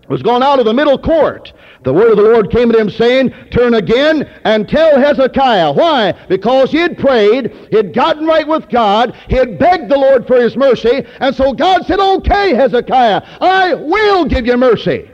was 0.08 0.24
gone 0.24 0.42
out 0.42 0.60
of 0.60 0.66
the 0.66 0.74
middle 0.74 0.98
court. 0.98 1.54
The 1.84 1.94
word 1.94 2.12
of 2.12 2.18
the 2.18 2.24
Lord 2.24 2.50
came 2.50 2.72
to 2.72 2.80
him 2.80 2.90
saying, 2.90 3.34
Turn 3.52 3.76
again 3.76 4.24
and 4.46 4.68
tell 4.68 5.00
Hezekiah. 5.00 5.74
Why? 5.74 6.14
Because 6.28 6.72
he 6.72 6.78
had 6.78 6.98
prayed, 6.98 7.52
he 7.70 7.76
had 7.76 7.94
gotten 7.94 8.26
right 8.26 8.48
with 8.48 8.70
God, 8.70 9.16
he 9.30 9.36
had 9.36 9.60
begged 9.60 9.90
the 9.90 9.98
Lord 9.98 10.26
for 10.26 10.42
his 10.42 10.56
mercy, 10.56 11.06
and 11.20 11.36
so 11.36 11.54
God 11.54 11.86
said, 11.86 12.00
Okay, 12.00 12.56
Hezekiah, 12.56 13.22
I 13.42 13.74
will 13.74 14.26
give 14.26 14.46
you 14.46 14.58
mercy. 14.58 15.12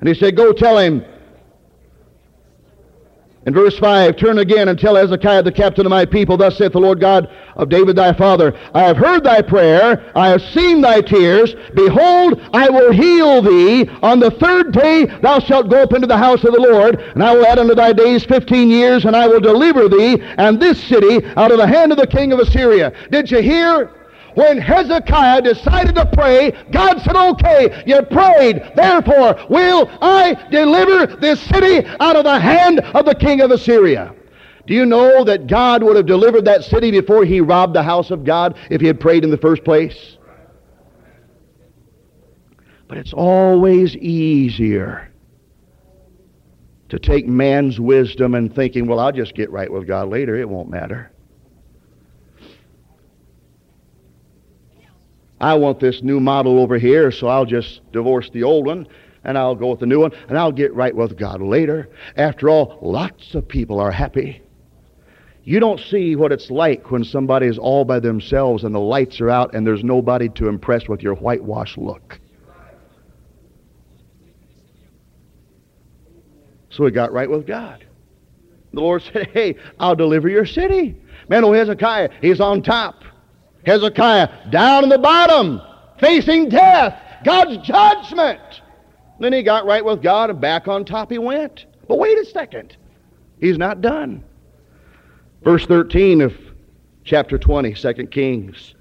And 0.00 0.08
he 0.08 0.14
said, 0.14 0.36
Go 0.36 0.52
tell 0.52 0.78
him, 0.78 1.04
in 3.46 3.54
verse 3.54 3.78
5, 3.78 4.16
turn 4.16 4.38
again 4.40 4.68
and 4.68 4.76
tell 4.76 4.96
Hezekiah 4.96 5.44
the 5.44 5.52
captain 5.52 5.86
of 5.86 5.90
my 5.90 6.04
people, 6.04 6.36
Thus 6.36 6.58
saith 6.58 6.72
the 6.72 6.80
Lord 6.80 7.00
God 7.00 7.30
of 7.54 7.68
David 7.68 7.94
thy 7.94 8.12
father, 8.12 8.58
I 8.74 8.82
have 8.82 8.96
heard 8.96 9.22
thy 9.22 9.40
prayer, 9.40 10.10
I 10.16 10.30
have 10.30 10.42
seen 10.42 10.80
thy 10.80 11.00
tears. 11.00 11.54
Behold, 11.72 12.40
I 12.52 12.68
will 12.68 12.92
heal 12.92 13.40
thee. 13.42 13.88
On 14.02 14.18
the 14.18 14.32
third 14.32 14.72
day 14.72 15.04
thou 15.22 15.38
shalt 15.38 15.70
go 15.70 15.80
up 15.80 15.92
into 15.92 16.08
the 16.08 16.18
house 16.18 16.42
of 16.42 16.54
the 16.54 16.60
Lord, 16.60 17.00
and 17.00 17.22
I 17.22 17.36
will 17.36 17.46
add 17.46 17.60
unto 17.60 17.76
thy 17.76 17.92
days 17.92 18.24
fifteen 18.24 18.68
years, 18.68 19.04
and 19.04 19.14
I 19.14 19.28
will 19.28 19.40
deliver 19.40 19.88
thee 19.88 20.20
and 20.38 20.58
this 20.58 20.82
city 20.82 21.24
out 21.36 21.52
of 21.52 21.58
the 21.58 21.68
hand 21.68 21.92
of 21.92 21.98
the 21.98 22.06
king 22.08 22.32
of 22.32 22.40
Assyria. 22.40 22.92
Did 23.12 23.30
you 23.30 23.42
hear? 23.42 23.92
When 24.36 24.58
Hezekiah 24.58 25.40
decided 25.40 25.94
to 25.94 26.04
pray, 26.12 26.52
God 26.70 27.00
said, 27.00 27.16
okay, 27.16 27.82
you 27.86 28.02
prayed, 28.02 28.70
therefore 28.76 29.34
will 29.48 29.88
I 30.02 30.34
deliver 30.50 31.16
this 31.16 31.40
city 31.40 31.86
out 32.00 32.16
of 32.16 32.24
the 32.24 32.38
hand 32.38 32.80
of 32.80 33.06
the 33.06 33.14
king 33.14 33.40
of 33.40 33.50
Assyria. 33.50 34.14
Do 34.66 34.74
you 34.74 34.84
know 34.84 35.24
that 35.24 35.46
God 35.46 35.82
would 35.82 35.96
have 35.96 36.04
delivered 36.04 36.44
that 36.44 36.64
city 36.64 36.90
before 36.90 37.24
he 37.24 37.40
robbed 37.40 37.74
the 37.74 37.82
house 37.82 38.10
of 38.10 38.24
God 38.24 38.58
if 38.68 38.82
he 38.82 38.86
had 38.86 39.00
prayed 39.00 39.24
in 39.24 39.30
the 39.30 39.38
first 39.38 39.64
place? 39.64 40.18
But 42.88 42.98
it's 42.98 43.14
always 43.14 43.96
easier 43.96 45.10
to 46.90 46.98
take 46.98 47.26
man's 47.26 47.80
wisdom 47.80 48.34
and 48.34 48.54
thinking, 48.54 48.86
well, 48.86 49.00
I'll 49.00 49.12
just 49.12 49.34
get 49.34 49.50
right 49.50 49.72
with 49.72 49.86
God 49.86 50.10
later. 50.10 50.36
It 50.36 50.48
won't 50.48 50.68
matter. 50.68 51.10
I 55.40 55.54
want 55.54 55.80
this 55.80 56.02
new 56.02 56.20
model 56.20 56.58
over 56.58 56.78
here, 56.78 57.10
so 57.10 57.28
I'll 57.28 57.44
just 57.44 57.80
divorce 57.92 58.30
the 58.30 58.42
old 58.42 58.66
one 58.66 58.86
and 59.24 59.36
I'll 59.36 59.54
go 59.54 59.70
with 59.70 59.80
the 59.80 59.86
new 59.86 60.00
one 60.00 60.12
and 60.28 60.38
I'll 60.38 60.52
get 60.52 60.72
right 60.74 60.94
with 60.94 61.18
God 61.18 61.42
later. 61.42 61.88
After 62.16 62.48
all, 62.48 62.78
lots 62.80 63.34
of 63.34 63.46
people 63.46 63.80
are 63.80 63.90
happy. 63.90 64.40
You 65.42 65.60
don't 65.60 65.78
see 65.78 66.16
what 66.16 66.32
it's 66.32 66.50
like 66.50 66.90
when 66.90 67.04
somebody 67.04 67.46
is 67.46 67.58
all 67.58 67.84
by 67.84 68.00
themselves 68.00 68.64
and 68.64 68.74
the 68.74 68.80
lights 68.80 69.20
are 69.20 69.30
out 69.30 69.54
and 69.54 69.66
there's 69.66 69.84
nobody 69.84 70.28
to 70.30 70.48
impress 70.48 70.88
with 70.88 71.02
your 71.02 71.14
whitewash 71.14 71.76
look. 71.76 72.18
So 76.70 76.84
he 76.84 76.90
got 76.90 77.12
right 77.12 77.30
with 77.30 77.46
God. 77.46 77.84
The 78.72 78.80
Lord 78.80 79.02
said, 79.02 79.28
Hey, 79.32 79.56
I'll 79.78 79.96
deliver 79.96 80.28
your 80.28 80.46
city. 80.46 80.96
Man, 81.28 81.44
oh 81.44 81.52
Hezekiah, 81.52 82.10
he's 82.20 82.40
on 82.40 82.62
top. 82.62 83.02
Hezekiah 83.66 84.50
down 84.50 84.84
in 84.84 84.88
the 84.88 84.98
bottom, 84.98 85.60
facing 85.98 86.48
death, 86.48 86.98
God's 87.24 87.66
judgment. 87.66 88.62
Then 89.18 89.32
he 89.32 89.42
got 89.42 89.66
right 89.66 89.84
with 89.84 90.02
God 90.02 90.30
and 90.30 90.40
back 90.40 90.68
on 90.68 90.84
top 90.84 91.10
he 91.10 91.18
went. 91.18 91.66
But 91.88 91.98
wait 91.98 92.16
a 92.18 92.24
second. 92.24 92.76
He's 93.40 93.58
not 93.58 93.80
done. 93.80 94.24
Verse 95.42 95.66
13 95.66 96.20
of 96.20 96.34
chapter 97.04 97.38
20, 97.38 97.74
2 97.74 98.06
Kings. 98.06 98.74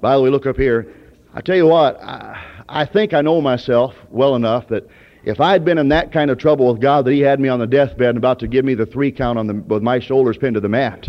By 0.00 0.16
the 0.16 0.22
way, 0.22 0.30
look 0.30 0.46
up 0.46 0.56
here. 0.56 0.94
I 1.34 1.40
tell 1.40 1.56
you 1.56 1.66
what, 1.66 2.00
I, 2.02 2.42
I 2.68 2.84
think 2.84 3.12
I 3.12 3.20
know 3.20 3.40
myself 3.40 3.94
well 4.10 4.36
enough 4.36 4.68
that 4.68 4.88
if 5.24 5.40
I'd 5.40 5.64
been 5.64 5.78
in 5.78 5.88
that 5.88 6.12
kind 6.12 6.30
of 6.30 6.38
trouble 6.38 6.72
with 6.72 6.80
God 6.80 7.04
that 7.04 7.12
He 7.12 7.20
had 7.20 7.40
me 7.40 7.48
on 7.48 7.60
the 7.60 7.66
deathbed 7.66 8.10
and 8.10 8.18
about 8.18 8.38
to 8.40 8.48
give 8.48 8.64
me 8.64 8.74
the 8.74 8.86
three 8.86 9.12
count 9.12 9.38
on 9.38 9.46
the, 9.46 9.54
with 9.54 9.82
my 9.82 9.98
shoulders 9.98 10.38
pinned 10.38 10.54
to 10.54 10.60
the 10.60 10.68
mat, 10.68 11.08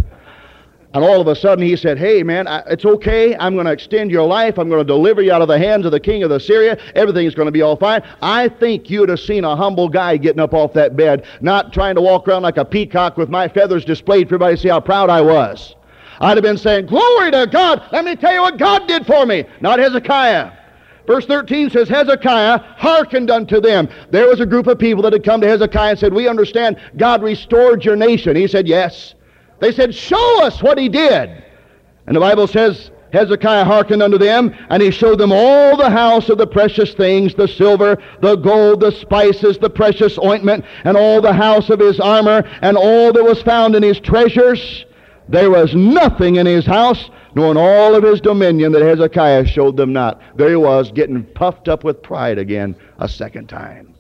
and 0.94 1.04
all 1.04 1.22
of 1.22 1.28
a 1.28 1.36
sudden 1.36 1.66
he 1.66 1.76
said, 1.78 1.98
Hey, 1.98 2.22
man, 2.22 2.48
it's 2.68 2.84
okay. 2.84 3.36
I'm 3.38 3.54
going 3.54 3.66
to 3.66 3.72
extend 3.72 4.12
your 4.12 4.28
life. 4.28 4.58
I'm 4.58 4.68
going 4.68 4.82
to 4.82 4.86
deliver 4.86 5.22
you 5.22 5.32
out 5.32 5.42
of 5.42 5.48
the 5.48 5.58
hands 5.58 5.86
of 5.86 5.92
the 5.92 6.00
king 6.00 6.24
of 6.24 6.32
Assyria. 6.32 6.78
Everything's 6.96 7.34
going 7.34 7.46
to 7.46 7.52
be 7.52 7.62
all 7.62 7.78
fine. 7.78 8.04
I 8.22 8.50
think 8.50 8.90
you'd 8.90 9.10
have 9.10 9.20
seen 9.20 9.46
a 9.46 9.56
humble 9.56 9.88
guy 9.88 10.18
getting 10.18 10.42
up 10.42 10.54
off 10.54 10.74
that 10.74 10.98
bed, 10.98 11.26
not 11.40 11.72
trying 11.72 11.96
to 11.96 12.02
walk 12.02 12.28
around 12.28 12.42
like 12.42 12.58
a 12.58 12.66
peacock 12.66 13.16
with 13.16 13.30
my 13.30 13.48
feathers 13.48 13.86
displayed 13.86 14.28
for 14.28 14.36
everybody 14.36 14.58
to 14.58 14.62
see 14.62 14.70
how 14.70 14.82
proud 14.82 15.10
I 15.10 15.22
was. 15.22 15.76
I'd 16.20 16.38
have 16.38 16.44
been 16.44 16.58
saying, 16.58 16.88
Glory 16.88 17.32
to 17.32 17.48
God. 17.50 17.84
Let 17.92 18.04
me 18.04 18.16
tell 18.16 18.34
you 18.34 18.42
what 18.42 18.58
God 18.58 18.88
did 18.88 19.06
for 19.06 19.26
me. 19.26 19.46
Not 19.62 19.80
Hezekiah. 19.80 20.52
Verse 21.08 21.26
13 21.26 21.70
says, 21.70 21.90
Hezekiah 21.90 22.60
hearkened 22.78 23.32
unto 23.32 23.60
them. 23.60 23.90
There 24.12 24.28
was 24.28 24.40
a 24.40 24.46
group 24.46 24.68
of 24.68 24.78
people 24.78 25.02
that 25.04 25.14
had 25.14 25.24
come 25.24 25.42
to 25.42 25.48
Hezekiah 25.48 25.92
and 25.92 26.00
said, 26.00 26.14
We 26.14 26.28
understand 26.28 26.80
God 26.98 27.24
restored 27.24 27.86
your 27.86 27.96
nation. 27.96 28.36
He 28.36 28.48
said, 28.48 28.68
Yes. 28.68 29.16
They 29.62 29.72
said, 29.72 29.96
Show 29.96 30.44
us 30.44 30.62
what 30.62 30.78
he 30.78 30.90
did. 30.90 31.44
And 32.08 32.16
the 32.16 32.20
Bible 32.20 32.48
says, 32.48 32.92
Hezekiah 33.14 33.66
hearkened 33.66 34.02
unto 34.02 34.18
them, 34.18 34.56
and 34.70 34.82
he 34.82 34.90
showed 34.90 35.20
them 35.20 35.32
all 35.32 35.78
the 35.78 35.90
house 35.90 36.30
of 36.30 36.38
the 36.38 36.48
precious 36.48 36.94
things, 36.94 37.36
the 37.36 37.48
silver, 37.48 38.02
the 38.22 38.36
gold, 38.36 38.80
the 38.80 38.92
spices, 38.92 39.58
the 39.58 39.70
precious 39.70 40.18
ointment, 40.18 40.66
and 40.84 40.98
all 40.98 41.22
the 41.22 41.34
house 41.34 41.70
of 41.70 41.80
his 41.80 42.00
armor, 42.00 42.44
and 42.62 42.78
all 42.78 43.14
that 43.14 43.24
was 43.24 43.42
found 43.42 43.76
in 43.76 43.84
his 43.84 44.00
treasures. 44.00 44.86
There 45.30 45.52
was 45.52 45.76
nothing 45.76 46.38
in 46.38 46.46
his 46.46 46.66
house, 46.66 47.10
nor 47.36 47.52
in 47.52 47.58
all 47.58 47.96
of 47.96 48.04
his 48.04 48.22
dominion 48.22 48.72
that 48.72 48.82
Hezekiah 48.82 49.46
showed 49.46 49.78
them 49.78 49.94
not. 49.94 50.22
There 50.38 50.50
he 50.50 50.56
was, 50.56 50.92
getting 50.92 51.24
puffed 51.24 51.68
up 51.68 51.84
with 51.84 52.02
pride 52.02 52.38
again 52.38 52.76
a 52.98 53.08
second 53.08 53.48
time. 53.48 53.91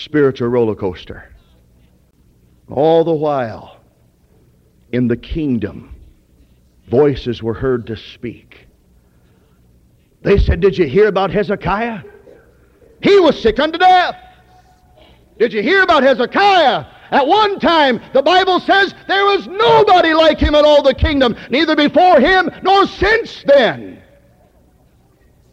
Spiritual 0.00 0.48
roller 0.48 0.74
coaster. 0.74 1.30
All 2.70 3.04
the 3.04 3.12
while, 3.12 3.80
in 4.92 5.08
the 5.08 5.16
kingdom, 5.16 5.94
voices 6.88 7.42
were 7.42 7.54
heard 7.54 7.86
to 7.88 7.96
speak. 7.96 8.66
They 10.22 10.38
said, 10.38 10.60
Did 10.60 10.78
you 10.78 10.86
hear 10.86 11.08
about 11.08 11.30
Hezekiah? 11.30 12.02
He 13.02 13.20
was 13.20 13.40
sick 13.40 13.58
unto 13.60 13.78
death. 13.78 14.16
Did 15.38 15.52
you 15.52 15.62
hear 15.62 15.82
about 15.82 16.02
Hezekiah? 16.02 16.86
At 17.10 17.26
one 17.26 17.58
time, 17.58 18.00
the 18.12 18.22
Bible 18.22 18.60
says 18.60 18.94
there 19.08 19.24
was 19.24 19.46
nobody 19.48 20.14
like 20.14 20.38
him 20.38 20.54
in 20.54 20.64
all 20.64 20.82
the 20.82 20.94
kingdom, 20.94 21.36
neither 21.50 21.74
before 21.74 22.20
him 22.20 22.48
nor 22.62 22.86
since 22.86 23.42
then. 23.46 24.00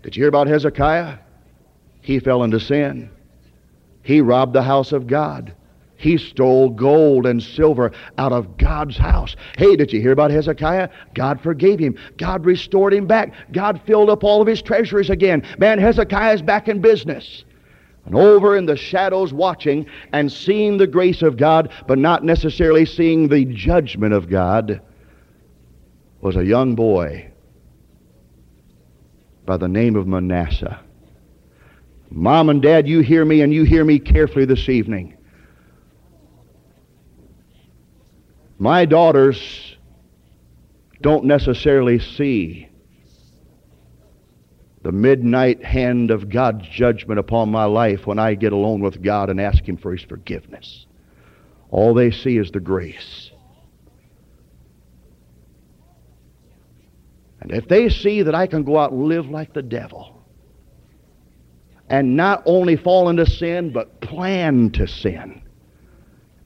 Did 0.03 0.15
you 0.15 0.21
hear 0.21 0.29
about 0.29 0.47
Hezekiah? 0.47 1.17
He 2.01 2.19
fell 2.19 2.43
into 2.43 2.59
sin. 2.59 3.09
He 4.07 4.21
robbed 4.21 4.53
the 4.53 4.63
house 4.63 4.93
of 4.93 5.05
God. 5.05 5.53
He 5.97 6.17
stole 6.17 6.69
gold 6.69 7.25
and 7.25 7.43
silver 7.43 7.91
out 8.17 8.31
of 8.31 8.55
God's 8.55 8.95
house. 8.95 9.35
Hey, 9.57 9.75
did 9.75 9.91
you 9.91 9.99
hear 9.99 10.13
about 10.13 10.31
Hezekiah? 10.31 10.87
God 11.13 11.41
forgave 11.41 11.77
him. 11.77 11.97
God 12.15 12.45
restored 12.45 12.93
him 12.93 13.05
back. 13.05 13.33
God 13.51 13.81
filled 13.85 14.09
up 14.09 14.23
all 14.23 14.41
of 14.41 14.47
his 14.47 14.61
treasuries 14.61 15.09
again. 15.09 15.45
Man, 15.57 15.77
Hezekiah's 15.77 16.41
back 16.41 16.69
in 16.69 16.79
business. 16.79 17.43
And 18.05 18.15
over 18.15 18.55
in 18.55 18.65
the 18.65 18.77
shadows 18.77 19.33
watching 19.33 19.85
and 20.13 20.31
seeing 20.31 20.77
the 20.77 20.87
grace 20.87 21.21
of 21.21 21.35
God, 21.35 21.69
but 21.85 21.97
not 21.97 22.23
necessarily 22.23 22.85
seeing 22.85 23.27
the 23.27 23.43
judgment 23.43 24.13
of 24.13 24.29
God, 24.29 24.79
was 26.21 26.37
a 26.37 26.45
young 26.45 26.75
boy 26.75 27.29
by 29.45 29.57
the 29.57 29.67
name 29.67 29.97
of 29.97 30.07
Manasseh. 30.07 30.79
Mom 32.09 32.49
and 32.49 32.61
Dad, 32.61 32.87
you 32.87 33.01
hear 33.01 33.25
me 33.25 33.41
and 33.41 33.53
you 33.53 33.63
hear 33.63 33.83
me 33.83 33.99
carefully 33.99 34.45
this 34.45 34.69
evening. 34.69 35.17
My 38.57 38.85
daughters 38.85 39.75
don't 41.01 41.25
necessarily 41.25 41.99
see 41.99 42.69
the 44.81 44.91
midnight 44.91 45.63
hand 45.63 46.11
of 46.11 46.29
God's 46.29 46.67
judgment 46.69 47.19
upon 47.19 47.51
my 47.51 47.65
life 47.65 48.07
when 48.07 48.19
I 48.19 48.35
get 48.35 48.53
alone 48.53 48.79
with 48.79 49.01
God 49.03 49.29
and 49.29 49.39
ask 49.39 49.63
Him 49.63 49.77
for 49.77 49.91
His 49.91 50.01
forgiveness. 50.03 50.85
All 51.69 51.93
they 51.93 52.09
see 52.11 52.37
is 52.37 52.51
the 52.51 52.61
grace. 52.61 53.31
And 57.41 57.51
if 57.51 57.67
they 57.67 57.89
see 57.89 58.23
that 58.23 58.33
I 58.33 58.47
can 58.47 58.63
go 58.63 58.77
out 58.77 58.91
and 58.91 59.03
live 59.03 59.29
like 59.29 59.53
the 59.53 59.61
devil 59.61 60.16
and 61.89 62.15
not 62.17 62.43
only 62.45 62.75
fall 62.75 63.09
into 63.09 63.25
sin, 63.25 63.71
but 63.71 64.01
plan 64.01 64.71
to 64.71 64.87
sin, 64.87 65.41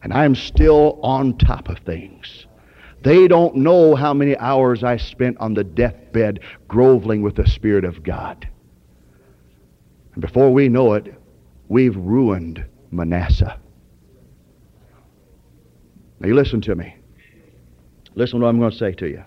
and 0.03 0.13
I'm 0.13 0.35
still 0.35 0.99
on 1.01 1.37
top 1.37 1.69
of 1.69 1.79
things. 1.79 2.45
They 3.03 3.27
don't 3.27 3.55
know 3.55 3.95
how 3.95 4.13
many 4.13 4.37
hours 4.37 4.83
I 4.83 4.97
spent 4.97 5.37
on 5.39 5.55
the 5.55 5.63
deathbed 5.63 6.41
groveling 6.67 7.23
with 7.23 7.35
the 7.35 7.47
Spirit 7.47 7.83
of 7.83 8.03
God. 8.03 8.47
And 10.13 10.21
before 10.21 10.53
we 10.53 10.69
know 10.69 10.93
it, 10.93 11.13
we've 11.67 11.95
ruined 11.95 12.63
Manasseh. 12.91 13.57
Now 16.19 16.27
you 16.27 16.35
listen 16.35 16.61
to 16.61 16.75
me. 16.75 16.95
Listen 18.13 18.39
to 18.39 18.45
what 18.45 18.49
I'm 18.49 18.59
going 18.59 18.71
to 18.71 18.77
say 18.77 18.91
to 18.91 19.07
you. 19.07 19.23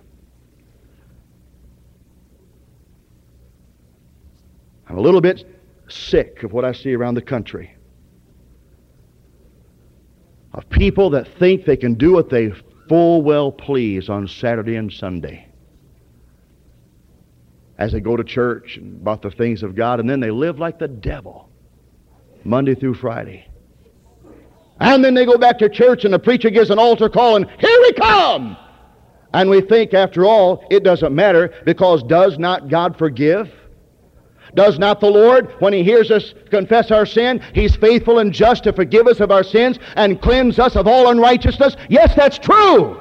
I'm 4.89 4.99
a 4.99 5.01
little 5.01 5.23
bit 5.23 5.54
sick 5.89 6.43
of 6.43 6.53
what 6.53 6.65
I 6.65 6.73
see 6.73 6.95
around 6.95 7.15
the 7.15 7.23
country 7.23 7.77
of 10.55 10.69
people 10.71 11.11
that 11.11 11.27
think 11.39 11.65
they 11.65 11.77
can 11.77 11.95
do 11.95 12.13
what 12.13 12.31
they 12.31 12.53
full 12.89 13.23
well 13.23 13.51
please 13.51 14.09
on 14.09 14.29
Saturday 14.29 14.77
and 14.77 14.93
Sunday 14.93 15.49
as 17.77 17.93
they 17.93 18.01
go 18.01 18.17
to 18.17 18.23
church 18.23 18.77
and 18.77 19.01
about 19.01 19.21
the 19.21 19.33
things 19.33 19.65
of 19.65 19.75
God, 19.75 19.99
and 19.99 20.09
then 20.09 20.21
they 20.21 20.31
live 20.31 20.61
like 20.61 20.79
the 20.79 20.87
devil 20.87 21.51
Monday 22.45 22.75
through 22.77 22.95
Friday. 22.95 23.49
And 24.79 25.05
then 25.05 25.15
they 25.15 25.25
go 25.25 25.37
back 25.39 25.59
to 25.59 25.69
church 25.69 26.05
and 26.05 26.15
the 26.15 26.19
preacher 26.19 26.51
gives 26.51 26.71
an 26.71 26.79
altar 26.79 27.09
call 27.09 27.37
and 27.37 27.47
here 27.59 27.81
we 27.81 27.93
come! 27.95 28.57
And 29.33 29.51
we 29.51 29.61
think, 29.61 29.95
after 29.95 30.25
all, 30.25 30.65
it 30.71 30.85
doesn't 30.85 31.13
matter 31.13 31.53
because 31.65 32.05
does 32.05 32.39
not 32.39 32.69
God 32.69 32.97
forgive? 32.97 33.53
Does 34.55 34.79
not 34.79 35.01
the 35.01 35.11
Lord, 35.11 35.53
when 35.61 35.73
He 35.73 35.83
hears 35.83 36.11
us 36.11 36.35
confess 36.51 36.91
our 36.91 37.07
sin, 37.07 37.43
He's 37.55 37.75
faithful 37.77 38.19
and 38.19 38.33
just 38.33 38.65
to 38.65 38.73
forgive 38.73 39.07
us 39.07 39.21
of 39.21 39.31
our 39.31 39.43
sins 39.43 39.79
and 39.97 40.21
cleanse 40.21 40.59
us 40.59 40.77
of 40.77 40.87
all 40.87 41.11
unrighteousness? 41.11 41.77
Yes, 41.89 42.15
that's 42.15 42.39
true. 42.39 43.01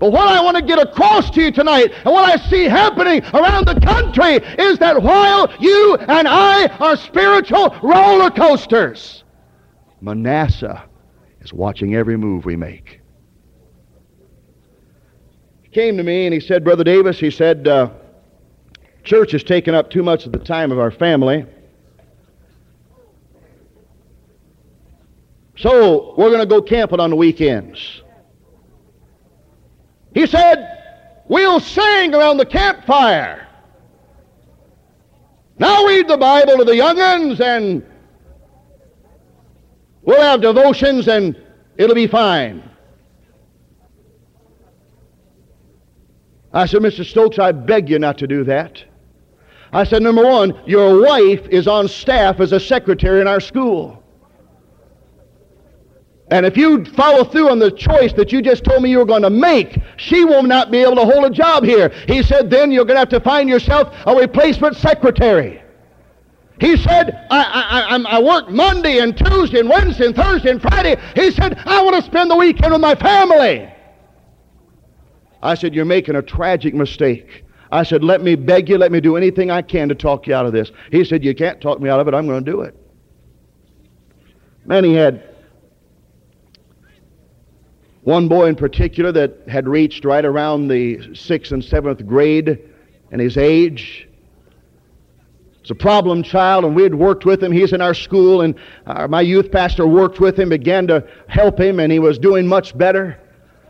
But 0.00 0.10
what 0.10 0.26
I 0.26 0.42
want 0.42 0.56
to 0.56 0.62
get 0.62 0.80
across 0.80 1.30
to 1.30 1.42
you 1.42 1.52
tonight, 1.52 1.92
and 2.04 2.12
what 2.12 2.24
I 2.24 2.36
see 2.48 2.64
happening 2.64 3.22
around 3.32 3.66
the 3.66 3.80
country, 3.80 4.36
is 4.58 4.78
that 4.78 5.00
while 5.00 5.52
you 5.60 5.96
and 5.96 6.26
I 6.26 6.66
are 6.78 6.96
spiritual 6.96 7.76
roller 7.82 8.30
coasters, 8.30 9.22
Manasseh 10.00 10.84
is 11.40 11.52
watching 11.52 11.94
every 11.94 12.16
move 12.16 12.44
we 12.44 12.56
make. 12.56 13.00
He 15.62 15.68
came 15.68 15.96
to 15.96 16.02
me 16.02 16.26
and 16.26 16.34
he 16.34 16.40
said, 16.40 16.64
Brother 16.64 16.84
Davis, 16.84 17.18
he 17.18 17.30
said, 17.30 17.68
uh, 17.68 17.90
Church 19.04 19.32
has 19.32 19.44
taken 19.44 19.74
up 19.74 19.90
too 19.90 20.02
much 20.02 20.24
of 20.24 20.32
the 20.32 20.38
time 20.38 20.72
of 20.72 20.78
our 20.78 20.90
family. 20.90 21.44
So 25.56 26.14
we're 26.16 26.30
going 26.30 26.40
to 26.40 26.46
go 26.46 26.60
camping 26.62 27.00
on 27.00 27.10
the 27.10 27.16
weekends. 27.16 28.02
He 30.14 30.26
said, 30.26 30.70
We'll 31.26 31.60
sing 31.60 32.14
around 32.14 32.38
the 32.38 32.46
campfire. 32.46 33.46
Now 35.58 35.86
read 35.86 36.08
the 36.08 36.16
Bible 36.16 36.58
to 36.58 36.64
the 36.64 36.76
young'uns 36.76 37.40
and 37.40 37.86
we'll 40.02 40.20
have 40.20 40.40
devotions 40.40 41.08
and 41.08 41.36
it'll 41.76 41.94
be 41.94 42.06
fine. 42.06 42.68
I 46.52 46.66
said, 46.66 46.82
Mr. 46.82 47.04
Stokes, 47.04 47.38
I 47.38 47.52
beg 47.52 47.88
you 47.88 47.98
not 47.98 48.18
to 48.18 48.26
do 48.26 48.44
that. 48.44 48.84
I 49.74 49.82
said, 49.82 50.02
number 50.02 50.24
one, 50.24 50.58
your 50.66 51.02
wife 51.02 51.48
is 51.48 51.66
on 51.66 51.88
staff 51.88 52.38
as 52.38 52.52
a 52.52 52.60
secretary 52.60 53.20
in 53.20 53.26
our 53.26 53.40
school. 53.40 54.04
And 56.30 56.46
if 56.46 56.56
you 56.56 56.84
follow 56.84 57.24
through 57.24 57.50
on 57.50 57.58
the 57.58 57.72
choice 57.72 58.12
that 58.12 58.30
you 58.30 58.40
just 58.40 58.62
told 58.62 58.84
me 58.84 58.90
you 58.90 58.98
were 58.98 59.04
going 59.04 59.22
to 59.22 59.30
make, 59.30 59.78
she 59.96 60.24
will 60.24 60.44
not 60.44 60.70
be 60.70 60.78
able 60.78 60.94
to 60.94 61.04
hold 61.04 61.24
a 61.24 61.30
job 61.30 61.64
here. 61.64 61.88
He 62.06 62.22
said, 62.22 62.50
then 62.50 62.70
you're 62.70 62.84
going 62.84 62.94
to 62.94 63.00
have 63.00 63.08
to 63.10 63.20
find 63.20 63.48
yourself 63.48 63.92
a 64.06 64.14
replacement 64.14 64.76
secretary. 64.76 65.60
He 66.60 66.76
said, 66.76 67.26
I, 67.32 67.88
I, 67.90 68.16
I, 68.16 68.22
work 68.22 68.48
Monday 68.48 69.00
and 69.00 69.16
Tuesday 69.16 69.58
and 69.58 69.68
Wednesday 69.68 70.06
and 70.06 70.14
Thursday 70.14 70.50
and 70.50 70.62
Friday. 70.62 70.96
He 71.16 71.32
said, 71.32 71.60
I 71.66 71.82
want 71.82 71.96
to 71.96 72.02
spend 72.02 72.30
the 72.30 72.36
weekend 72.36 72.72
with 72.72 72.80
my 72.80 72.94
family. 72.94 73.68
I 75.42 75.56
said, 75.56 75.74
You're 75.74 75.84
making 75.84 76.14
a 76.14 76.22
tragic 76.22 76.72
mistake. 76.72 77.44
I 77.74 77.82
said, 77.82 78.04
Let 78.04 78.22
me 78.22 78.36
beg 78.36 78.68
you, 78.68 78.78
let 78.78 78.92
me 78.92 79.00
do 79.00 79.16
anything 79.16 79.50
I 79.50 79.60
can 79.60 79.88
to 79.88 79.96
talk 79.96 80.28
you 80.28 80.34
out 80.34 80.46
of 80.46 80.52
this. 80.52 80.70
He 80.92 81.04
said, 81.04 81.24
You 81.24 81.34
can't 81.34 81.60
talk 81.60 81.80
me 81.80 81.90
out 81.90 81.98
of 81.98 82.06
it, 82.06 82.14
I'm 82.14 82.24
going 82.28 82.44
to 82.44 82.50
do 82.50 82.60
it. 82.60 82.76
Man, 84.64 84.84
he 84.84 84.94
had 84.94 85.28
one 88.02 88.28
boy 88.28 88.46
in 88.46 88.54
particular 88.54 89.10
that 89.10 89.48
had 89.48 89.66
reached 89.66 90.04
right 90.04 90.24
around 90.24 90.68
the 90.68 91.16
sixth 91.16 91.50
and 91.50 91.64
seventh 91.64 92.06
grade 92.06 92.60
in 93.10 93.18
his 93.18 93.36
age. 93.36 94.08
It's 95.60 95.70
a 95.70 95.74
problem 95.74 96.22
child, 96.22 96.64
and 96.64 96.76
we 96.76 96.84
had 96.84 96.94
worked 96.94 97.24
with 97.24 97.42
him. 97.42 97.50
He's 97.50 97.72
in 97.72 97.80
our 97.80 97.94
school, 97.94 98.42
and 98.42 98.54
our, 98.86 99.08
my 99.08 99.22
youth 99.22 99.50
pastor 99.50 99.84
worked 99.84 100.20
with 100.20 100.38
him, 100.38 100.50
began 100.50 100.86
to 100.86 101.04
help 101.26 101.58
him, 101.58 101.80
and 101.80 101.90
he 101.90 101.98
was 101.98 102.20
doing 102.20 102.46
much 102.46 102.78
better. 102.78 103.18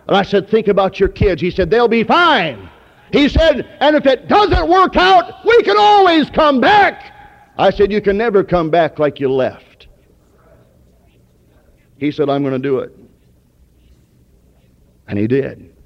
And 0.09 0.15
I 0.15 0.25
said, 0.25 0.51
Think 0.51 0.69
about 0.69 1.01
your 1.01 1.09
kids. 1.09 1.41
He 1.41 1.51
said, 1.51 1.71
They'll 1.71 1.89
be 1.89 2.05
fine. 2.05 2.69
He 3.15 3.29
said, 3.29 3.77
And 3.79 3.95
if 3.95 4.07
it 4.07 4.27
doesn't 4.27 4.69
work 4.69 4.97
out, 4.97 5.47
we 5.47 5.63
can 5.63 5.77
always 5.79 6.29
come 6.31 6.61
back. 6.61 7.13
I 7.57 7.71
said, 7.71 7.93
You 7.93 8.01
can 8.01 8.19
never 8.19 8.43
come 8.43 8.71
back 8.71 8.99
like 8.99 9.21
you 9.21 9.31
left. 9.31 9.87
He 11.97 12.11
said, 12.11 12.29
I'm 12.29 12.43
going 12.43 12.61
to 12.61 12.69
do 12.69 12.81
it. 12.81 12.93
And 15.07 15.17
he 15.17 15.29
did. 15.29 15.77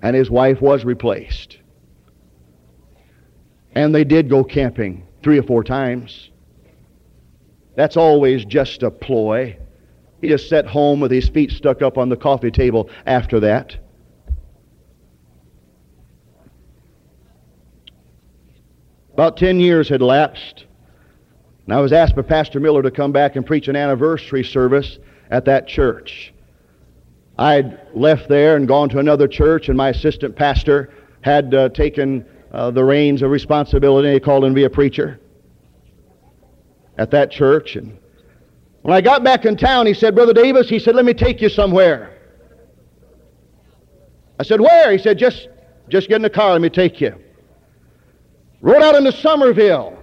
And 0.00 0.16
his 0.16 0.30
wife 0.30 0.62
was 0.62 0.86
replaced. 0.86 1.58
And 3.74 3.94
they 3.94 4.04
did 4.04 4.30
go 4.30 4.42
camping 4.42 5.06
three 5.22 5.38
or 5.38 5.42
four 5.42 5.62
times. 5.62 6.30
That's 7.74 7.98
always 7.98 8.46
just 8.46 8.82
a 8.82 8.90
ploy. 8.90 9.58
He 10.22 10.28
just 10.28 10.48
sat 10.48 10.66
home 10.66 11.00
with 11.00 11.10
his 11.10 11.28
feet 11.28 11.50
stuck 11.50 11.82
up 11.82 11.98
on 11.98 12.08
the 12.08 12.16
coffee 12.16 12.50
table 12.50 12.88
after 13.04 13.38
that. 13.40 13.76
About 19.16 19.38
10 19.38 19.60
years 19.60 19.88
had 19.88 20.02
lapsed. 20.02 20.66
And 21.64 21.74
I 21.74 21.80
was 21.80 21.90
asked 21.90 22.14
by 22.14 22.20
Pastor 22.20 22.60
Miller 22.60 22.82
to 22.82 22.90
come 22.90 23.12
back 23.12 23.34
and 23.34 23.46
preach 23.46 23.66
an 23.66 23.74
anniversary 23.74 24.44
service 24.44 24.98
at 25.30 25.46
that 25.46 25.66
church. 25.66 26.34
I'd 27.38 27.80
left 27.94 28.28
there 28.28 28.56
and 28.56 28.68
gone 28.68 28.90
to 28.90 28.98
another 28.98 29.26
church, 29.26 29.70
and 29.70 29.76
my 29.76 29.88
assistant 29.88 30.36
pastor 30.36 30.92
had 31.22 31.54
uh, 31.54 31.70
taken 31.70 32.26
uh, 32.52 32.70
the 32.72 32.84
reins 32.84 33.22
of 33.22 33.30
responsibility. 33.30 34.12
He 34.12 34.20
called 34.20 34.44
to 34.44 34.50
be 34.50 34.64
a 34.64 34.70
preacher 34.70 35.18
at 36.98 37.10
that 37.12 37.30
church. 37.30 37.76
And 37.76 37.96
when 38.82 38.94
I 38.94 39.00
got 39.00 39.24
back 39.24 39.46
in 39.46 39.56
town, 39.56 39.86
he 39.86 39.94
said, 39.94 40.14
Brother 40.14 40.34
Davis, 40.34 40.68
he 40.68 40.78
said, 40.78 40.94
let 40.94 41.06
me 41.06 41.14
take 41.14 41.40
you 41.40 41.48
somewhere. 41.48 42.18
I 44.38 44.42
said, 44.42 44.60
where? 44.60 44.92
He 44.92 44.98
said, 44.98 45.16
just, 45.16 45.48
just 45.88 46.08
get 46.08 46.16
in 46.16 46.22
the 46.22 46.28
car, 46.28 46.52
let 46.52 46.60
me 46.60 46.68
take 46.68 47.00
you. 47.00 47.14
Rode 48.60 48.82
out 48.82 48.94
into 48.94 49.12
Somerville. 49.12 49.98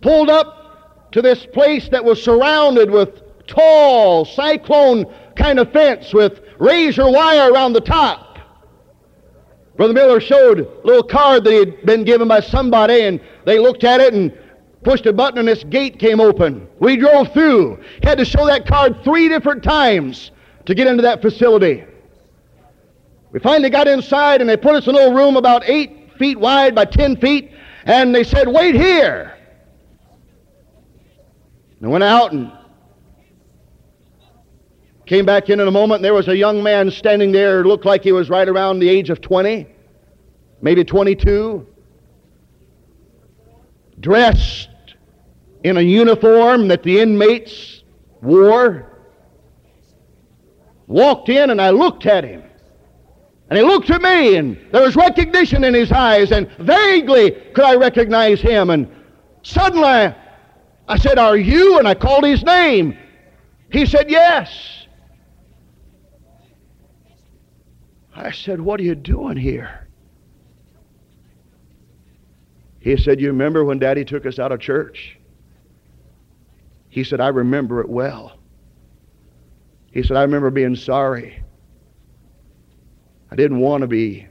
Pulled 0.00 0.30
up 0.30 1.10
to 1.12 1.22
this 1.22 1.46
place 1.46 1.88
that 1.90 2.04
was 2.04 2.22
surrounded 2.22 2.90
with 2.90 3.22
tall 3.46 4.24
cyclone 4.24 5.04
kind 5.36 5.58
of 5.58 5.72
fence 5.72 6.12
with 6.12 6.40
razor 6.58 7.10
wire 7.10 7.52
around 7.52 7.72
the 7.72 7.80
top. 7.80 8.38
Brother 9.76 9.94
Miller 9.94 10.20
showed 10.20 10.60
a 10.60 10.86
little 10.86 11.02
card 11.02 11.44
that 11.44 11.50
he 11.50 11.58
had 11.58 11.86
been 11.86 12.04
given 12.04 12.28
by 12.28 12.40
somebody, 12.40 13.02
and 13.02 13.20
they 13.46 13.58
looked 13.58 13.84
at 13.84 14.00
it 14.00 14.12
and 14.12 14.36
pushed 14.84 15.06
a 15.06 15.12
button, 15.12 15.38
and 15.38 15.48
this 15.48 15.64
gate 15.64 15.98
came 15.98 16.20
open. 16.20 16.68
We 16.78 16.96
drove 16.96 17.32
through. 17.32 17.82
Had 18.02 18.18
to 18.18 18.24
show 18.24 18.46
that 18.46 18.66
card 18.66 19.02
three 19.02 19.28
different 19.28 19.62
times 19.62 20.30
to 20.66 20.74
get 20.74 20.86
into 20.86 21.02
that 21.02 21.22
facility. 21.22 21.84
We 23.32 23.40
finally 23.40 23.70
got 23.70 23.88
inside, 23.88 24.40
and 24.40 24.50
they 24.50 24.56
put 24.56 24.74
us 24.74 24.86
in 24.86 24.94
a 24.94 24.98
little 24.98 25.14
room 25.14 25.36
about 25.36 25.62
eight 25.64 26.01
feet 26.18 26.38
wide 26.38 26.74
by 26.74 26.84
ten 26.84 27.16
feet, 27.16 27.52
and 27.84 28.14
they 28.14 28.24
said, 28.24 28.48
Wait 28.48 28.74
here. 28.74 29.36
I 31.82 31.86
went 31.88 32.04
out 32.04 32.32
and 32.32 32.52
Came 35.06 35.26
back 35.26 35.50
in 35.50 35.58
in 35.58 35.66
a 35.66 35.70
moment, 35.70 35.98
and 35.98 36.04
there 36.04 36.14
was 36.14 36.28
a 36.28 36.36
young 36.36 36.62
man 36.62 36.90
standing 36.90 37.32
there, 37.32 37.64
looked 37.64 37.84
like 37.84 38.02
he 38.02 38.12
was 38.12 38.30
right 38.30 38.48
around 38.48 38.78
the 38.78 38.88
age 38.88 39.10
of 39.10 39.20
20, 39.20 39.66
maybe 40.60 40.84
22, 40.84 41.66
dressed 43.98 44.70
in 45.64 45.76
a 45.76 45.80
uniform 45.80 46.68
that 46.68 46.82
the 46.84 47.00
inmates 47.00 47.82
wore. 48.22 48.88
Walked 50.86 51.28
in, 51.28 51.50
and 51.50 51.60
I 51.60 51.70
looked 51.70 52.06
at 52.06 52.22
him. 52.22 52.44
And 53.52 53.58
he 53.58 53.64
looked 53.66 53.90
at 53.90 54.00
me, 54.00 54.36
and 54.36 54.56
there 54.72 54.80
was 54.80 54.96
recognition 54.96 55.62
in 55.62 55.74
his 55.74 55.92
eyes, 55.92 56.32
and 56.32 56.48
vaguely 56.52 57.32
could 57.52 57.66
I 57.66 57.74
recognize 57.74 58.40
him. 58.40 58.70
And 58.70 58.90
suddenly 59.42 60.14
I 60.88 60.96
said, 60.98 61.18
Are 61.18 61.36
you? 61.36 61.78
And 61.78 61.86
I 61.86 61.92
called 61.92 62.24
his 62.24 62.42
name. 62.42 62.96
He 63.70 63.84
said, 63.84 64.10
Yes. 64.10 64.86
I 68.16 68.30
said, 68.30 68.58
What 68.58 68.80
are 68.80 68.84
you 68.84 68.94
doing 68.94 69.36
here? 69.36 69.86
He 72.80 72.96
said, 72.96 73.20
You 73.20 73.26
remember 73.26 73.66
when 73.66 73.78
Daddy 73.78 74.06
took 74.06 74.24
us 74.24 74.38
out 74.38 74.50
of 74.50 74.60
church? 74.60 75.18
He 76.88 77.04
said, 77.04 77.20
I 77.20 77.28
remember 77.28 77.82
it 77.82 77.88
well. 77.90 78.38
He 79.90 80.02
said, 80.02 80.16
I 80.16 80.22
remember 80.22 80.48
being 80.48 80.74
sorry. 80.74 81.41
I 83.32 83.34
didn't 83.34 83.60
want 83.60 83.80
to 83.80 83.86
be 83.86 84.26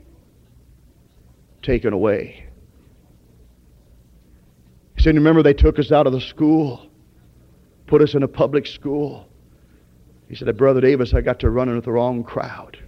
taken 1.60 1.92
away. 1.92 2.46
He 4.96 5.02
said, 5.02 5.16
Remember, 5.16 5.42
they 5.42 5.54
took 5.54 5.80
us 5.80 5.90
out 5.90 6.06
of 6.06 6.12
the 6.12 6.20
school, 6.20 6.88
put 7.88 8.00
us 8.00 8.14
in 8.14 8.22
a 8.22 8.28
public 8.28 8.64
school. 8.64 9.26
He 10.28 10.36
said, 10.36 10.56
Brother 10.56 10.80
Davis, 10.80 11.14
I 11.14 11.20
got 11.20 11.40
to 11.40 11.50
run 11.50 11.74
with 11.74 11.84
the 11.84 11.90
wrong 11.90 12.22
crowd. 12.22 12.78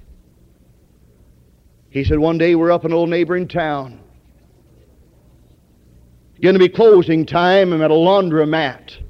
He 1.91 2.05
said, 2.05 2.21
One 2.21 2.39
day 2.39 2.55
we're 2.55 2.71
up 2.71 2.85
in 2.85 2.93
a 2.93 2.95
little 2.95 3.09
neighboring 3.09 3.49
town. 3.49 3.99
It's 6.31 6.45
going 6.45 6.55
to 6.55 6.61
be 6.61 6.69
closing 6.69 7.27
time. 7.27 7.73
I'm 7.73 7.83
at 7.83 7.91
a 7.91 7.95
laundromat. 7.95 9.04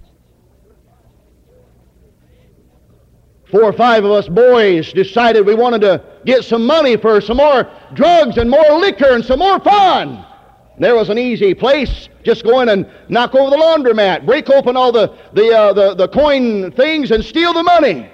Four 3.54 3.62
or 3.62 3.72
five 3.72 4.04
of 4.04 4.10
us 4.10 4.26
boys 4.26 4.92
decided 4.92 5.46
we 5.46 5.54
wanted 5.54 5.80
to 5.82 6.02
get 6.26 6.42
some 6.42 6.66
money 6.66 6.96
for 6.96 7.20
some 7.20 7.36
more 7.36 7.70
drugs 7.92 8.36
and 8.36 8.50
more 8.50 8.80
liquor 8.80 9.10
and 9.10 9.24
some 9.24 9.38
more 9.38 9.60
fun. 9.60 10.26
There 10.76 10.96
was 10.96 11.08
an 11.08 11.18
easy 11.18 11.54
place. 11.54 12.08
Just 12.24 12.42
go 12.42 12.62
in 12.62 12.68
and 12.68 12.84
knock 13.08 13.32
over 13.36 13.50
the 13.50 13.56
laundromat, 13.56 14.26
break 14.26 14.50
open 14.50 14.76
all 14.76 14.90
the, 14.90 15.16
the, 15.34 15.56
uh, 15.56 15.72
the, 15.72 15.94
the 15.94 16.08
coin 16.08 16.72
things, 16.72 17.12
and 17.12 17.24
steal 17.24 17.52
the 17.52 17.62
money. 17.62 18.10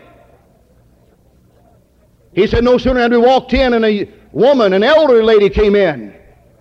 He 2.35 2.47
said, 2.47 2.63
No 2.63 2.77
sooner 2.77 3.01
had 3.01 3.11
we 3.11 3.17
walked 3.17 3.55
in 3.55 3.73
and 3.73 3.83
a 3.83 4.13
woman, 4.33 4.75
an 4.75 4.83
elderly 4.83 5.23
lady 5.23 5.49
came 5.49 5.75
in, 5.75 6.15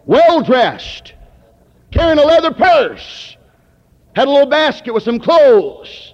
well 0.05 0.41
dressed, 0.41 1.15
carrying 1.91 2.17
a 2.17 2.23
leather 2.23 2.53
purse, 2.53 3.35
had 4.15 4.29
a 4.29 4.31
little 4.31 4.49
basket 4.49 4.93
with 4.93 5.03
some 5.03 5.19
clothes. 5.19 6.08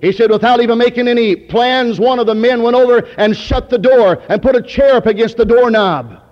He 0.00 0.12
said, 0.12 0.30
without 0.30 0.60
even 0.60 0.78
making 0.78 1.08
any 1.08 1.34
plans, 1.34 1.98
one 1.98 2.18
of 2.18 2.26
the 2.26 2.34
men 2.34 2.62
went 2.62 2.76
over 2.76 2.98
and 3.18 3.36
shut 3.36 3.68
the 3.68 3.78
door 3.78 4.22
and 4.28 4.40
put 4.40 4.54
a 4.54 4.62
chair 4.62 4.94
up 4.94 5.06
against 5.06 5.36
the 5.36 5.44
doorknob. 5.44 6.22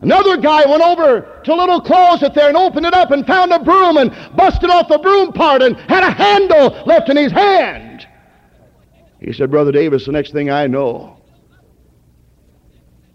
Another 0.00 0.36
guy 0.36 0.64
went 0.66 0.82
over 0.82 1.40
to 1.44 1.52
a 1.52 1.56
little 1.56 1.80
closet 1.80 2.34
there 2.34 2.48
and 2.48 2.56
opened 2.56 2.86
it 2.86 2.94
up 2.94 3.10
and 3.10 3.26
found 3.26 3.52
a 3.52 3.58
broom 3.58 3.96
and 3.96 4.10
busted 4.36 4.70
off 4.70 4.88
the 4.88 4.98
broom 4.98 5.32
part 5.32 5.62
and 5.62 5.76
had 5.76 6.04
a 6.04 6.10
handle 6.10 6.82
left 6.86 7.08
in 7.08 7.16
his 7.16 7.32
hand. 7.32 8.06
He 9.20 9.32
said, 9.32 9.50
Brother 9.50 9.72
Davis, 9.72 10.06
the 10.06 10.12
next 10.12 10.32
thing 10.32 10.50
I 10.50 10.68
know, 10.68 11.16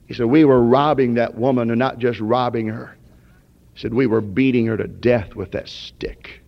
he 0.07 0.13
said, 0.13 0.25
We 0.25 0.43
were 0.43 0.61
robbing 0.61 1.13
that 1.13 1.35
woman 1.35 1.69
and 1.69 1.79
not 1.79 1.99
just 1.99 2.19
robbing 2.19 2.67
her. 2.67 2.97
He 3.73 3.79
said, 3.79 3.93
We 3.93 4.07
were 4.07 4.19
beating 4.19 4.65
her 4.65 4.75
to 4.75 4.87
death 4.87 5.35
with 5.35 5.51
that 5.51 5.69
stick. 5.69 6.42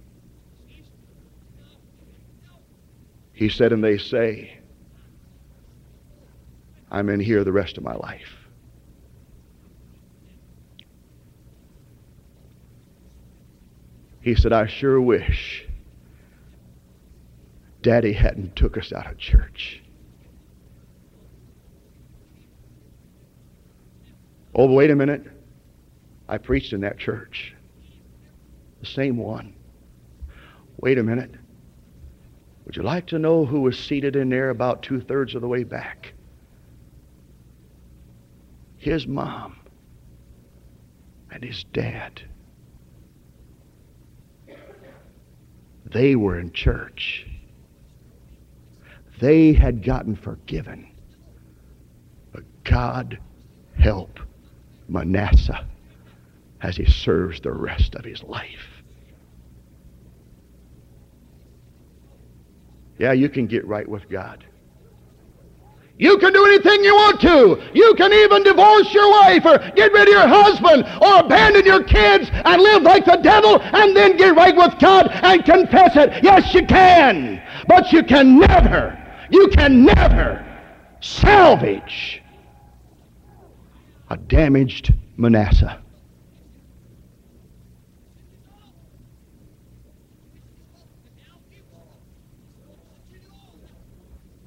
He 3.36 3.50
said, 3.50 3.74
And 3.74 3.84
they 3.84 3.98
say, 3.98 4.58
I'm 6.90 7.10
in 7.10 7.20
here 7.20 7.44
the 7.44 7.52
rest 7.52 7.78
of 7.78 7.84
my 7.84 7.94
life. 7.94 8.34
He 14.22 14.34
said, 14.34 14.54
I 14.54 14.66
sure 14.66 15.00
wish 15.00 15.68
Daddy 17.82 18.14
hadn't 18.14 18.56
took 18.56 18.78
us 18.78 18.92
out 18.94 19.12
of 19.12 19.18
church. 19.18 19.84
Oh, 24.56 24.72
wait 24.72 24.90
a 24.90 24.96
minute. 24.96 25.24
I 26.30 26.38
preached 26.38 26.72
in 26.72 26.82
that 26.82 26.98
church. 26.98 27.54
The 28.80 28.86
same 28.88 29.18
one. 29.18 29.54
Wait 30.78 30.98
a 30.98 31.04
minute. 31.04 31.32
Would 32.66 32.76
you 32.76 32.84
like 32.84 33.06
to 33.08 33.20
know 33.20 33.46
who 33.46 33.62
was 33.62 33.78
seated 33.78 34.16
in 34.16 34.30
there 34.30 34.50
about 34.50 34.82
two 34.82 35.00
thirds 35.00 35.36
of 35.36 35.42
the 35.42 35.48
way 35.48 35.64
back? 35.64 36.14
His 38.78 39.08
mom 39.08 39.56
and 41.32 41.44
his 41.44 41.64
dad. 41.74 42.22
They 45.86 46.16
were 46.16 46.40
in 46.40 46.52
church. 46.52 47.28
They 49.20 49.54
had 49.54 49.84
gotten 49.84 50.16
forgiven. 50.16 50.88
But 52.32 52.44
God 52.64 53.20
help 53.78 54.20
Manasseh 54.90 55.66
as 56.62 56.76
he 56.76 56.86
serves 56.86 57.40
the 57.42 57.52
rest 57.52 57.96
of 57.96 58.04
his 58.04 58.24
life. 58.24 58.75
Yeah, 62.98 63.12
you 63.12 63.30
can 63.30 63.48
get 63.48 63.66
right 63.66 63.88
with 63.88 64.08
God. 64.10 64.46
You 65.98 66.18
can 66.18 66.34
do 66.34 66.46
anything 66.46 66.84
you 66.84 66.94
want 66.94 67.22
to. 67.22 67.72
You 67.74 67.94
can 67.96 68.12
even 68.12 68.44
divorce 68.44 68.94
your 68.94 69.10
wife 69.10 69.46
or 69.46 69.58
get 69.76 69.94
rid 69.94 70.10
of 70.10 70.14
your 70.14 70.28
husband 70.28 70.86
or 71.02 71.20
abandon 71.20 71.66
your 71.66 71.84
kids 71.84 72.30
and 72.32 72.62
live 72.62 72.84
like 72.84 73.06
the 73.06 73.16
devil 73.18 73.62
and 73.62 73.96
then 73.96 74.18
get 74.18 74.36
right 74.36 74.56
with 74.56 74.78
God 74.80 75.10
and 75.10 75.46
confess 75.46 75.96
it. 75.96 76.22
Yes, 76.22 76.54
you 76.54 76.66
can. 76.66 77.42
But 77.68 77.94
you 77.94 78.04
can 78.04 78.40
never, 78.40 79.02
you 79.30 79.48
can 79.50 79.86
never 79.86 80.46
salvage 81.00 82.22
a 84.10 84.18
damaged 84.18 84.94
Manasseh. 85.18 85.82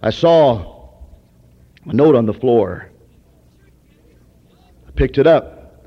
I 0.03 0.11
saw 0.11 0.91
a 1.87 1.93
note 1.93 2.15
on 2.15 2.27
the 2.27 2.35
floor. 2.35 2.91
I 4.87 4.91
picked 4.93 5.19
it 5.19 5.27
up. 5.27 5.87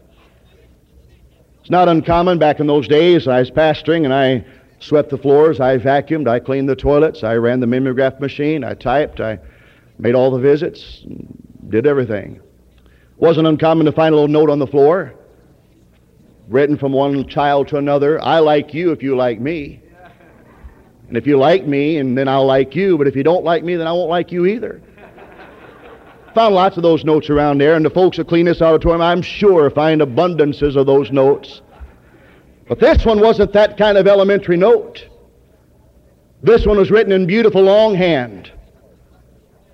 It's 1.62 1.70
not 1.70 1.88
uncommon 1.88 2.40
back 2.40 2.60
in 2.60 2.68
those 2.68 2.88
days. 2.88 3.28
I 3.28 3.40
was 3.40 3.52
pastoring 3.52 4.04
and 4.04 4.14
I 4.14 4.46
swept 4.82 5.10
the 5.10 5.18
floors, 5.18 5.60
I 5.60 5.78
vacuumed, 5.78 6.28
I 6.28 6.40
cleaned 6.40 6.68
the 6.68 6.76
toilets, 6.76 7.24
I 7.24 7.36
ran 7.36 7.60
the 7.60 7.68
mimeograph 7.68 8.20
machine, 8.20 8.64
I 8.64 8.74
typed, 8.74 9.20
I 9.20 9.40
made 10.00 10.16
all 10.16 10.32
the 10.32 10.40
visits, 10.40 11.06
did 11.70 11.86
everything. 11.86 12.38
It 12.38 12.92
Wasn't 13.18 13.48
uncommon 13.48 13.86
to 13.86 13.92
find 13.92 14.14
a 14.14 14.16
little 14.16 14.28
note 14.28 14.50
on 14.50 14.58
the 14.58 14.68
floor, 14.68 15.14
written 16.48 16.78
from 16.78 16.92
one 16.92 17.28
child 17.28 17.68
to 17.70 17.78
another. 17.78 18.20
I 18.22 18.40
like 18.40 18.74
you 18.74 18.92
if 18.92 19.04
you 19.04 19.16
like 19.16 19.40
me. 19.40 19.82
And 21.12 21.18
if 21.18 21.28
you 21.28 21.38
like 21.38 21.68
me, 21.68 21.98
and 21.98 22.18
then 22.18 22.30
I'll 22.30 22.46
like 22.46 22.74
you. 22.74 22.98
But 22.98 23.06
if 23.06 23.18
you 23.18 23.24
don't 23.24 23.44
like 23.44 23.66
me, 23.66 23.76
then 23.76 23.86
I 23.86 23.92
won't 23.92 24.10
like 24.10 24.32
you 24.32 24.46
either. 24.46 24.82
Found 26.36 26.56
lots 26.56 26.78
of 26.78 26.84
those 26.84 27.04
notes 27.04 27.30
around 27.30 27.58
there, 27.58 27.76
and 27.76 27.84
the 27.84 27.90
folks 27.90 28.16
that 28.16 28.30
clean 28.30 28.46
this 28.46 28.62
auditorium, 28.62 29.02
I'm 29.02 29.22
sure, 29.22 29.70
find 29.72 30.00
abundances 30.00 30.78
of 30.78 30.86
those 30.86 31.12
notes. 31.12 31.64
But 32.70 32.80
this 32.80 33.04
one 33.04 33.20
wasn't 33.20 33.52
that 33.52 33.78
kind 33.78 33.98
of 33.98 34.08
elementary 34.08 34.56
note. 34.56 35.06
This 36.42 36.66
one 36.66 36.78
was 36.78 36.90
written 36.90 37.12
in 37.12 37.28
beautiful 37.28 37.64
longhand. 37.64 38.50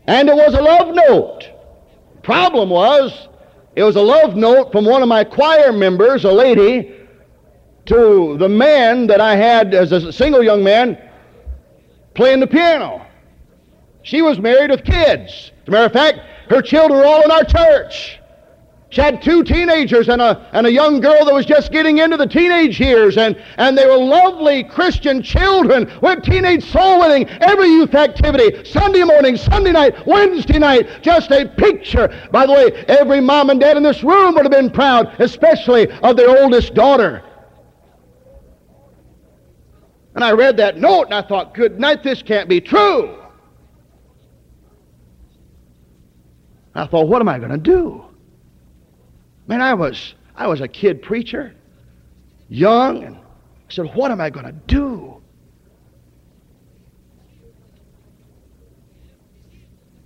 And 0.07 0.29
it 0.29 0.35
was 0.35 0.55
a 0.55 0.61
love 0.63 0.95
note. 0.95 1.51
Problem 2.23 2.71
was, 2.71 3.27
it 3.75 3.83
was 3.83 3.95
a 3.95 4.01
love 4.01 4.35
note 4.35 4.71
from 4.71 4.85
one 4.85 5.03
of 5.03 5.07
my 5.07 5.23
choir 5.23 5.71
members, 5.71 6.25
a 6.25 6.31
lady, 6.31 6.95
to 7.85 8.37
the 8.39 8.49
man 8.49 9.05
that 9.05 9.21
I 9.21 9.35
had 9.35 9.75
as 9.75 9.91
a 9.91 10.11
single 10.11 10.41
young 10.41 10.63
man 10.63 11.03
playing 12.17 12.41
the 12.41 12.47
piano. 12.47 13.05
She 14.01 14.21
was 14.21 14.39
married 14.39 14.71
with 14.71 14.83
kids. 14.83 15.51
As 15.61 15.67
a 15.67 15.71
matter 15.71 15.85
of 15.85 15.93
fact, 15.93 16.19
her 16.49 16.61
children 16.61 16.99
were 16.99 17.05
all 17.05 17.21
in 17.21 17.31
our 17.31 17.43
church. 17.43 18.19
She 18.89 19.01
had 19.01 19.21
two 19.21 19.43
teenagers 19.43 20.07
and 20.07 20.21
a, 20.21 20.49
and 20.53 20.65
a 20.65 20.71
young 20.71 21.01
girl 21.01 21.25
that 21.25 21.33
was 21.33 21.45
just 21.45 21.73
getting 21.73 21.97
into 21.97 22.15
the 22.15 22.25
teenage 22.25 22.79
years, 22.79 23.17
and, 23.17 23.35
and 23.57 23.77
they 23.77 23.85
were 23.85 23.97
lovely 23.97 24.63
Christian 24.63 25.21
children. 25.21 25.91
Went 26.01 26.23
teenage 26.23 26.63
soul 26.63 27.01
winning, 27.01 27.27
every 27.41 27.67
youth 27.67 27.93
activity, 27.95 28.63
Sunday 28.63 29.03
morning, 29.03 29.35
Sunday 29.35 29.73
night, 29.73 30.07
Wednesday 30.07 30.57
night. 30.57 31.01
Just 31.01 31.31
a 31.31 31.45
picture. 31.45 32.07
By 32.31 32.45
the 32.45 32.53
way, 32.53 32.85
every 32.87 33.19
mom 33.19 33.49
and 33.49 33.59
dad 33.59 33.75
in 33.75 33.83
this 33.83 34.03
room 34.03 34.35
would 34.35 34.45
have 34.45 34.53
been 34.53 34.71
proud, 34.71 35.19
especially 35.19 35.91
of 36.01 36.15
their 36.15 36.41
oldest 36.41 36.73
daughter. 36.73 37.23
And 40.17 40.23
I 40.23 40.31
read 40.31 40.57
that 40.57 40.79
note 40.79 41.03
and 41.03 41.13
I 41.13 41.21
thought, 41.21 41.53
good 41.53 41.79
night, 41.79 42.01
this 42.01 42.23
can't 42.23 42.49
be 42.49 42.59
true. 42.59 43.19
I 46.73 46.87
thought, 46.87 47.07
what 47.07 47.21
am 47.21 47.29
I 47.29 47.37
going 47.37 47.51
to 47.51 47.57
do? 47.59 48.03
Man, 49.45 49.61
I 49.61 49.75
was, 49.75 50.15
I 50.35 50.47
was 50.47 50.59
a 50.59 50.67
kid 50.67 51.03
preacher, 51.03 51.53
young, 52.49 53.03
and 53.03 53.15
I 53.15 53.19
said, 53.69 53.93
what 53.93 54.09
am 54.09 54.19
I 54.19 54.31
going 54.31 54.47
to 54.47 54.53
do? 54.53 55.21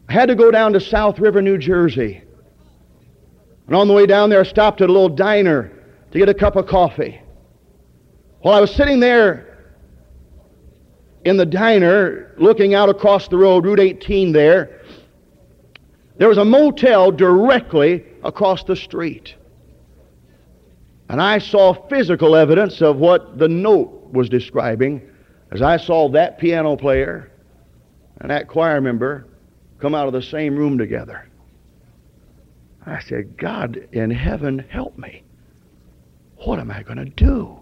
I 0.10 0.12
had 0.12 0.28
to 0.28 0.36
go 0.36 0.52
down 0.52 0.74
to 0.74 0.82
South 0.82 1.19
River, 1.19 1.41
New 1.41 1.58
Jersey. 1.58 2.21
And 3.67 3.76
on 3.78 3.88
the 3.88 3.93
way 3.93 4.06
down 4.06 4.30
there, 4.30 4.41
I 4.41 4.43
stopped 4.43 4.82
at 4.82 4.89
a 4.89 4.91
little 4.91 5.08
diner 5.08 5.71
to 6.12 6.19
get 6.19 6.28
a 6.28 6.34
cup 6.34 6.58
of 6.58 6.67
coffee. 6.67 7.21
While 8.41 8.56
I 8.56 8.60
was 8.60 8.76
sitting 8.76 9.00
there 9.00 9.50
in 11.25 11.38
the 11.38 11.45
diner, 11.45 12.34
looking 12.38 12.73
out 12.73 12.89
across 12.89 13.27
the 13.27 13.38
road, 13.38 13.65
Route 13.65 13.79
18 13.79 14.31
there, 14.31 14.81
there 16.17 16.27
was 16.27 16.38
a 16.38 16.45
motel 16.45 17.12
directly 17.12 18.05
across 18.23 18.63
the 18.63 18.75
street. 18.75 19.36
And 21.10 21.21
I 21.21 21.39
saw 21.39 21.73
physical 21.89 22.36
evidence 22.36 22.81
of 22.81 22.97
what 22.97 23.38
the 23.38 23.47
note 23.47 24.10
was 24.12 24.29
describing 24.29 25.01
as 25.51 25.62
I 25.62 25.77
saw 25.77 26.10
that 26.10 26.39
piano 26.39 26.77
player 26.77 27.31
and 28.19 28.29
that 28.29 28.47
choir 28.47 28.79
member 28.79 29.25
come 29.79 29.93
out 29.93 30.07
of 30.07 30.13
the 30.13 30.21
same 30.21 30.55
room 30.55 30.77
together. 30.77 31.27
I 32.86 33.01
said, 33.01 33.38
God 33.38 33.88
in 33.91 34.10
heaven, 34.10 34.60
help 34.69 34.97
me. 34.97 35.23
What 36.38 36.60
am 36.60 36.71
I 36.71 36.84
going 36.84 36.97
to 36.97 37.05
do? 37.05 37.61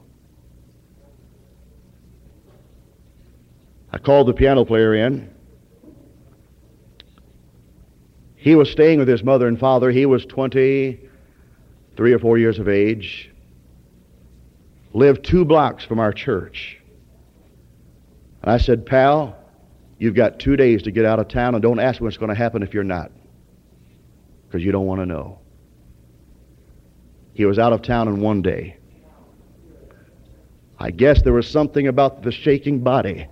I 3.91 3.97
called 3.97 4.28
the 4.28 4.34
piano 4.34 4.65
player 4.65 4.93
in. 4.93 5.34
He 8.36 8.56
was 8.56 8.71
staying 8.71 8.99
with 8.99 9.08
his 9.08 9.23
mother 9.23 9.47
and 9.47 9.60
father. 9.60 9.91
He 9.91 10.06
was 10.06 10.25
23 10.25 12.13
or 12.13 12.19
4 12.19 12.38
years 12.38 12.60
of 12.60 12.69
age. 12.69 13.32
Lived 14.93 15.25
two 15.25 15.43
blocks 15.43 15.84
from 15.84 15.99
our 15.99 16.13
church. 16.13 16.78
And 18.41 18.52
I 18.52 18.58
said, 18.58 18.86
Pal, 18.86 19.36
you've 19.97 20.15
got 20.15 20.39
two 20.39 20.56
days 20.56 20.84
to 20.84 20.91
get 20.91 21.04
out 21.06 21.19
of 21.19 21.28
town, 21.28 21.56
and 21.56 21.62
don't 21.62 21.80
ask 21.80 21.99
what's 21.99 22.17
going 22.17 22.30
to 22.30 22.36
happen 22.36 22.63
if 22.63 22.73
you're 22.73 22.84
not, 22.84 23.12
because 24.47 24.63
you 24.63 24.71
don't 24.71 24.86
want 24.86 25.02
to 25.02 25.06
know. 25.06 25.39
He 27.34 27.45
was 27.45 27.60
out 27.60 27.73
of 27.73 27.82
town 27.82 28.08
in 28.08 28.21
one 28.21 28.41
day. 28.41 28.78
I 30.80 30.91
guess 30.91 31.21
there 31.21 31.34
was 31.34 31.47
something 31.47 31.88
about 31.88 32.23
the 32.23 32.32
shaking 32.32 32.80
body 32.80 33.28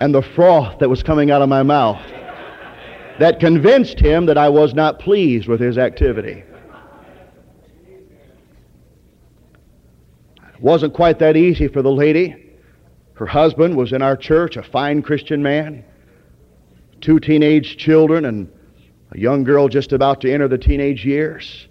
and 0.00 0.14
the 0.14 0.22
froth 0.22 0.78
that 0.78 0.88
was 0.88 1.02
coming 1.02 1.30
out 1.30 1.42
of 1.42 1.48
my 1.48 1.62
mouth 1.62 2.00
that 3.18 3.38
convinced 3.38 3.98
him 3.98 4.26
that 4.26 4.36
I 4.36 4.48
was 4.48 4.74
not 4.74 4.98
pleased 4.98 5.46
with 5.46 5.60
his 5.60 5.78
activity. 5.78 6.42
It 10.54 10.60
wasn't 10.60 10.94
quite 10.94 11.18
that 11.20 11.36
easy 11.36 11.68
for 11.68 11.82
the 11.82 11.92
lady. 11.92 12.34
Her 13.14 13.26
husband 13.26 13.76
was 13.76 13.92
in 13.92 14.02
our 14.02 14.16
church, 14.16 14.56
a 14.56 14.62
fine 14.62 15.02
Christian 15.02 15.42
man, 15.42 15.84
two 17.00 17.20
teenage 17.20 17.76
children, 17.76 18.24
and 18.24 18.50
a 19.12 19.18
young 19.18 19.44
girl 19.44 19.68
just 19.68 19.92
about 19.92 20.20
to 20.22 20.32
enter 20.32 20.48
the 20.48 20.58
teenage 20.58 21.04
years. 21.04 21.68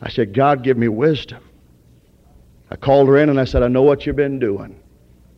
I 0.00 0.08
said, 0.08 0.32
God, 0.32 0.64
give 0.64 0.78
me 0.78 0.88
wisdom. 0.88 1.44
I 2.70 2.76
called 2.76 3.08
her 3.08 3.18
in 3.18 3.28
and 3.28 3.38
I 3.38 3.44
said, 3.44 3.62
I 3.62 3.68
know 3.68 3.82
what 3.82 4.06
you've 4.06 4.16
been 4.16 4.38
doing. 4.38 4.81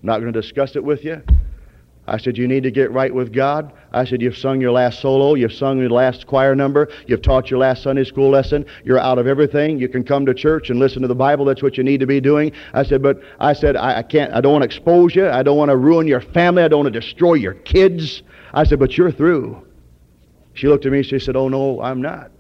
I'm 0.05 0.09
not 0.09 0.21
going 0.21 0.31
to 0.31 0.39
discuss 0.39 0.77
it 0.77 0.85
with 0.85 1.03
you. 1.03 1.23
I 2.07 2.19
said, 2.19 2.37
You 2.37 2.47
need 2.47 2.65
to 2.65 2.71
get 2.71 2.93
right 2.93 3.13
with 3.13 3.33
God. 3.33 3.73
I 3.91 4.05
said, 4.05 4.21
You've 4.21 4.37
sung 4.37 4.61
your 4.61 4.71
last 4.71 5.01
solo. 5.01 5.33
You've 5.33 5.55
sung 5.55 5.79
your 5.79 5.89
last 5.89 6.27
choir 6.27 6.55
number. 6.55 6.91
You've 7.07 7.23
taught 7.23 7.51
your 7.51 7.59
last 7.59 7.83
Sunday 7.83 8.05
school 8.05 8.29
lesson. 8.29 8.67
You're 8.85 8.99
out 8.99 9.19
of 9.19 9.27
everything. 9.27 9.79
You 9.79 9.89
can 9.89 10.05
come 10.05 10.27
to 10.27 10.35
church 10.35 10.69
and 10.69 10.79
listen 10.79 11.01
to 11.01 11.09
the 11.09 11.15
Bible. 11.15 11.47
That's 11.47 11.63
what 11.63 11.79
you 11.79 11.85
need 11.85 12.01
to 12.01 12.07
be 12.07 12.21
doing. 12.21 12.53
I 12.75 12.83
said, 12.83 13.03
But 13.03 13.23
I 13.41 13.55
said, 13.55 13.77
I, 13.77 14.01
I 14.01 14.03
can't, 14.03 14.31
I 14.35 14.43
don't 14.43 14.53
want 14.53 14.61
to 14.61 14.67
expose 14.67 15.17
you. 15.17 15.27
I 15.27 15.43
don't 15.43 15.57
want 15.57 15.71
to 15.71 15.77
ruin 15.79 16.07
your 16.07 16.21
family. 16.21 16.63
I 16.63 16.69
don't 16.69 16.85
want 16.85 16.93
to 16.93 17.01
destroy 17.01 17.33
your 17.33 17.55
kids. 17.55 18.23
I 18.53 18.65
said, 18.65 18.79
But 18.79 18.99
you're 18.99 19.11
through. 19.11 19.67
She 20.53 20.69
looked 20.69 20.85
at 20.85 20.93
me. 20.93 21.03
She 21.03 21.19
said, 21.19 21.35
Oh, 21.35 21.49
no, 21.49 21.81
I'm 21.81 22.03
not. 22.03 22.31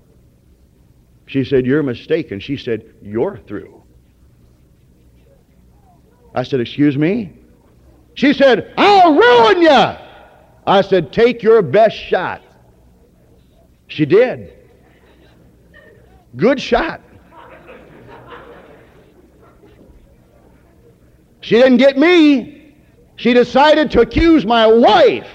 She 1.24 1.44
said, 1.44 1.64
You're 1.64 1.82
mistaken. 1.82 2.40
She 2.40 2.58
said, 2.58 2.84
You're 3.00 3.38
through. 3.38 3.82
I 6.34 6.42
said, 6.42 6.60
Excuse 6.60 6.98
me? 6.98 7.38
She 8.14 8.32
said, 8.32 8.72
I'll 8.76 9.14
ruin 9.14 9.62
you. 9.62 9.96
I 10.66 10.80
said, 10.80 11.12
Take 11.12 11.42
your 11.42 11.62
best 11.62 11.96
shot. 11.96 12.42
She 13.88 14.06
did. 14.06 14.52
Good 16.36 16.60
shot. 16.60 17.00
She 21.40 21.56
didn't 21.56 21.76
get 21.76 21.98
me. 21.98 22.74
She 23.16 23.34
decided 23.34 23.90
to 23.92 24.00
accuse 24.00 24.46
my 24.46 24.66
wife 24.66 25.28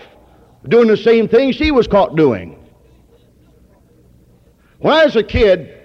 of 0.63 0.69
doing 0.69 0.87
the 0.87 0.97
same 0.97 1.27
thing 1.27 1.51
she 1.51 1.71
was 1.71 1.87
caught 1.87 2.15
doing. 2.15 2.55
When 4.79 4.93
I 4.93 5.05
was 5.05 5.15
a 5.15 5.23
kid, 5.23 5.75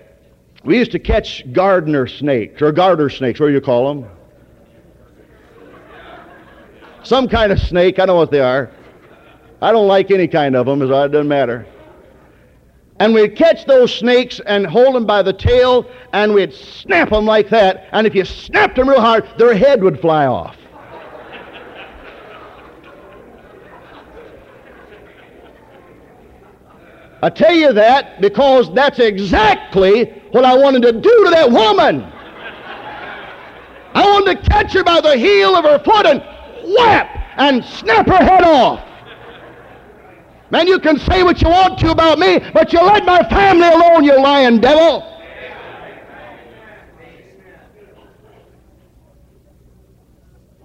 we 0.64 0.78
used 0.78 0.92
to 0.92 0.98
catch 0.98 1.52
gardener 1.52 2.06
snakes, 2.06 2.62
or 2.62 2.72
garter 2.72 3.10
snakes, 3.10 3.38
what 3.38 3.48
do 3.48 3.52
you 3.52 3.60
call 3.60 3.94
them? 3.94 4.10
Some 7.04 7.28
kind 7.28 7.52
of 7.52 7.60
snake, 7.60 7.98
I 7.98 8.06
know 8.06 8.16
what 8.16 8.30
they 8.30 8.40
are. 8.40 8.70
I 9.62 9.72
don't 9.72 9.88
like 9.88 10.10
any 10.10 10.28
kind 10.28 10.56
of 10.56 10.66
them, 10.66 10.80
so 10.80 11.04
it 11.04 11.08
doesn't 11.08 11.28
matter. 11.28 11.66
And 13.00 13.14
we'd 13.14 13.36
catch 13.36 13.66
those 13.66 13.92
snakes 13.92 14.40
and 14.46 14.66
hold 14.66 14.94
them 14.94 15.06
by 15.06 15.22
the 15.22 15.32
tail, 15.32 15.86
and 16.12 16.32
we'd 16.32 16.52
snap 16.52 17.10
them 17.10 17.24
like 17.24 17.48
that. 17.50 17.88
And 17.92 18.06
if 18.06 18.14
you 18.14 18.24
snapped 18.24 18.76
them 18.76 18.88
real 18.88 19.00
hard, 19.00 19.28
their 19.38 19.54
head 19.54 19.82
would 19.82 20.00
fly 20.00 20.26
off. 20.26 20.56
I 27.22 27.30
tell 27.30 27.54
you 27.54 27.72
that 27.72 28.20
because 28.20 28.72
that's 28.74 28.98
exactly 28.98 30.04
what 30.32 30.44
I 30.44 30.54
wanted 30.54 30.82
to 30.82 30.92
do 30.92 31.24
to 31.24 31.30
that 31.30 31.50
woman. 31.50 32.02
I 33.94 34.04
wanted 34.04 34.42
to 34.42 34.50
catch 34.50 34.74
her 34.74 34.84
by 34.84 35.00
the 35.00 35.16
heel 35.16 35.56
of 35.56 35.64
her 35.64 35.78
foot 35.78 36.04
and 36.04 36.22
whap 36.64 37.08
and 37.36 37.64
snap 37.64 38.06
her 38.06 38.24
head 38.24 38.44
off. 38.44 38.80
Man, 40.50 40.66
you 40.66 40.78
can 40.78 40.98
say 40.98 41.22
what 41.22 41.42
you 41.42 41.48
want 41.48 41.78
to 41.80 41.90
about 41.90 42.18
me, 42.18 42.38
but 42.52 42.72
you 42.72 42.80
let 42.80 43.04
my 43.04 43.22
family 43.28 43.66
alone, 43.66 44.04
you 44.04 44.20
lying 44.20 44.60
devil. 44.60 45.10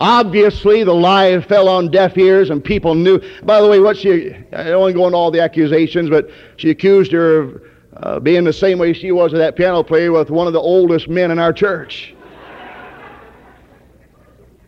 Obviously, 0.01 0.83
the 0.83 0.93
lie 0.93 1.41
fell 1.41 1.67
on 1.67 1.91
deaf 1.91 2.17
ears, 2.17 2.51
and 2.51 2.63
people 2.63 2.95
knew. 2.95 3.19
By 3.43 3.61
the 3.61 3.67
way, 3.67 3.79
what 3.79 3.97
she, 3.97 4.33
I 4.53 4.63
don't 4.65 4.79
want 4.79 4.93
to 4.93 4.97
go 4.97 5.07
into 5.07 5.17
all 5.17 5.31
the 5.31 5.41
accusations, 5.41 6.09
but 6.09 6.29
she 6.55 6.69
accused 6.69 7.11
her 7.11 7.39
of 7.39 7.61
uh, 7.97 8.19
being 8.19 8.45
the 8.45 8.53
same 8.53 8.79
way 8.79 8.93
she 8.93 9.11
was 9.11 9.33
with 9.33 9.41
that 9.41 9.57
piano 9.57 9.83
player 9.83 10.11
with 10.11 10.29
one 10.29 10.47
of 10.47 10.53
the 10.53 10.59
oldest 10.59 11.09
men 11.09 11.31
in 11.31 11.39
our 11.39 11.51
church. 11.51 12.15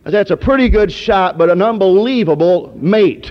That's 0.04 0.30
a 0.30 0.36
pretty 0.36 0.68
good 0.68 0.90
shot, 0.90 1.38
but 1.38 1.48
an 1.48 1.62
unbelievable 1.62 2.72
mate. 2.76 3.30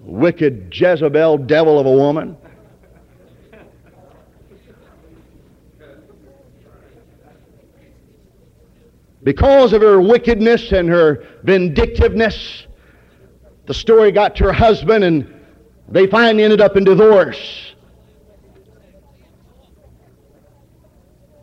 Wicked 0.00 0.72
Jezebel 0.72 1.38
devil 1.38 1.78
of 1.78 1.86
a 1.86 1.92
woman. 1.92 2.36
Because 9.22 9.72
of 9.72 9.82
her 9.82 10.00
wickedness 10.00 10.70
and 10.70 10.88
her 10.88 11.26
vindictiveness, 11.42 12.66
the 13.66 13.74
story 13.74 14.12
got 14.12 14.36
to 14.36 14.44
her 14.44 14.52
husband 14.52 15.02
and 15.02 15.34
they 15.88 16.06
finally 16.06 16.44
ended 16.44 16.60
up 16.60 16.76
in 16.76 16.84
divorce. 16.84 17.74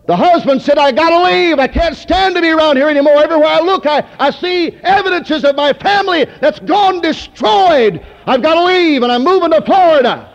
The 0.06 0.16
husband 0.16 0.62
said, 0.62 0.78
I 0.78 0.91
gotta 0.91 1.24
leave. 1.24 1.60
I 1.60 1.68
can't 1.68 1.95
stand 1.95 2.36
to 2.36 2.41
be 2.41 2.49
around 2.49 2.76
here 2.76 2.89
anymore. 2.89 3.24
Everywhere 3.24 3.47
I 3.47 3.60
look, 3.62 3.86
I, 3.86 4.06
I 4.20 4.32
see 4.32 4.72
evidences 4.84 5.45
of 5.45 5.56
my 5.56 5.72
family 5.72 6.26
that's 6.41 6.60
gone 6.60 6.99
destroyed. 6.99 8.06
I've 8.28 8.41
got 8.41 8.56
to 8.56 8.66
leave 8.66 9.04
and 9.04 9.12
I'm 9.12 9.24
moving 9.24 9.51
to 9.51 9.62
Florida. 9.62 10.30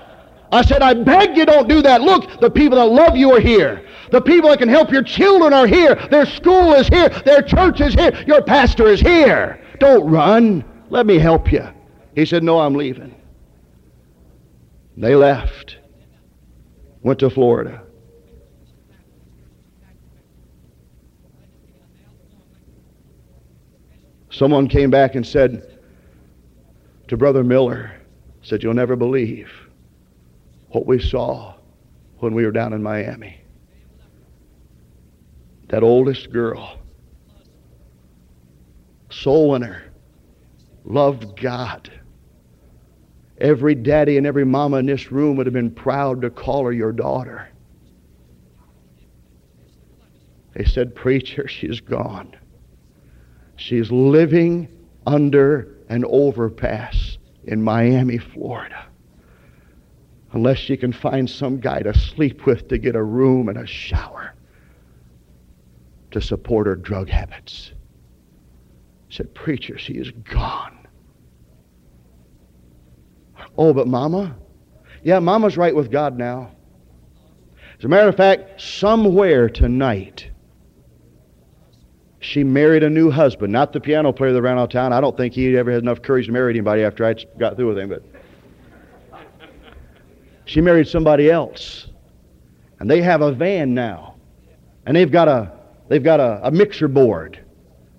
I 0.50 0.62
said, 0.62 0.80
I 0.80 0.94
beg 0.94 1.36
you 1.36 1.44
don't 1.44 1.68
do 1.68 1.82
that. 1.82 2.00
Look, 2.00 2.40
the 2.40 2.50
people 2.50 2.78
that 2.78 2.86
love 2.86 3.16
you 3.16 3.32
are 3.32 3.40
here. 3.40 3.84
The 4.10 4.22
people 4.22 4.48
that 4.48 4.58
can 4.58 4.70
help 4.70 4.90
your 4.90 5.02
children 5.02 5.52
are 5.52 5.66
here. 5.66 5.94
Their 6.10 6.24
school 6.24 6.72
is 6.72 6.88
here. 6.88 7.10
Their 7.10 7.42
church 7.42 7.82
is 7.82 7.92
here. 7.92 8.24
Your 8.26 8.40
pastor 8.40 8.86
is 8.86 9.00
here. 9.00 9.62
Don't 9.80 10.08
run. 10.08 10.64
Let 10.88 11.04
me 11.04 11.18
help 11.18 11.52
you. 11.52 11.68
He 12.14 12.24
said, 12.24 12.42
No, 12.42 12.60
I'm 12.60 12.74
leaving. 12.74 13.14
They 14.96 15.14
left. 15.14 15.76
Went 17.02 17.18
to 17.20 17.28
Florida. 17.28 17.82
Someone 24.38 24.68
came 24.68 24.88
back 24.88 25.16
and 25.16 25.26
said 25.26 25.80
to 27.08 27.16
Brother 27.16 27.42
Miller, 27.42 27.90
said, 28.42 28.62
You'll 28.62 28.72
never 28.72 28.94
believe 28.94 29.50
what 30.68 30.86
we 30.86 31.00
saw 31.00 31.56
when 32.18 32.34
we 32.34 32.44
were 32.44 32.52
down 32.52 32.72
in 32.72 32.80
Miami. 32.80 33.40
That 35.70 35.82
oldest 35.82 36.30
girl, 36.30 36.78
soul 39.10 39.50
winner, 39.50 39.82
loved 40.84 41.36
God. 41.36 41.90
Every 43.38 43.74
daddy 43.74 44.18
and 44.18 44.26
every 44.26 44.44
mama 44.44 44.76
in 44.76 44.86
this 44.86 45.10
room 45.10 45.36
would 45.36 45.46
have 45.46 45.52
been 45.52 45.72
proud 45.72 46.22
to 46.22 46.30
call 46.30 46.64
her 46.64 46.72
your 46.72 46.92
daughter. 46.92 47.48
They 50.54 50.64
said, 50.64 50.94
Preacher, 50.94 51.48
she's 51.48 51.80
gone. 51.80 52.36
She's 53.58 53.90
living 53.90 54.68
under 55.06 55.76
an 55.90 56.04
overpass 56.06 57.18
in 57.44 57.62
Miami, 57.62 58.18
Florida 58.18 58.88
unless 60.32 60.58
she 60.58 60.76
can 60.76 60.92
find 60.92 61.28
some 61.28 61.58
guy 61.58 61.80
to 61.80 61.96
sleep 61.96 62.44
with 62.46 62.68
to 62.68 62.78
get 62.78 62.94
a 62.94 63.02
room 63.02 63.48
and 63.48 63.58
a 63.58 63.66
shower 63.66 64.34
to 66.10 66.20
support 66.20 66.66
her 66.66 66.76
drug 66.76 67.08
habits. 67.08 67.72
said, 69.10 69.34
Preacher, 69.34 69.78
she 69.78 69.94
is 69.94 70.10
gone. 70.10 70.86
Oh, 73.56 73.72
but 73.72 73.86
Mama? 73.86 74.36
Yeah, 75.02 75.18
Mama's 75.18 75.56
right 75.56 75.74
with 75.74 75.90
God 75.90 76.18
now. 76.18 76.50
As 77.78 77.84
a 77.84 77.88
matter 77.88 78.08
of 78.08 78.16
fact, 78.16 78.60
somewhere 78.60 79.48
tonight, 79.48 80.30
she 82.20 82.42
married 82.42 82.82
a 82.82 82.90
new 82.90 83.10
husband, 83.10 83.52
not 83.52 83.72
the 83.72 83.80
piano 83.80 84.12
player 84.12 84.32
that 84.32 84.42
ran 84.42 84.58
out 84.58 84.64
of 84.64 84.70
town. 84.70 84.92
I 84.92 85.00
don't 85.00 85.16
think 85.16 85.34
he 85.34 85.56
ever 85.56 85.70
had 85.70 85.82
enough 85.82 86.02
courage 86.02 86.26
to 86.26 86.32
marry 86.32 86.52
anybody 86.52 86.82
after 86.82 87.04
I 87.04 87.14
got 87.38 87.56
through 87.56 87.68
with 87.68 87.78
him, 87.78 87.88
but 87.88 88.02
she 90.44 90.60
married 90.60 90.88
somebody 90.88 91.30
else. 91.30 91.88
And 92.80 92.90
they 92.90 93.02
have 93.02 93.20
a 93.20 93.32
van 93.32 93.74
now. 93.74 94.14
And 94.86 94.96
they've 94.96 95.10
got 95.10 95.28
a, 95.28 95.52
they've 95.88 96.02
got 96.02 96.20
a, 96.20 96.40
a 96.46 96.50
mixer 96.50 96.88
board. 96.88 97.38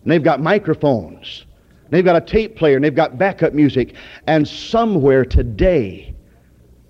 And 0.04 0.12
they've 0.12 0.24
got 0.24 0.42
microphones. 0.42 1.46
And 1.84 1.92
they've 1.92 2.06
got 2.06 2.16
a 2.16 2.26
tape 2.26 2.56
player. 2.56 2.76
And 2.76 2.84
they've 2.84 2.96
got 2.96 3.18
backup 3.18 3.54
music. 3.54 3.94
And 4.26 4.48
somewhere 4.48 5.26
today, 5.26 6.16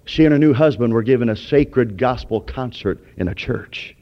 she 0.06 0.24
and 0.24 0.32
her 0.32 0.40
new 0.40 0.54
husband 0.54 0.94
were 0.94 1.04
given 1.04 1.30
a 1.30 1.36
sacred 1.36 1.98
gospel 1.98 2.40
concert 2.40 3.04
in 3.18 3.28
a 3.28 3.36
church. 3.36 3.96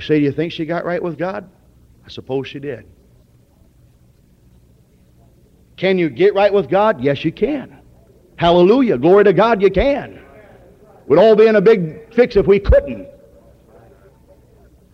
You 0.00 0.06
say, 0.06 0.18
do 0.18 0.24
you 0.24 0.32
think 0.32 0.50
she 0.50 0.64
got 0.64 0.86
right 0.86 1.02
with 1.02 1.18
God? 1.18 1.46
I 2.06 2.08
suppose 2.08 2.48
she 2.48 2.58
did. 2.58 2.86
Can 5.76 5.98
you 5.98 6.08
get 6.08 6.34
right 6.34 6.50
with 6.50 6.70
God? 6.70 7.02
Yes, 7.02 7.22
you 7.22 7.30
can. 7.30 7.82
Hallelujah. 8.36 8.96
Glory 8.96 9.24
to 9.24 9.34
God, 9.34 9.60
you 9.60 9.70
can. 9.70 10.22
We'd 11.06 11.18
all 11.18 11.36
be 11.36 11.48
in 11.48 11.56
a 11.56 11.60
big 11.60 12.14
fix 12.14 12.36
if 12.36 12.46
we 12.46 12.58
couldn't. 12.58 13.08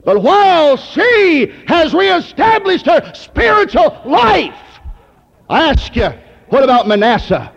But 0.05 0.25
while 0.25 0.77
she 0.77 1.53
has 1.69 1.95
reestablished 1.95 2.87
her 2.87 3.13
spiritual 3.15 4.03
life, 4.05 4.59
I 5.49 5.69
ask 5.69 5.95
you, 5.95 6.09
what 6.49 6.65
about 6.65 6.89
Manasseh? 6.89 7.53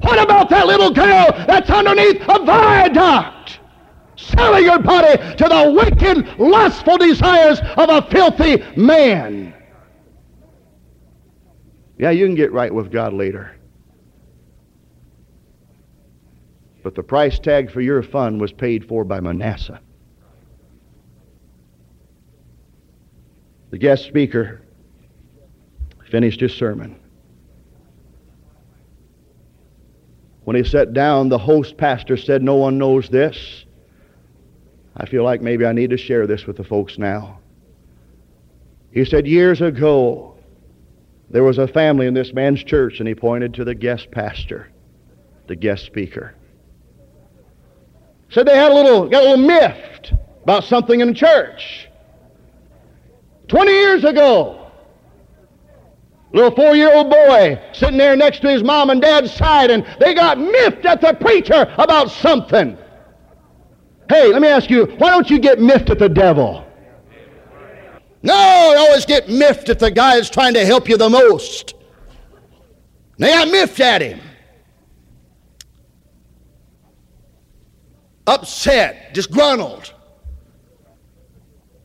What 0.00 0.18
about 0.18 0.48
that 0.48 0.66
little 0.66 0.92
girl 0.92 1.26
that's 1.46 1.68
underneath 1.68 2.22
a 2.22 2.42
viaduct? 2.42 3.37
Selling 4.18 4.64
your 4.64 4.80
body 4.80 5.16
to 5.36 5.44
the 5.48 5.72
wicked, 5.72 6.40
lustful 6.40 6.98
desires 6.98 7.60
of 7.76 7.88
a 7.88 8.02
filthy 8.10 8.64
man. 8.74 9.54
Yeah, 11.98 12.10
you 12.10 12.26
can 12.26 12.34
get 12.34 12.52
right 12.52 12.74
with 12.74 12.90
God 12.90 13.12
later. 13.12 13.54
But 16.82 16.96
the 16.96 17.02
price 17.02 17.38
tag 17.38 17.70
for 17.70 17.80
your 17.80 18.02
fun 18.02 18.40
was 18.40 18.50
paid 18.50 18.88
for 18.88 19.04
by 19.04 19.20
Manasseh. 19.20 19.80
The 23.70 23.78
guest 23.78 24.04
speaker 24.04 24.62
finished 26.10 26.40
his 26.40 26.54
sermon. 26.54 26.98
When 30.42 30.56
he 30.56 30.64
sat 30.64 30.92
down, 30.92 31.28
the 31.28 31.38
host 31.38 31.76
pastor 31.76 32.16
said, 32.16 32.42
No 32.42 32.56
one 32.56 32.78
knows 32.78 33.08
this. 33.08 33.66
I 34.98 35.06
feel 35.06 35.22
like 35.22 35.40
maybe 35.40 35.64
I 35.64 35.72
need 35.72 35.90
to 35.90 35.96
share 35.96 36.26
this 36.26 36.46
with 36.46 36.56
the 36.56 36.64
folks 36.64 36.98
now. 36.98 37.38
He 38.90 39.04
said, 39.04 39.26
Years 39.26 39.60
ago, 39.60 40.36
there 41.30 41.44
was 41.44 41.58
a 41.58 41.68
family 41.68 42.06
in 42.06 42.14
this 42.14 42.32
man's 42.32 42.64
church, 42.64 42.98
and 42.98 43.06
he 43.08 43.14
pointed 43.14 43.54
to 43.54 43.64
the 43.64 43.74
guest 43.74 44.10
pastor, 44.10 44.68
the 45.46 45.54
guest 45.54 45.84
speaker. 45.84 46.34
Said 48.30 48.46
they 48.46 48.56
had 48.56 48.72
a 48.72 48.74
little, 48.74 49.08
got 49.08 49.22
a 49.22 49.30
little 49.30 49.46
miffed 49.46 50.12
about 50.42 50.64
something 50.64 51.00
in 51.00 51.08
the 51.08 51.14
church. 51.14 51.88
Twenty 53.46 53.72
years 53.72 54.04
ago, 54.04 54.70
little 56.32 56.50
four-year-old 56.50 57.08
boy 57.08 57.58
sitting 57.72 57.96
there 57.96 58.16
next 58.16 58.40
to 58.40 58.50
his 58.50 58.62
mom 58.62 58.90
and 58.90 59.00
dad's 59.00 59.32
side, 59.32 59.70
and 59.70 59.86
they 60.00 60.12
got 60.12 60.38
miffed 60.38 60.84
at 60.84 61.00
the 61.00 61.14
preacher 61.14 61.72
about 61.78 62.10
something. 62.10 62.76
Hey, 64.08 64.32
let 64.32 64.40
me 64.40 64.48
ask 64.48 64.70
you, 64.70 64.86
why 64.98 65.10
don't 65.10 65.28
you 65.28 65.38
get 65.38 65.60
miffed 65.60 65.90
at 65.90 65.98
the 65.98 66.08
devil? 66.08 66.64
No, 68.22 68.72
you 68.72 68.78
always 68.78 69.04
get 69.04 69.28
miffed 69.28 69.68
at 69.68 69.78
the 69.78 69.90
guy 69.90 70.16
that's 70.16 70.30
trying 70.30 70.54
to 70.54 70.64
help 70.64 70.88
you 70.88 70.96
the 70.96 71.08
most. 71.08 71.74
They 73.18 73.28
got 73.28 73.48
miffed 73.48 73.80
at 73.80 74.00
him. 74.00 74.20
Upset, 78.26 79.14
disgruntled. 79.14 79.94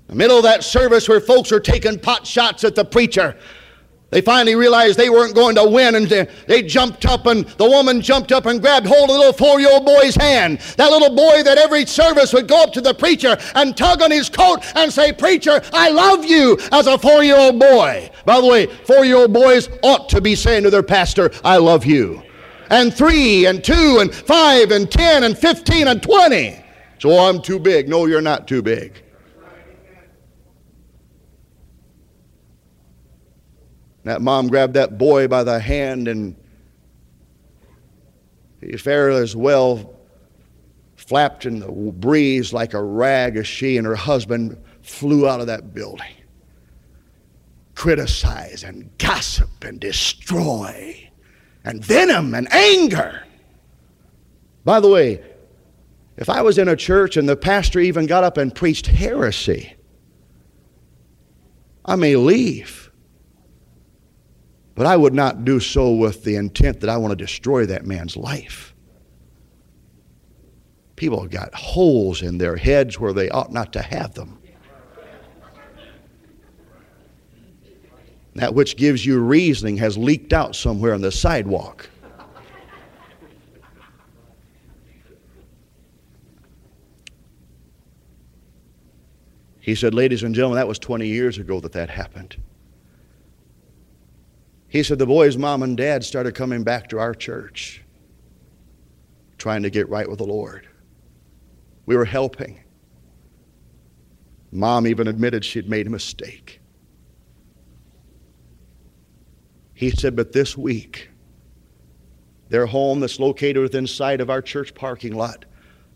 In 0.07 0.15
the 0.15 0.15
middle 0.15 0.37
of 0.37 0.43
that 0.43 0.63
service 0.63 1.07
where 1.07 1.21
folks 1.21 1.51
are 1.51 1.59
taking 1.59 1.99
pot 1.99 2.25
shots 2.27 2.63
at 2.63 2.75
the 2.75 2.85
preacher, 2.85 3.37
they 4.13 4.21
finally 4.21 4.53
realized 4.53 4.99
they 4.99 5.09
weren't 5.09 5.33
going 5.33 5.55
to 5.55 5.67
win, 5.67 5.95
and 5.95 6.07
they 6.07 6.61
jumped 6.61 7.03
up, 7.07 7.25
and 7.25 7.45
the 7.57 7.67
woman 7.67 7.99
jumped 7.99 8.31
up 8.31 8.45
and 8.45 8.61
grabbed 8.61 8.85
hold 8.85 9.09
of 9.09 9.15
the 9.15 9.17
little 9.17 9.33
four 9.33 9.59
year 9.59 9.71
old 9.73 9.85
boy's 9.85 10.13
hand. 10.13 10.59
That 10.77 10.91
little 10.91 11.15
boy 11.15 11.41
that 11.41 11.57
every 11.57 11.87
service 11.87 12.31
would 12.31 12.47
go 12.47 12.61
up 12.61 12.73
to 12.73 12.81
the 12.81 12.93
preacher 12.93 13.35
and 13.55 13.75
tug 13.75 14.03
on 14.03 14.11
his 14.11 14.29
coat 14.29 14.59
and 14.75 14.93
say, 14.93 15.13
Preacher, 15.13 15.63
I 15.73 15.89
love 15.89 16.23
you, 16.23 16.59
as 16.71 16.85
a 16.85 16.95
four 16.99 17.23
year 17.23 17.37
old 17.37 17.59
boy. 17.59 18.11
By 18.23 18.39
the 18.39 18.45
way, 18.45 18.67
four 18.67 19.03
year 19.03 19.17
old 19.17 19.33
boys 19.33 19.67
ought 19.81 20.09
to 20.09 20.21
be 20.21 20.35
saying 20.35 20.61
to 20.63 20.69
their 20.69 20.83
pastor, 20.83 21.31
I 21.43 21.57
love 21.57 21.83
you. 21.83 22.21
And 22.69 22.93
three, 22.93 23.47
and 23.47 23.63
two, 23.63 23.97
and 23.99 24.13
five, 24.13 24.69
and 24.69 24.91
ten, 24.91 25.23
and 25.23 25.35
fifteen, 25.35 25.87
and 25.87 26.03
twenty. 26.03 26.63
So 26.99 27.17
I'm 27.17 27.41
too 27.41 27.59
big. 27.59 27.89
No, 27.89 28.05
you're 28.05 28.21
not 28.21 28.47
too 28.47 28.61
big. 28.61 29.02
That 34.03 34.21
mom 34.21 34.47
grabbed 34.47 34.73
that 34.73 34.97
boy 34.97 35.27
by 35.27 35.43
the 35.43 35.59
hand 35.59 36.07
and 36.07 36.35
he 38.61 38.77
fairly 38.77 39.21
as 39.21 39.35
well 39.35 39.93
flapped 40.95 41.45
in 41.45 41.59
the 41.59 41.67
breeze 41.67 42.53
like 42.53 42.73
a 42.73 42.81
rag 42.81 43.35
as 43.37 43.47
she 43.47 43.77
and 43.77 43.85
her 43.85 43.95
husband 43.95 44.57
flew 44.81 45.27
out 45.27 45.41
of 45.41 45.47
that 45.47 45.73
building. 45.73 46.15
Criticize 47.75 48.63
and 48.63 48.89
gossip 48.97 49.63
and 49.63 49.79
destroy 49.79 51.09
and 51.63 51.83
venom 51.83 52.33
and 52.33 52.51
anger. 52.53 53.23
By 54.63 54.79
the 54.79 54.89
way, 54.89 55.21
if 56.17 56.29
I 56.29 56.41
was 56.41 56.57
in 56.57 56.67
a 56.67 56.75
church 56.75 57.17
and 57.17 57.27
the 57.27 57.35
pastor 57.35 57.79
even 57.79 58.05
got 58.05 58.23
up 58.23 58.37
and 58.37 58.53
preached 58.53 58.87
heresy, 58.87 59.73
I 61.85 61.95
may 61.95 62.15
leave. 62.15 62.82
But 64.75 64.87
I 64.87 64.97
would 64.97 65.13
not 65.13 65.45
do 65.45 65.59
so 65.59 65.93
with 65.93 66.23
the 66.23 66.35
intent 66.35 66.79
that 66.79 66.89
I 66.89 66.97
want 66.97 67.11
to 67.11 67.15
destroy 67.15 67.65
that 67.67 67.85
man's 67.85 68.17
life. 68.17 68.73
People 70.95 71.21
have 71.21 71.31
got 71.31 71.53
holes 71.53 72.21
in 72.21 72.37
their 72.37 72.55
heads 72.55 72.99
where 72.99 73.13
they 73.13 73.29
ought 73.29 73.51
not 73.51 73.73
to 73.73 73.81
have 73.81 74.13
them. 74.13 74.39
That 78.35 78.55
which 78.55 78.77
gives 78.77 79.05
you 79.05 79.19
reasoning 79.19 79.77
has 79.77 79.95
leaked 79.95 80.33
out 80.33 80.55
somewhere 80.55 80.93
on 80.93 81.01
the 81.01 81.11
sidewalk. 81.11 81.89
He 89.59 89.75
said, 89.75 89.93
Ladies 89.93 90.23
and 90.23 90.33
gentlemen, 90.33 90.57
that 90.57 90.67
was 90.67 90.79
20 90.79 91.07
years 91.07 91.37
ago 91.37 91.59
that 91.61 91.71
that 91.73 91.89
happened. 91.89 92.35
He 94.73 94.81
said 94.81 94.97
the 94.97 95.05
boy's 95.05 95.37
mom 95.37 95.61
and 95.61 95.77
dad 95.77 96.03
started 96.03 96.33
coming 96.33 96.63
back 96.63 96.89
to 96.89 96.97
our 96.97 97.13
church, 97.13 97.83
trying 99.37 99.61
to 99.61 99.69
get 99.69 99.87
right 99.87 100.09
with 100.09 100.17
the 100.17 100.25
Lord. 100.25 100.67
We 101.85 101.95
were 101.95 102.05
helping. 102.05 102.59
Mom 104.51 104.87
even 104.87 105.07
admitted 105.07 105.45
she'd 105.45 105.69
made 105.69 105.85
a 105.85 105.91
mistake. 105.91 106.59
He 109.75 109.91
said, 109.91 110.15
but 110.15 110.31
this 110.31 110.57
week, 110.57 111.11
their 112.49 112.65
home 112.65 112.99
that's 112.99 113.19
located 113.19 113.61
within 113.61 113.85
sight 113.85 114.21
of 114.21 114.31
our 114.31 114.41
church 114.41 114.73
parking 114.73 115.13
lot, 115.13 115.45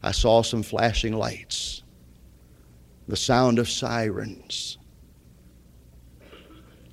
I 0.03 0.11
saw 0.11 0.43
some 0.43 0.61
flashing 0.61 1.13
lights, 1.13 1.81
the 3.07 3.17
sound 3.17 3.57
of 3.57 3.71
sirens. 3.71 4.76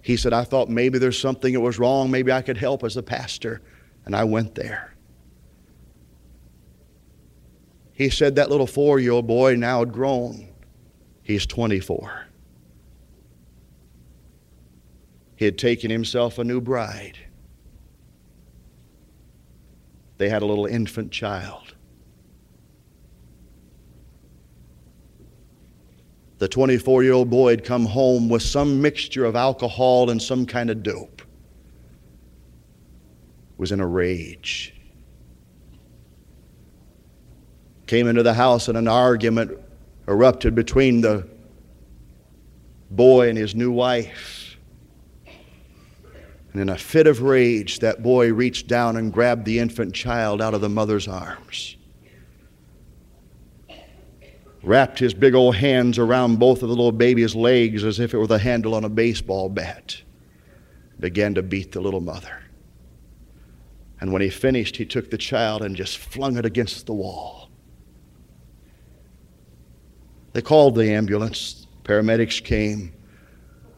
He 0.04 0.18
said, 0.18 0.34
I 0.34 0.44
thought 0.44 0.68
maybe 0.68 0.98
there's 0.98 1.18
something 1.18 1.54
that 1.54 1.60
was 1.60 1.78
wrong. 1.78 2.10
Maybe 2.10 2.30
I 2.30 2.42
could 2.42 2.58
help 2.58 2.84
as 2.84 2.98
a 2.98 3.02
pastor. 3.02 3.62
And 4.04 4.14
I 4.14 4.24
went 4.24 4.54
there. 4.54 4.94
He 7.94 8.10
said 8.10 8.36
that 8.36 8.50
little 8.50 8.66
four 8.66 9.00
year 9.00 9.12
old 9.12 9.26
boy 9.26 9.56
now 9.56 9.78
had 9.78 9.94
grown. 9.94 10.50
He's 11.22 11.46
24. 11.46 12.26
He 15.36 15.46
had 15.46 15.56
taken 15.56 15.90
himself 15.90 16.38
a 16.38 16.44
new 16.44 16.60
bride. 16.60 17.16
They 20.18 20.28
had 20.28 20.42
a 20.42 20.46
little 20.46 20.66
infant 20.66 21.12
child. 21.12 21.73
The 26.44 26.48
24 26.48 27.02
year 27.02 27.14
old 27.14 27.30
boy 27.30 27.52
had 27.52 27.64
come 27.64 27.86
home 27.86 28.28
with 28.28 28.42
some 28.42 28.82
mixture 28.82 29.24
of 29.24 29.34
alcohol 29.34 30.10
and 30.10 30.20
some 30.20 30.44
kind 30.44 30.68
of 30.68 30.82
dope. 30.82 31.22
Was 33.56 33.72
in 33.72 33.80
a 33.80 33.86
rage. 33.86 34.74
Came 37.86 38.06
into 38.06 38.22
the 38.22 38.34
house 38.34 38.68
and 38.68 38.76
an 38.76 38.86
argument 38.86 39.58
erupted 40.06 40.54
between 40.54 41.00
the 41.00 41.26
boy 42.90 43.30
and 43.30 43.38
his 43.38 43.54
new 43.54 43.72
wife. 43.72 44.58
And 46.52 46.60
in 46.60 46.68
a 46.68 46.76
fit 46.76 47.06
of 47.06 47.22
rage, 47.22 47.78
that 47.78 48.02
boy 48.02 48.34
reached 48.34 48.68
down 48.68 48.98
and 48.98 49.10
grabbed 49.10 49.46
the 49.46 49.60
infant 49.60 49.94
child 49.94 50.42
out 50.42 50.52
of 50.52 50.60
the 50.60 50.68
mother's 50.68 51.08
arms 51.08 51.78
wrapped 54.64 54.98
his 54.98 55.14
big 55.14 55.34
old 55.34 55.56
hands 55.56 55.98
around 55.98 56.38
both 56.38 56.62
of 56.62 56.68
the 56.68 56.74
little 56.74 56.92
baby's 56.92 57.34
legs 57.34 57.84
as 57.84 58.00
if 58.00 58.14
it 58.14 58.18
were 58.18 58.26
the 58.26 58.38
handle 58.38 58.74
on 58.74 58.84
a 58.84 58.88
baseball 58.88 59.48
bat, 59.48 60.02
began 60.98 61.34
to 61.34 61.42
beat 61.42 61.72
the 61.72 61.80
little 61.80 62.00
mother. 62.00 62.42
And 64.00 64.12
when 64.12 64.22
he 64.22 64.30
finished, 64.30 64.76
he 64.76 64.84
took 64.84 65.10
the 65.10 65.18
child 65.18 65.62
and 65.62 65.76
just 65.76 65.98
flung 65.98 66.36
it 66.36 66.44
against 66.44 66.86
the 66.86 66.94
wall. 66.94 67.50
They 70.32 70.42
called 70.42 70.74
the 70.74 70.90
ambulance. 70.90 71.66
Paramedics 71.84 72.42
came, 72.42 72.92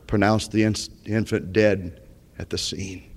pronounced 0.07 0.53
the 0.53 0.65
infant 0.65 1.53
dead 1.53 2.01
at 2.39 2.51
the 2.51 2.59
scene. 2.59 3.11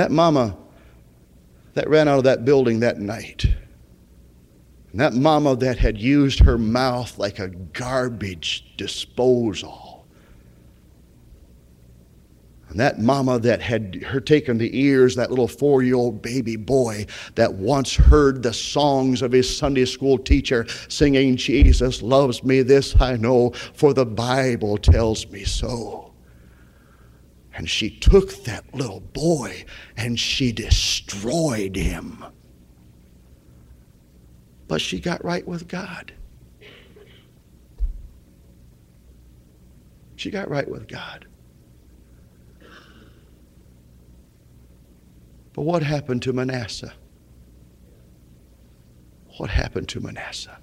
That 0.00 0.10
mama 0.10 0.56
that 1.74 1.86
ran 1.90 2.08
out 2.08 2.16
of 2.16 2.24
that 2.24 2.46
building 2.46 2.80
that 2.80 2.98
night, 2.98 3.44
and 4.92 4.98
that 4.98 5.12
mama 5.12 5.56
that 5.56 5.76
had 5.76 5.98
used 5.98 6.38
her 6.38 6.56
mouth 6.56 7.18
like 7.18 7.38
a 7.38 7.48
garbage 7.48 8.64
disposal, 8.78 10.06
and 12.70 12.80
that 12.80 12.98
mama 12.98 13.40
that 13.40 13.60
had 13.60 13.96
her 13.96 14.20
taken 14.20 14.56
the 14.56 14.74
ears, 14.80 15.16
that 15.16 15.28
little 15.28 15.46
four 15.46 15.82
year 15.82 15.96
old 15.96 16.22
baby 16.22 16.56
boy 16.56 17.04
that 17.34 17.52
once 17.52 17.94
heard 17.94 18.42
the 18.42 18.54
songs 18.54 19.20
of 19.20 19.32
his 19.32 19.54
Sunday 19.54 19.84
school 19.84 20.16
teacher 20.16 20.66
singing, 20.88 21.36
Jesus 21.36 22.00
loves 22.00 22.42
me, 22.42 22.62
this 22.62 22.98
I 22.98 23.18
know, 23.18 23.50
for 23.74 23.92
the 23.92 24.06
Bible 24.06 24.78
tells 24.78 25.26
me 25.26 25.44
so. 25.44 26.09
And 27.54 27.68
she 27.68 27.90
took 27.90 28.44
that 28.44 28.74
little 28.74 29.00
boy 29.00 29.64
and 29.96 30.18
she 30.18 30.52
destroyed 30.52 31.76
him. 31.76 32.24
But 34.68 34.80
she 34.80 35.00
got 35.00 35.24
right 35.24 35.46
with 35.46 35.66
God. 35.66 36.12
She 40.16 40.30
got 40.30 40.48
right 40.48 40.68
with 40.68 40.86
God. 40.86 41.26
But 45.52 45.62
what 45.62 45.82
happened 45.82 46.22
to 46.22 46.32
Manasseh? 46.32 46.92
What 49.38 49.50
happened 49.50 49.88
to 49.88 50.00
Manasseh? 50.00 50.58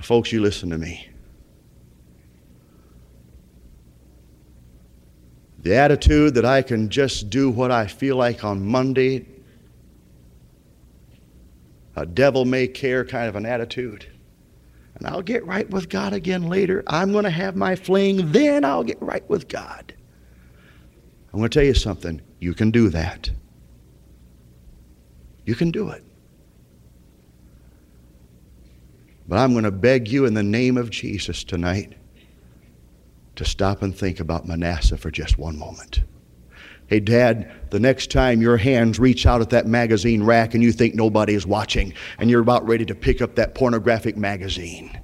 Folks, 0.00 0.30
you 0.30 0.40
listen 0.42 0.68
to 0.70 0.78
me. 0.78 1.08
The 5.64 5.74
attitude 5.74 6.34
that 6.34 6.44
I 6.44 6.60
can 6.60 6.90
just 6.90 7.30
do 7.30 7.50
what 7.50 7.70
I 7.70 7.86
feel 7.86 8.16
like 8.16 8.44
on 8.44 8.62
Monday, 8.66 9.24
a 11.96 12.04
devil 12.04 12.44
may 12.44 12.68
care 12.68 13.02
kind 13.02 13.30
of 13.30 13.34
an 13.34 13.46
attitude. 13.46 14.06
And 14.96 15.06
I'll 15.06 15.22
get 15.22 15.44
right 15.46 15.68
with 15.70 15.88
God 15.88 16.12
again 16.12 16.50
later. 16.50 16.84
I'm 16.86 17.12
going 17.12 17.24
to 17.24 17.30
have 17.30 17.56
my 17.56 17.76
fling, 17.76 18.30
then 18.30 18.62
I'll 18.62 18.84
get 18.84 19.00
right 19.00 19.26
with 19.30 19.48
God. 19.48 19.94
I'm 21.32 21.38
going 21.38 21.48
to 21.48 21.58
tell 21.58 21.66
you 21.66 21.72
something. 21.72 22.20
You 22.40 22.52
can 22.52 22.70
do 22.70 22.90
that. 22.90 23.30
You 25.46 25.54
can 25.54 25.70
do 25.70 25.88
it. 25.88 26.04
But 29.26 29.38
I'm 29.38 29.52
going 29.52 29.64
to 29.64 29.70
beg 29.70 30.08
you 30.08 30.26
in 30.26 30.34
the 30.34 30.42
name 30.42 30.76
of 30.76 30.90
Jesus 30.90 31.42
tonight 31.42 31.96
to 33.36 33.44
stop 33.44 33.82
and 33.82 33.96
think 33.96 34.20
about 34.20 34.46
Manasseh 34.46 34.96
for 34.96 35.10
just 35.10 35.38
one 35.38 35.58
moment. 35.58 36.02
Hey, 36.86 37.00
Dad, 37.00 37.50
the 37.70 37.80
next 37.80 38.10
time 38.10 38.42
your 38.42 38.56
hands 38.56 38.98
reach 38.98 39.24
out 39.26 39.40
at 39.40 39.50
that 39.50 39.66
magazine 39.66 40.22
rack 40.22 40.54
and 40.54 40.62
you 40.62 40.70
think 40.70 40.94
nobody 40.94 41.34
is 41.34 41.46
watching 41.46 41.94
and 42.18 42.30
you're 42.30 42.42
about 42.42 42.66
ready 42.66 42.84
to 42.84 42.94
pick 42.94 43.22
up 43.22 43.34
that 43.36 43.54
pornographic 43.54 44.16
magazine, 44.16 45.00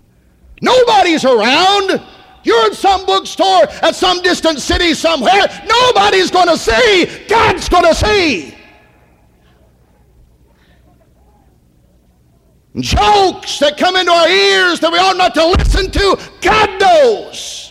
nobody's 0.61 1.25
around. 1.25 2.03
You're 2.43 2.67
in 2.67 2.75
some 2.75 3.05
bookstore 3.07 3.65
at 3.83 3.95
some 3.95 4.23
distant 4.23 4.61
city 4.61 4.95
somewhere. 4.95 5.47
Nobody's 5.67 6.31
going 6.31 6.49
to 6.49 6.57
see. 6.57 7.27
God's 7.29 7.69
going 7.69 7.85
to 7.85 7.95
see. 7.95 8.55
Jokes 12.77 13.59
that 13.59 13.77
come 13.77 13.97
into 13.97 14.13
our 14.13 14.29
ears 14.29 14.81
that 14.81 14.93
we 14.93 14.99
ought 14.99 15.17
not 15.17 15.35
to 15.35 15.45
listen 15.47 15.91
to, 15.91 16.19
God 16.41 16.81
knows. 16.81 17.70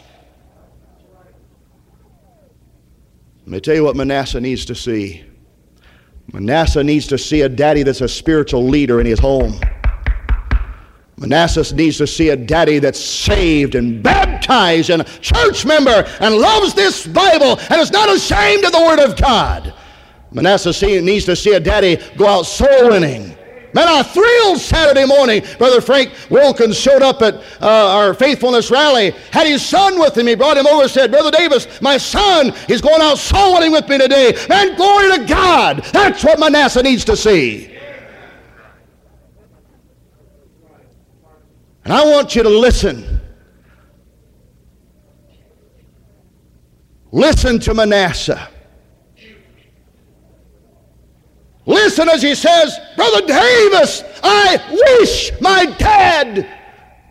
Let 3.49 3.53
me 3.53 3.61
tell 3.61 3.73
you 3.73 3.83
what 3.83 3.95
Manasseh 3.95 4.39
needs 4.39 4.63
to 4.65 4.75
see. 4.75 5.23
Manasseh 6.31 6.83
needs 6.83 7.07
to 7.07 7.17
see 7.17 7.41
a 7.41 7.49
daddy 7.49 7.81
that's 7.81 8.01
a 8.01 8.07
spiritual 8.07 8.63
leader 8.63 8.99
in 8.99 9.07
his 9.07 9.17
home. 9.17 9.59
Manasseh 11.17 11.73
needs 11.73 11.97
to 11.97 12.05
see 12.05 12.29
a 12.29 12.35
daddy 12.35 12.77
that's 12.77 13.03
saved 13.03 13.73
and 13.73 14.03
baptized 14.03 14.91
and 14.91 15.01
a 15.01 15.05
church 15.05 15.65
member 15.65 16.07
and 16.19 16.35
loves 16.35 16.75
this 16.75 17.07
Bible 17.07 17.59
and 17.71 17.81
is 17.81 17.89
not 17.89 18.15
ashamed 18.15 18.65
of 18.65 18.71
the 18.71 18.81
Word 18.81 18.99
of 18.99 19.19
God. 19.19 19.73
Manasseh 20.31 21.01
needs 21.01 21.25
to 21.25 21.35
see 21.35 21.53
a 21.53 21.59
daddy 21.59 21.97
go 22.17 22.27
out 22.27 22.43
soul 22.43 22.89
winning 22.89 23.35
Man, 23.73 23.87
I 23.87 24.01
thrilled 24.01 24.57
Saturday 24.57 25.05
morning. 25.05 25.43
Brother 25.57 25.79
Frank 25.79 26.11
Wilkins 26.29 26.77
showed 26.77 27.03
up 27.03 27.21
at 27.21 27.35
uh, 27.61 27.67
our 27.67 28.13
faithfulness 28.13 28.71
rally, 28.71 29.11
had 29.31 29.45
his 29.45 29.63
son 29.63 29.99
with 29.99 30.17
him. 30.17 30.25
He 30.25 30.35
brought 30.35 30.57
him 30.57 30.65
over 30.65 30.83
and 30.83 30.91
said, 30.91 31.11
Brother 31.11 31.31
Davis, 31.31 31.81
my 31.81 31.97
son 31.97 32.53
is 32.67 32.81
going 32.81 33.01
out 33.01 33.19
soul 33.19 33.53
winning 33.53 33.71
with 33.71 33.87
me 33.87 33.99
today. 33.99 34.35
Man, 34.49 34.75
glory 34.75 35.17
to 35.17 35.25
God. 35.25 35.83
That's 35.93 36.23
what 36.23 36.39
Manasseh 36.39 36.81
needs 36.81 37.05
to 37.05 37.15
see. 37.15 37.75
And 41.83 41.93
I 41.93 42.05
want 42.05 42.35
you 42.35 42.43
to 42.43 42.49
listen. 42.49 43.21
Listen 47.11 47.59
to 47.59 47.73
Manasseh. 47.73 48.48
Listen 51.69 52.09
as 52.09 52.23
he 52.23 52.33
says, 52.33 52.79
Brother 52.95 53.27
Davis, 53.27 54.03
I 54.23 54.57
wish 54.71 55.29
my 55.39 55.67
dad 55.77 56.49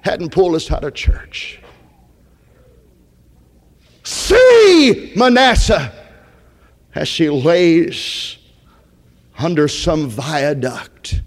hadn't 0.00 0.30
pulled 0.30 0.56
us 0.56 0.68
out 0.72 0.82
of 0.82 0.94
church. 0.94 1.60
See 4.02 5.12
Manasseh 5.14 5.92
as 6.92 7.06
she 7.06 7.30
lays 7.30 8.38
under 9.38 9.68
some 9.68 10.08
viaduct. 10.08 11.22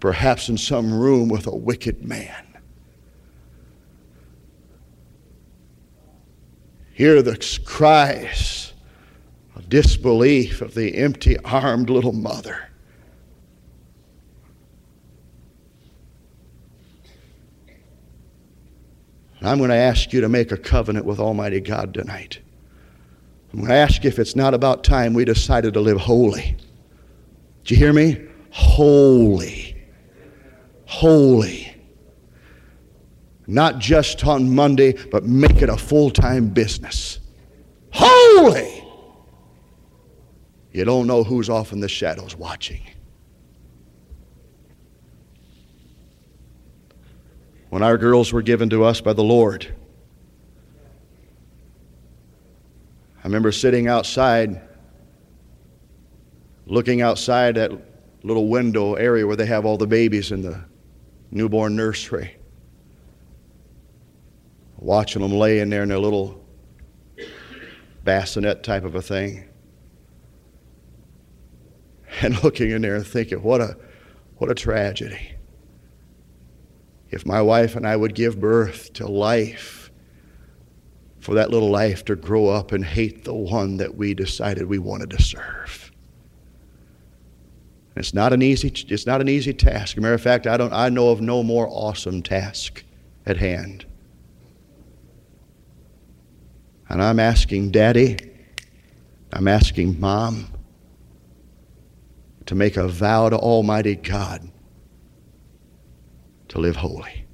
Perhaps 0.00 0.48
in 0.48 0.58
some 0.58 0.92
room 0.92 1.28
with 1.28 1.46
a 1.46 1.54
wicked 1.54 2.04
man. 2.04 2.45
Hear 6.96 7.20
the 7.20 7.36
cries 7.66 8.72
of 9.54 9.68
disbelief 9.68 10.62
of 10.62 10.72
the 10.72 10.96
empty 10.96 11.38
armed 11.40 11.90
little 11.90 12.14
mother. 12.14 12.70
I'm 19.42 19.58
going 19.58 19.68
to 19.68 19.76
ask 19.76 20.14
you 20.14 20.22
to 20.22 20.30
make 20.30 20.50
a 20.52 20.56
covenant 20.56 21.04
with 21.04 21.20
Almighty 21.20 21.60
God 21.60 21.92
tonight. 21.92 22.38
I'm 23.52 23.58
going 23.58 23.68
to 23.68 23.76
ask 23.76 24.02
you 24.02 24.08
if 24.08 24.18
it's 24.18 24.34
not 24.34 24.54
about 24.54 24.82
time 24.82 25.12
we 25.12 25.26
decided 25.26 25.74
to 25.74 25.80
live 25.80 26.00
holy. 26.00 26.56
Do 27.64 27.74
you 27.74 27.78
hear 27.78 27.92
me? 27.92 28.26
Holy. 28.50 29.76
Holy 30.86 31.75
not 33.46 33.78
just 33.78 34.24
on 34.26 34.54
Monday, 34.54 34.92
but 35.10 35.24
make 35.24 35.62
it 35.62 35.68
a 35.68 35.76
full 35.76 36.10
time 36.10 36.48
business. 36.48 37.20
Holy! 37.92 38.84
You 40.72 40.84
don't 40.84 41.06
know 41.06 41.24
who's 41.24 41.48
off 41.48 41.72
in 41.72 41.80
the 41.80 41.88
shadows 41.88 42.36
watching. 42.36 42.82
When 47.70 47.82
our 47.82 47.96
girls 47.96 48.32
were 48.32 48.42
given 48.42 48.70
to 48.70 48.84
us 48.84 49.00
by 49.00 49.12
the 49.12 49.24
Lord, 49.24 49.66
I 53.18 53.26
remember 53.26 53.52
sitting 53.52 53.88
outside, 53.88 54.60
looking 56.66 57.00
outside 57.00 57.56
that 57.56 57.72
little 58.22 58.48
window 58.48 58.94
area 58.94 59.26
where 59.26 59.36
they 59.36 59.46
have 59.46 59.64
all 59.64 59.76
the 59.76 59.86
babies 59.86 60.32
in 60.32 60.42
the 60.42 60.64
newborn 61.30 61.74
nursery 61.74 62.36
watching 64.78 65.22
them 65.22 65.32
laying 65.32 65.70
there 65.70 65.82
in 65.82 65.88
their 65.88 65.98
little 65.98 66.44
bassinet 68.04 68.62
type 68.62 68.84
of 68.84 68.94
a 68.94 69.02
thing. 69.02 69.48
And 72.22 72.42
looking 72.42 72.70
in 72.70 72.80
there 72.80 72.94
and 72.94 73.06
thinking, 73.06 73.42
what 73.42 73.60
a, 73.60 73.76
what 74.36 74.50
a 74.50 74.54
tragedy. 74.54 75.32
If 77.10 77.26
my 77.26 77.42
wife 77.42 77.76
and 77.76 77.86
I 77.86 77.94
would 77.94 78.14
give 78.14 78.40
birth 78.40 78.90
to 78.94 79.06
life, 79.06 79.86
for 81.26 81.34
that 81.34 81.50
little 81.50 81.70
life 81.70 82.04
to 82.04 82.14
grow 82.14 82.46
up 82.46 82.70
and 82.70 82.84
hate 82.84 83.24
the 83.24 83.34
one 83.34 83.78
that 83.78 83.96
we 83.96 84.14
decided 84.14 84.68
we 84.68 84.78
wanted 84.78 85.10
to 85.10 85.20
serve. 85.20 85.90
It's 87.96 88.14
not 88.14 88.32
an 88.32 88.42
easy, 88.42 88.72
it's 88.88 89.06
not 89.06 89.20
an 89.20 89.28
easy 89.28 89.52
task. 89.52 89.96
As 89.96 89.98
a 89.98 90.00
matter 90.02 90.14
of 90.14 90.22
fact, 90.22 90.46
I, 90.46 90.56
don't, 90.56 90.72
I 90.72 90.88
know 90.88 91.08
of 91.08 91.20
no 91.20 91.42
more 91.42 91.66
awesome 91.68 92.22
task 92.22 92.84
at 93.26 93.38
hand. 93.38 93.86
And 96.88 97.02
I'm 97.02 97.18
asking 97.18 97.72
Daddy, 97.72 98.18
I'm 99.32 99.48
asking 99.48 99.98
Mom 99.98 100.52
to 102.46 102.54
make 102.54 102.76
a 102.76 102.86
vow 102.86 103.28
to 103.28 103.36
Almighty 103.36 103.96
God 103.96 104.50
to 106.48 106.58
live 106.58 106.76
holy. 106.76 107.26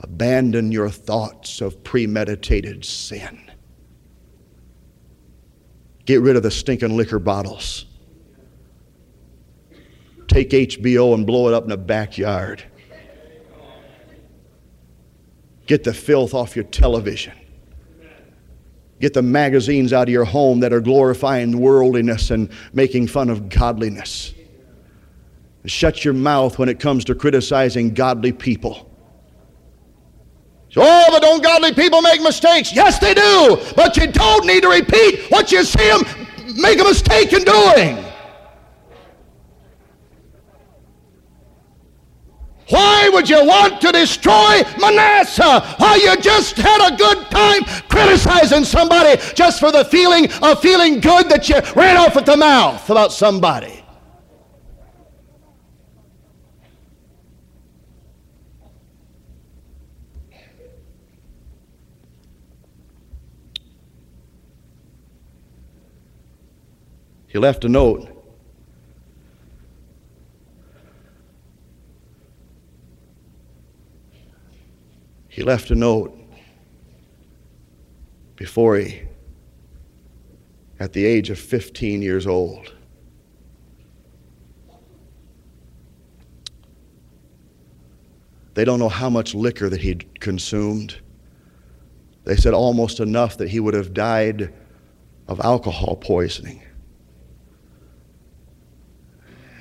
Abandon 0.00 0.70
your 0.70 0.88
thoughts 0.88 1.60
of 1.60 1.82
premeditated 1.82 2.84
sin. 2.84 3.50
Get 6.04 6.20
rid 6.20 6.36
of 6.36 6.42
the 6.42 6.50
stinking 6.50 6.96
liquor 6.96 7.18
bottles. 7.18 7.84
Take 10.28 10.50
HBO 10.50 11.14
and 11.14 11.26
blow 11.26 11.48
it 11.48 11.54
up 11.54 11.64
in 11.64 11.70
the 11.70 11.76
backyard. 11.76 12.62
Get 15.66 15.84
the 15.84 15.92
filth 15.92 16.32
off 16.32 16.54
your 16.54 16.64
television. 16.64 17.34
Get 19.00 19.14
the 19.14 19.22
magazines 19.22 19.92
out 19.92 20.08
of 20.08 20.12
your 20.12 20.24
home 20.24 20.60
that 20.60 20.72
are 20.72 20.80
glorifying 20.80 21.58
worldliness 21.58 22.30
and 22.30 22.50
making 22.72 23.06
fun 23.06 23.30
of 23.30 23.48
godliness. 23.48 24.34
Shut 25.66 26.04
your 26.04 26.14
mouth 26.14 26.58
when 26.58 26.68
it 26.68 26.80
comes 26.80 27.04
to 27.06 27.14
criticizing 27.14 27.94
godly 27.94 28.32
people. 28.32 28.90
So, 30.70 30.82
oh, 30.84 31.04
but 31.10 31.20
don't 31.20 31.42
godly 31.42 31.72
people 31.74 32.02
make 32.02 32.20
mistakes? 32.22 32.74
Yes, 32.74 32.98
they 32.98 33.14
do. 33.14 33.58
But 33.74 33.96
you 33.96 34.10
don't 34.10 34.46
need 34.46 34.62
to 34.62 34.68
repeat 34.68 35.30
what 35.30 35.52
you 35.52 35.64
see 35.64 35.88
them 35.88 36.02
make 36.56 36.80
a 36.80 36.84
mistake 36.84 37.32
in 37.32 37.44
doing. 37.44 38.07
Why 42.68 43.08
would 43.12 43.28
you 43.30 43.44
want 43.46 43.80
to 43.80 43.92
destroy 43.92 44.62
Manasseh? 44.78 45.60
Why 45.78 45.96
you 45.96 46.16
just 46.20 46.56
had 46.56 46.92
a 46.92 46.96
good 46.96 47.30
time 47.30 47.64
criticizing 47.88 48.64
somebody 48.64 49.20
just 49.34 49.58
for 49.58 49.72
the 49.72 49.84
feeling 49.84 50.30
of 50.42 50.60
feeling 50.60 51.00
good 51.00 51.28
that 51.30 51.48
you 51.48 51.60
ran 51.74 51.96
off 51.96 52.16
at 52.16 52.26
the 52.26 52.36
mouth 52.36 52.88
about 52.90 53.12
somebody? 53.12 53.82
He 67.28 67.38
left 67.38 67.64
a 67.64 67.68
note 67.68 68.17
he 75.38 75.44
left 75.44 75.70
a 75.70 75.74
note. 75.76 76.18
before 78.34 78.76
he, 78.76 79.02
at 80.80 80.92
the 80.92 81.04
age 81.04 81.30
of 81.30 81.38
15 81.38 82.02
years 82.02 82.26
old, 82.26 82.74
They 88.54 88.64
don't 88.64 88.80
know 88.80 88.88
how 88.88 89.08
much 89.08 89.36
liquor 89.36 89.68
that 89.68 89.80
he'd 89.80 90.18
consumed. 90.18 90.96
They 92.24 92.34
said 92.34 92.52
almost 92.52 92.98
enough 92.98 93.36
that 93.38 93.48
he 93.48 93.60
would 93.60 93.74
have 93.74 93.94
died 93.94 94.52
of 95.28 95.38
alcohol 95.38 95.94
poisoning 95.94 96.60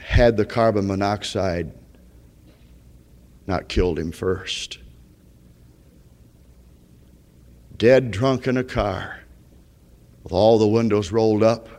had 0.01 0.37
the 0.37 0.45
carbon 0.45 0.87
monoxide 0.87 1.71
not 3.45 3.69
killed 3.69 3.99
him 3.99 4.11
first. 4.11 4.79
Dead 7.77 8.11
drunk 8.11 8.47
in 8.47 8.57
a 8.57 8.63
car 8.63 9.19
with 10.23 10.33
all 10.33 10.57
the 10.57 10.67
windows 10.67 11.11
rolled 11.11 11.43
up 11.43 11.69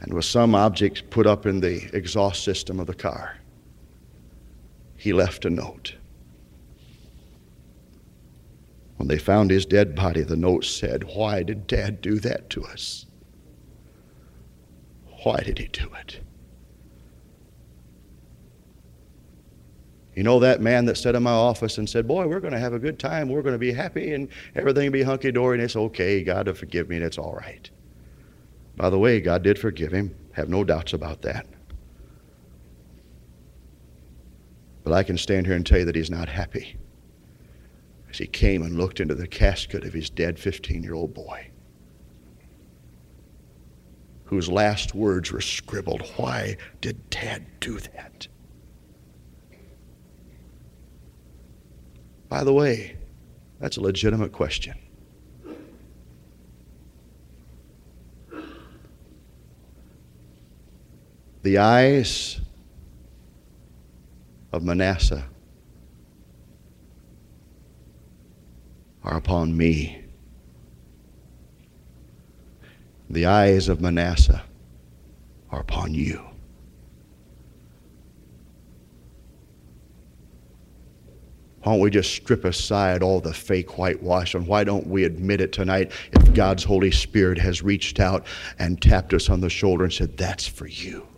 and 0.00 0.12
with 0.12 0.24
some 0.24 0.54
objects 0.54 1.02
put 1.10 1.26
up 1.26 1.44
in 1.44 1.60
the 1.60 1.88
exhaust 1.92 2.44
system 2.44 2.78
of 2.78 2.86
the 2.86 2.94
car 2.94 3.38
he 5.04 5.12
left 5.12 5.44
a 5.44 5.50
note. 5.50 5.96
When 8.96 9.06
they 9.06 9.18
found 9.18 9.50
his 9.50 9.66
dead 9.66 9.94
body, 9.94 10.22
the 10.22 10.34
note 10.34 10.64
said, 10.64 11.04
Why 11.14 11.42
did 11.42 11.66
Dad 11.66 12.00
do 12.00 12.18
that 12.20 12.48
to 12.48 12.64
us? 12.64 13.04
Why 15.24 15.40
did 15.40 15.58
he 15.58 15.66
do 15.66 15.90
it? 16.00 16.20
You 20.14 20.22
know 20.22 20.38
that 20.40 20.60
man 20.60 20.84
that 20.84 20.96
sat 20.96 21.16
in 21.16 21.24
my 21.24 21.32
office 21.32 21.78
and 21.78 21.88
said, 21.88 22.06
Boy, 22.06 22.26
we're 22.26 22.40
going 22.40 22.52
to 22.52 22.58
have 22.58 22.72
a 22.72 22.78
good 22.78 22.98
time. 22.98 23.28
We're 23.28 23.42
going 23.42 23.54
to 23.54 23.58
be 23.58 23.72
happy 23.72 24.14
and 24.14 24.28
everything 24.54 24.86
will 24.86 24.92
be 24.92 25.02
hunky 25.02 25.32
dory 25.32 25.56
and 25.56 25.64
it's 25.64 25.76
okay. 25.76 26.22
God 26.22 26.46
will 26.46 26.54
forgive 26.54 26.88
me 26.88 26.96
and 26.96 27.04
it's 27.04 27.18
all 27.18 27.34
right. 27.34 27.68
By 28.76 28.90
the 28.90 28.98
way, 28.98 29.20
God 29.20 29.42
did 29.42 29.58
forgive 29.58 29.92
him. 29.92 30.14
Have 30.32 30.48
no 30.48 30.62
doubts 30.62 30.92
about 30.92 31.22
that. 31.22 31.46
But 34.84 34.92
I 34.92 35.02
can 35.02 35.16
stand 35.16 35.46
here 35.46 35.56
and 35.56 35.66
tell 35.66 35.78
you 35.78 35.84
that 35.86 35.96
he's 35.96 36.10
not 36.10 36.28
happy. 36.28 36.76
As 38.10 38.18
he 38.18 38.26
came 38.26 38.62
and 38.62 38.76
looked 38.76 39.00
into 39.00 39.14
the 39.14 39.26
casket 39.26 39.84
of 39.84 39.92
his 39.92 40.10
dead 40.10 40.38
15 40.38 40.82
year 40.82 40.94
old 40.94 41.14
boy, 41.14 41.50
whose 44.26 44.48
last 44.48 44.94
words 44.94 45.32
were 45.32 45.40
scribbled 45.40 46.02
Why 46.16 46.56
did 46.80 47.10
Dad 47.10 47.46
do 47.60 47.80
that? 47.80 48.28
By 52.34 52.42
the 52.42 52.52
way, 52.52 52.96
that's 53.60 53.76
a 53.76 53.80
legitimate 53.80 54.32
question. 54.32 54.74
The 61.42 61.58
eyes 61.58 62.40
of 64.50 64.64
Manasseh 64.64 65.28
are 69.04 69.16
upon 69.16 69.56
me. 69.56 70.04
The 73.10 73.26
eyes 73.26 73.68
of 73.68 73.80
Manasseh 73.80 74.42
are 75.50 75.60
upon 75.60 75.94
you. 75.94 76.33
Why 81.64 81.72
don't 81.72 81.80
we 81.80 81.88
just 81.88 82.14
strip 82.14 82.44
aside 82.44 83.02
all 83.02 83.20
the 83.20 83.32
fake 83.32 83.78
whitewash 83.78 84.34
and 84.34 84.46
why 84.46 84.64
don't 84.64 84.86
we 84.86 85.04
admit 85.04 85.40
it 85.40 85.50
tonight 85.50 85.92
if 86.12 86.34
God's 86.34 86.62
Holy 86.62 86.90
Spirit 86.90 87.38
has 87.38 87.62
reached 87.62 88.00
out 88.00 88.26
and 88.58 88.80
tapped 88.82 89.14
us 89.14 89.30
on 89.30 89.40
the 89.40 89.48
shoulder 89.48 89.84
and 89.84 89.92
said, 89.92 90.18
That's 90.18 90.46
for 90.46 90.66
you? 90.66 91.08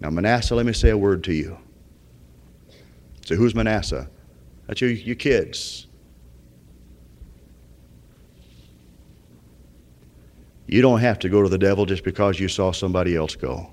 Now, 0.00 0.08
Manasseh, 0.08 0.54
let 0.54 0.64
me 0.64 0.72
say 0.72 0.88
a 0.88 0.96
word 0.96 1.22
to 1.24 1.34
you. 1.34 1.58
So 3.26 3.34
who's 3.34 3.54
Manasseh? 3.54 4.08
That's 4.66 4.80
you, 4.80 4.88
you 4.88 5.14
kids. 5.14 5.86
You 10.66 10.80
don't 10.80 11.00
have 11.00 11.18
to 11.18 11.28
go 11.28 11.42
to 11.42 11.48
the 11.50 11.58
devil 11.58 11.84
just 11.84 12.04
because 12.04 12.40
you 12.40 12.48
saw 12.48 12.72
somebody 12.72 13.16
else 13.16 13.36
go. 13.36 13.70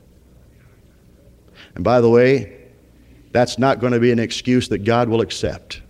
And 1.75 1.85
by 1.85 2.01
the 2.01 2.09
way, 2.09 2.64
that's 3.35 3.59
not 3.59 3.79
going 3.79 3.91
to 3.91 3.99
be 3.99 4.13
an 4.13 4.19
excuse 4.19 4.69
that 4.69 4.85
God 4.85 5.09
will 5.09 5.19
accept. 5.19 5.81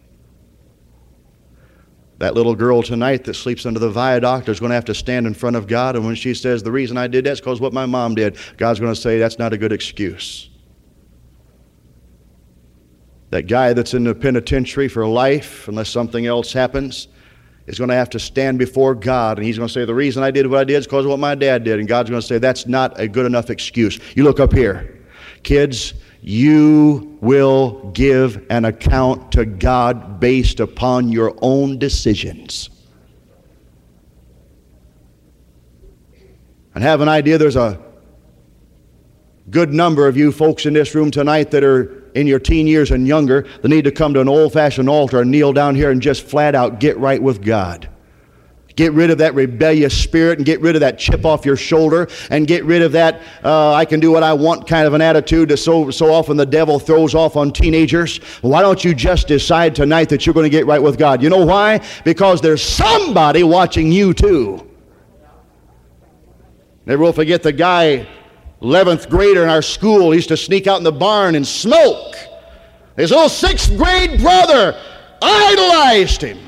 That 2.17 2.33
little 2.33 2.55
girl 2.55 2.81
tonight 2.81 3.23
that 3.25 3.35
sleeps 3.35 3.67
under 3.67 3.79
the 3.79 3.89
viaduct 3.89 4.49
is 4.49 4.59
going 4.59 4.71
to 4.71 4.75
have 4.75 4.85
to 4.85 4.95
stand 4.95 5.27
in 5.27 5.35
front 5.35 5.55
of 5.55 5.67
God, 5.67 5.95
and 5.95 6.03
when 6.05 6.15
she 6.15 6.33
says, 6.33 6.63
The 6.63 6.71
reason 6.71 6.97
I 6.97 7.05
did 7.05 7.25
that 7.25 7.33
is 7.33 7.39
because 7.39 7.61
what 7.61 7.71
my 7.71 7.85
mom 7.85 8.15
did, 8.15 8.37
God's 8.57 8.79
going 8.79 8.93
to 8.93 8.99
say, 8.99 9.19
That's 9.19 9.37
not 9.37 9.53
a 9.53 9.59
good 9.59 9.71
excuse. 9.71 10.49
That 13.29 13.43
guy 13.43 13.73
that's 13.73 13.93
in 13.93 14.05
the 14.05 14.15
penitentiary 14.15 14.87
for 14.87 15.05
life, 15.05 15.67
unless 15.67 15.89
something 15.89 16.25
else 16.25 16.51
happens, 16.51 17.09
is 17.67 17.77
going 17.77 17.89
to 17.89 17.95
have 17.95 18.09
to 18.11 18.19
stand 18.19 18.57
before 18.57 18.95
God 18.95 19.37
and 19.37 19.45
he's 19.45 19.57
going 19.57 19.67
to 19.67 19.73
say, 19.73 19.85
The 19.85 19.93
reason 19.93 20.23
I 20.23 20.31
did 20.31 20.47
what 20.47 20.61
I 20.61 20.63
did 20.63 20.77
is 20.77 20.87
because 20.87 21.05
of 21.05 21.11
what 21.11 21.19
my 21.19 21.35
dad 21.35 21.63
did. 21.63 21.79
And 21.79 21.87
God's 21.87 22.09
going 22.09 22.21
to 22.21 22.27
say, 22.27 22.39
That's 22.39 22.65
not 22.65 22.99
a 22.99 23.07
good 23.07 23.27
enough 23.27 23.51
excuse. 23.51 23.99
You 24.15 24.23
look 24.23 24.39
up 24.39 24.53
here. 24.53 25.03
Kids, 25.43 25.93
you 26.27 27.19
will 27.21 27.91
give 27.91 28.47
an 28.49 28.65
account 28.65 29.31
to 29.33 29.45
God 29.45 30.19
based 30.19 30.59
upon 30.59 31.09
your 31.09 31.37
own 31.39 31.77
decisions. 31.77 32.71
And 36.73 36.83
have 36.83 37.01
an 37.01 37.09
idea 37.09 37.37
there's 37.37 37.55
a 37.55 37.79
good 39.51 39.71
number 39.71 40.07
of 40.07 40.17
you 40.17 40.31
folks 40.31 40.65
in 40.65 40.73
this 40.73 40.95
room 40.95 41.11
tonight 41.11 41.51
that 41.51 41.63
are 41.63 42.09
in 42.15 42.25
your 42.25 42.39
teen 42.39 42.65
years 42.65 42.89
and 42.89 43.07
younger 43.07 43.45
that 43.61 43.67
need 43.67 43.83
to 43.83 43.91
come 43.91 44.15
to 44.15 44.19
an 44.19 44.27
old 44.27 44.51
fashioned 44.51 44.89
altar 44.89 45.21
and 45.21 45.29
kneel 45.29 45.53
down 45.53 45.75
here 45.75 45.91
and 45.91 46.01
just 46.01 46.23
flat 46.23 46.55
out 46.55 46.79
get 46.79 46.97
right 46.97 47.21
with 47.21 47.43
God. 47.43 47.87
Get 48.75 48.91
rid 48.91 49.09
of 49.09 49.17
that 49.19 49.33
rebellious 49.35 49.97
spirit 49.97 50.37
and 50.37 50.45
get 50.45 50.59
rid 50.59 50.75
of 50.75 50.81
that 50.81 50.99
chip 50.99 51.25
off 51.25 51.45
your 51.45 51.55
shoulder 51.55 52.09
and 52.29 52.45
get 52.45 52.65
rid 52.65 52.81
of 52.81 52.91
that 52.91 53.21
uh, 53.43 53.73
I 53.73 53.85
can 53.85 53.99
do 53.99 54.11
what 54.11 54.23
I 54.23 54.33
want 54.33 54.67
kind 54.67 54.85
of 54.85 54.93
an 54.93 55.01
attitude 55.01 55.49
that 55.49 55.57
so, 55.57 55.89
so 55.91 56.11
often 56.11 56.35
the 56.35 56.45
devil 56.45 56.77
throws 56.77 57.15
off 57.15 57.37
on 57.37 57.51
teenagers. 57.51 58.17
Why 58.41 58.61
don't 58.61 58.83
you 58.83 58.93
just 58.93 59.27
decide 59.27 59.75
tonight 59.75 60.09
that 60.09 60.25
you're 60.25 60.33
going 60.33 60.45
to 60.45 60.49
get 60.49 60.65
right 60.65 60.81
with 60.81 60.97
God? 60.97 61.23
You 61.23 61.29
know 61.29 61.45
why? 61.45 61.81
Because 62.03 62.41
there's 62.41 62.61
somebody 62.61 63.43
watching 63.43 63.91
you 63.91 64.13
too. 64.13 64.69
Never 66.85 67.03
will 67.03 67.13
forget 67.13 67.43
the 67.43 67.53
guy 67.53 68.07
11th 68.61 69.09
grader 69.09 69.43
in 69.43 69.49
our 69.49 69.61
school 69.61 70.13
used 70.13 70.29
to 70.29 70.37
sneak 70.37 70.67
out 70.67 70.77
in 70.77 70.83
the 70.83 70.91
barn 70.91 71.35
and 71.35 71.47
smoke. 71.47 72.15
His 72.95 73.11
little 73.11 73.29
sixth 73.29 73.75
grade 73.77 74.21
brother 74.21 74.79
idolized 75.21 76.21
him. 76.21 76.44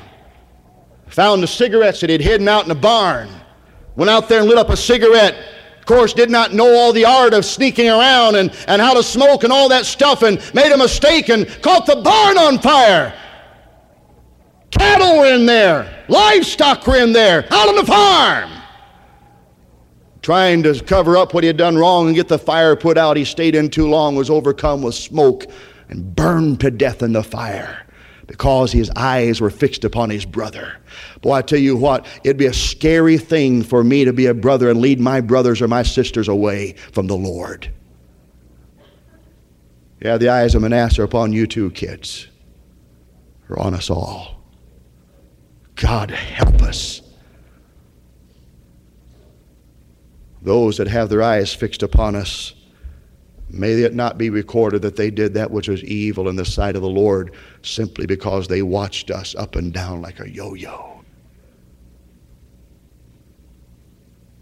Found 1.18 1.42
the 1.42 1.48
cigarettes 1.48 1.98
that 1.98 2.10
he'd 2.10 2.20
hidden 2.20 2.46
out 2.46 2.62
in 2.62 2.68
the 2.68 2.76
barn. 2.76 3.28
Went 3.96 4.08
out 4.08 4.28
there 4.28 4.38
and 4.38 4.48
lit 4.48 4.56
up 4.56 4.68
a 4.68 4.76
cigarette. 4.76 5.34
Of 5.80 5.84
course, 5.84 6.12
did 6.12 6.30
not 6.30 6.54
know 6.54 6.72
all 6.72 6.92
the 6.92 7.04
art 7.04 7.34
of 7.34 7.44
sneaking 7.44 7.88
around 7.88 8.36
and, 8.36 8.52
and 8.68 8.80
how 8.80 8.94
to 8.94 9.02
smoke 9.02 9.42
and 9.42 9.52
all 9.52 9.68
that 9.68 9.84
stuff 9.84 10.22
and 10.22 10.38
made 10.54 10.70
a 10.70 10.76
mistake 10.76 11.28
and 11.28 11.48
caught 11.60 11.86
the 11.86 11.96
barn 11.96 12.38
on 12.38 12.60
fire. 12.60 13.12
Cattle 14.70 15.18
were 15.18 15.34
in 15.34 15.44
there. 15.44 16.04
Livestock 16.06 16.86
were 16.86 16.98
in 16.98 17.12
there. 17.12 17.48
Out 17.50 17.68
on 17.68 17.74
the 17.74 17.84
farm 17.84 18.52
trying 20.22 20.62
to 20.62 20.78
cover 20.84 21.16
up 21.16 21.34
what 21.34 21.42
he 21.42 21.48
had 21.48 21.56
done 21.56 21.76
wrong 21.76 22.06
and 22.06 22.14
get 22.14 22.28
the 22.28 22.38
fire 22.38 22.76
put 22.76 22.96
out. 22.96 23.16
He 23.16 23.24
stayed 23.24 23.56
in 23.56 23.70
too 23.70 23.88
long, 23.88 24.14
was 24.14 24.30
overcome 24.30 24.82
with 24.82 24.94
smoke, 24.94 25.46
and 25.88 26.14
burned 26.14 26.60
to 26.60 26.70
death 26.70 27.02
in 27.02 27.12
the 27.12 27.24
fire 27.24 27.87
because 28.28 28.70
his 28.70 28.90
eyes 28.94 29.40
were 29.40 29.50
fixed 29.50 29.84
upon 29.84 30.10
his 30.10 30.24
brother. 30.24 30.76
Boy, 31.22 31.32
I 31.32 31.42
tell 31.42 31.58
you 31.58 31.76
what, 31.76 32.06
it'd 32.22 32.36
be 32.36 32.46
a 32.46 32.52
scary 32.52 33.18
thing 33.18 33.64
for 33.64 33.82
me 33.82 34.04
to 34.04 34.12
be 34.12 34.26
a 34.26 34.34
brother 34.34 34.70
and 34.70 34.80
lead 34.80 35.00
my 35.00 35.20
brothers 35.20 35.60
or 35.60 35.66
my 35.66 35.82
sisters 35.82 36.28
away 36.28 36.74
from 36.92 37.08
the 37.08 37.16
Lord. 37.16 37.72
Yeah, 40.00 40.18
the 40.18 40.28
eyes 40.28 40.54
of 40.54 40.62
Manasseh 40.62 41.02
are 41.02 41.04
upon 41.04 41.32
you 41.32 41.46
too, 41.46 41.70
kids, 41.72 42.28
are 43.48 43.58
on 43.58 43.74
us 43.74 43.90
all. 43.90 44.44
God 45.74 46.10
help 46.10 46.62
us 46.62 47.02
those 50.42 50.76
that 50.76 50.86
have 50.86 51.08
their 51.08 51.22
eyes 51.22 51.52
fixed 51.52 51.82
upon 51.82 52.14
us. 52.14 52.54
May 53.50 53.82
it 53.82 53.94
not 53.94 54.18
be 54.18 54.30
recorded 54.30 54.82
that 54.82 54.96
they 54.96 55.10
did 55.10 55.34
that 55.34 55.50
which 55.50 55.68
was 55.68 55.82
evil 55.84 56.28
in 56.28 56.36
the 56.36 56.44
sight 56.44 56.76
of 56.76 56.82
the 56.82 56.88
Lord 56.88 57.34
simply 57.62 58.06
because 58.06 58.46
they 58.46 58.62
watched 58.62 59.10
us 59.10 59.34
up 59.34 59.56
and 59.56 59.72
down 59.72 60.02
like 60.02 60.20
a 60.20 60.28
yo 60.28 60.54
yo. 60.54 61.02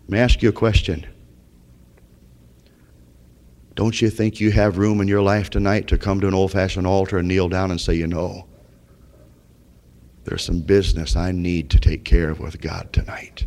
May 0.08 0.20
I 0.20 0.22
ask 0.22 0.42
you 0.42 0.48
a 0.48 0.52
question? 0.52 1.06
Don't 3.74 4.00
you 4.00 4.10
think 4.10 4.40
you 4.40 4.50
have 4.52 4.78
room 4.78 5.00
in 5.00 5.08
your 5.08 5.22
life 5.22 5.50
tonight 5.50 5.86
to 5.88 5.98
come 5.98 6.20
to 6.20 6.28
an 6.28 6.34
old 6.34 6.52
fashioned 6.52 6.86
altar 6.86 7.18
and 7.18 7.28
kneel 7.28 7.48
down 7.48 7.70
and 7.70 7.80
say, 7.80 7.94
you 7.94 8.06
know, 8.06 8.46
There's 10.24 10.44
some 10.44 10.60
business 10.60 11.14
I 11.14 11.30
need 11.30 11.70
to 11.70 11.78
take 11.78 12.04
care 12.04 12.30
of 12.30 12.40
with 12.40 12.60
God 12.60 12.92
tonight. 12.92 13.46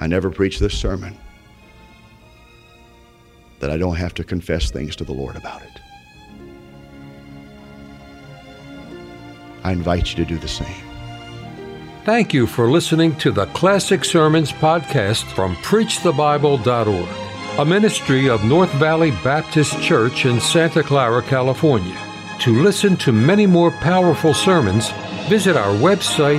I 0.00 0.06
never 0.08 0.30
preach 0.30 0.58
this 0.58 0.76
sermon 0.78 1.16
that 3.66 3.74
I 3.74 3.78
don't 3.78 3.96
have 3.96 4.14
to 4.14 4.22
confess 4.22 4.70
things 4.70 4.94
to 4.94 5.02
the 5.02 5.12
Lord 5.12 5.34
about 5.34 5.60
it. 5.60 5.80
I 9.64 9.72
invite 9.72 10.10
you 10.10 10.24
to 10.24 10.24
do 10.24 10.38
the 10.38 10.46
same. 10.46 10.84
Thank 12.04 12.32
you 12.32 12.46
for 12.46 12.70
listening 12.70 13.16
to 13.16 13.32
the 13.32 13.46
Classic 13.46 14.04
Sermons 14.04 14.52
podcast 14.52 15.24
from 15.32 15.56
PreachTheBible.org, 15.56 17.58
a 17.58 17.64
ministry 17.64 18.28
of 18.28 18.44
North 18.44 18.70
Valley 18.74 19.10
Baptist 19.24 19.82
Church 19.82 20.26
in 20.26 20.40
Santa 20.40 20.84
Clara, 20.84 21.20
California. 21.22 21.98
To 22.42 22.62
listen 22.62 22.96
to 22.98 23.10
many 23.10 23.48
more 23.48 23.72
powerful 23.72 24.32
sermons, 24.32 24.92
visit 25.28 25.56
our 25.56 25.74
website, 25.74 26.38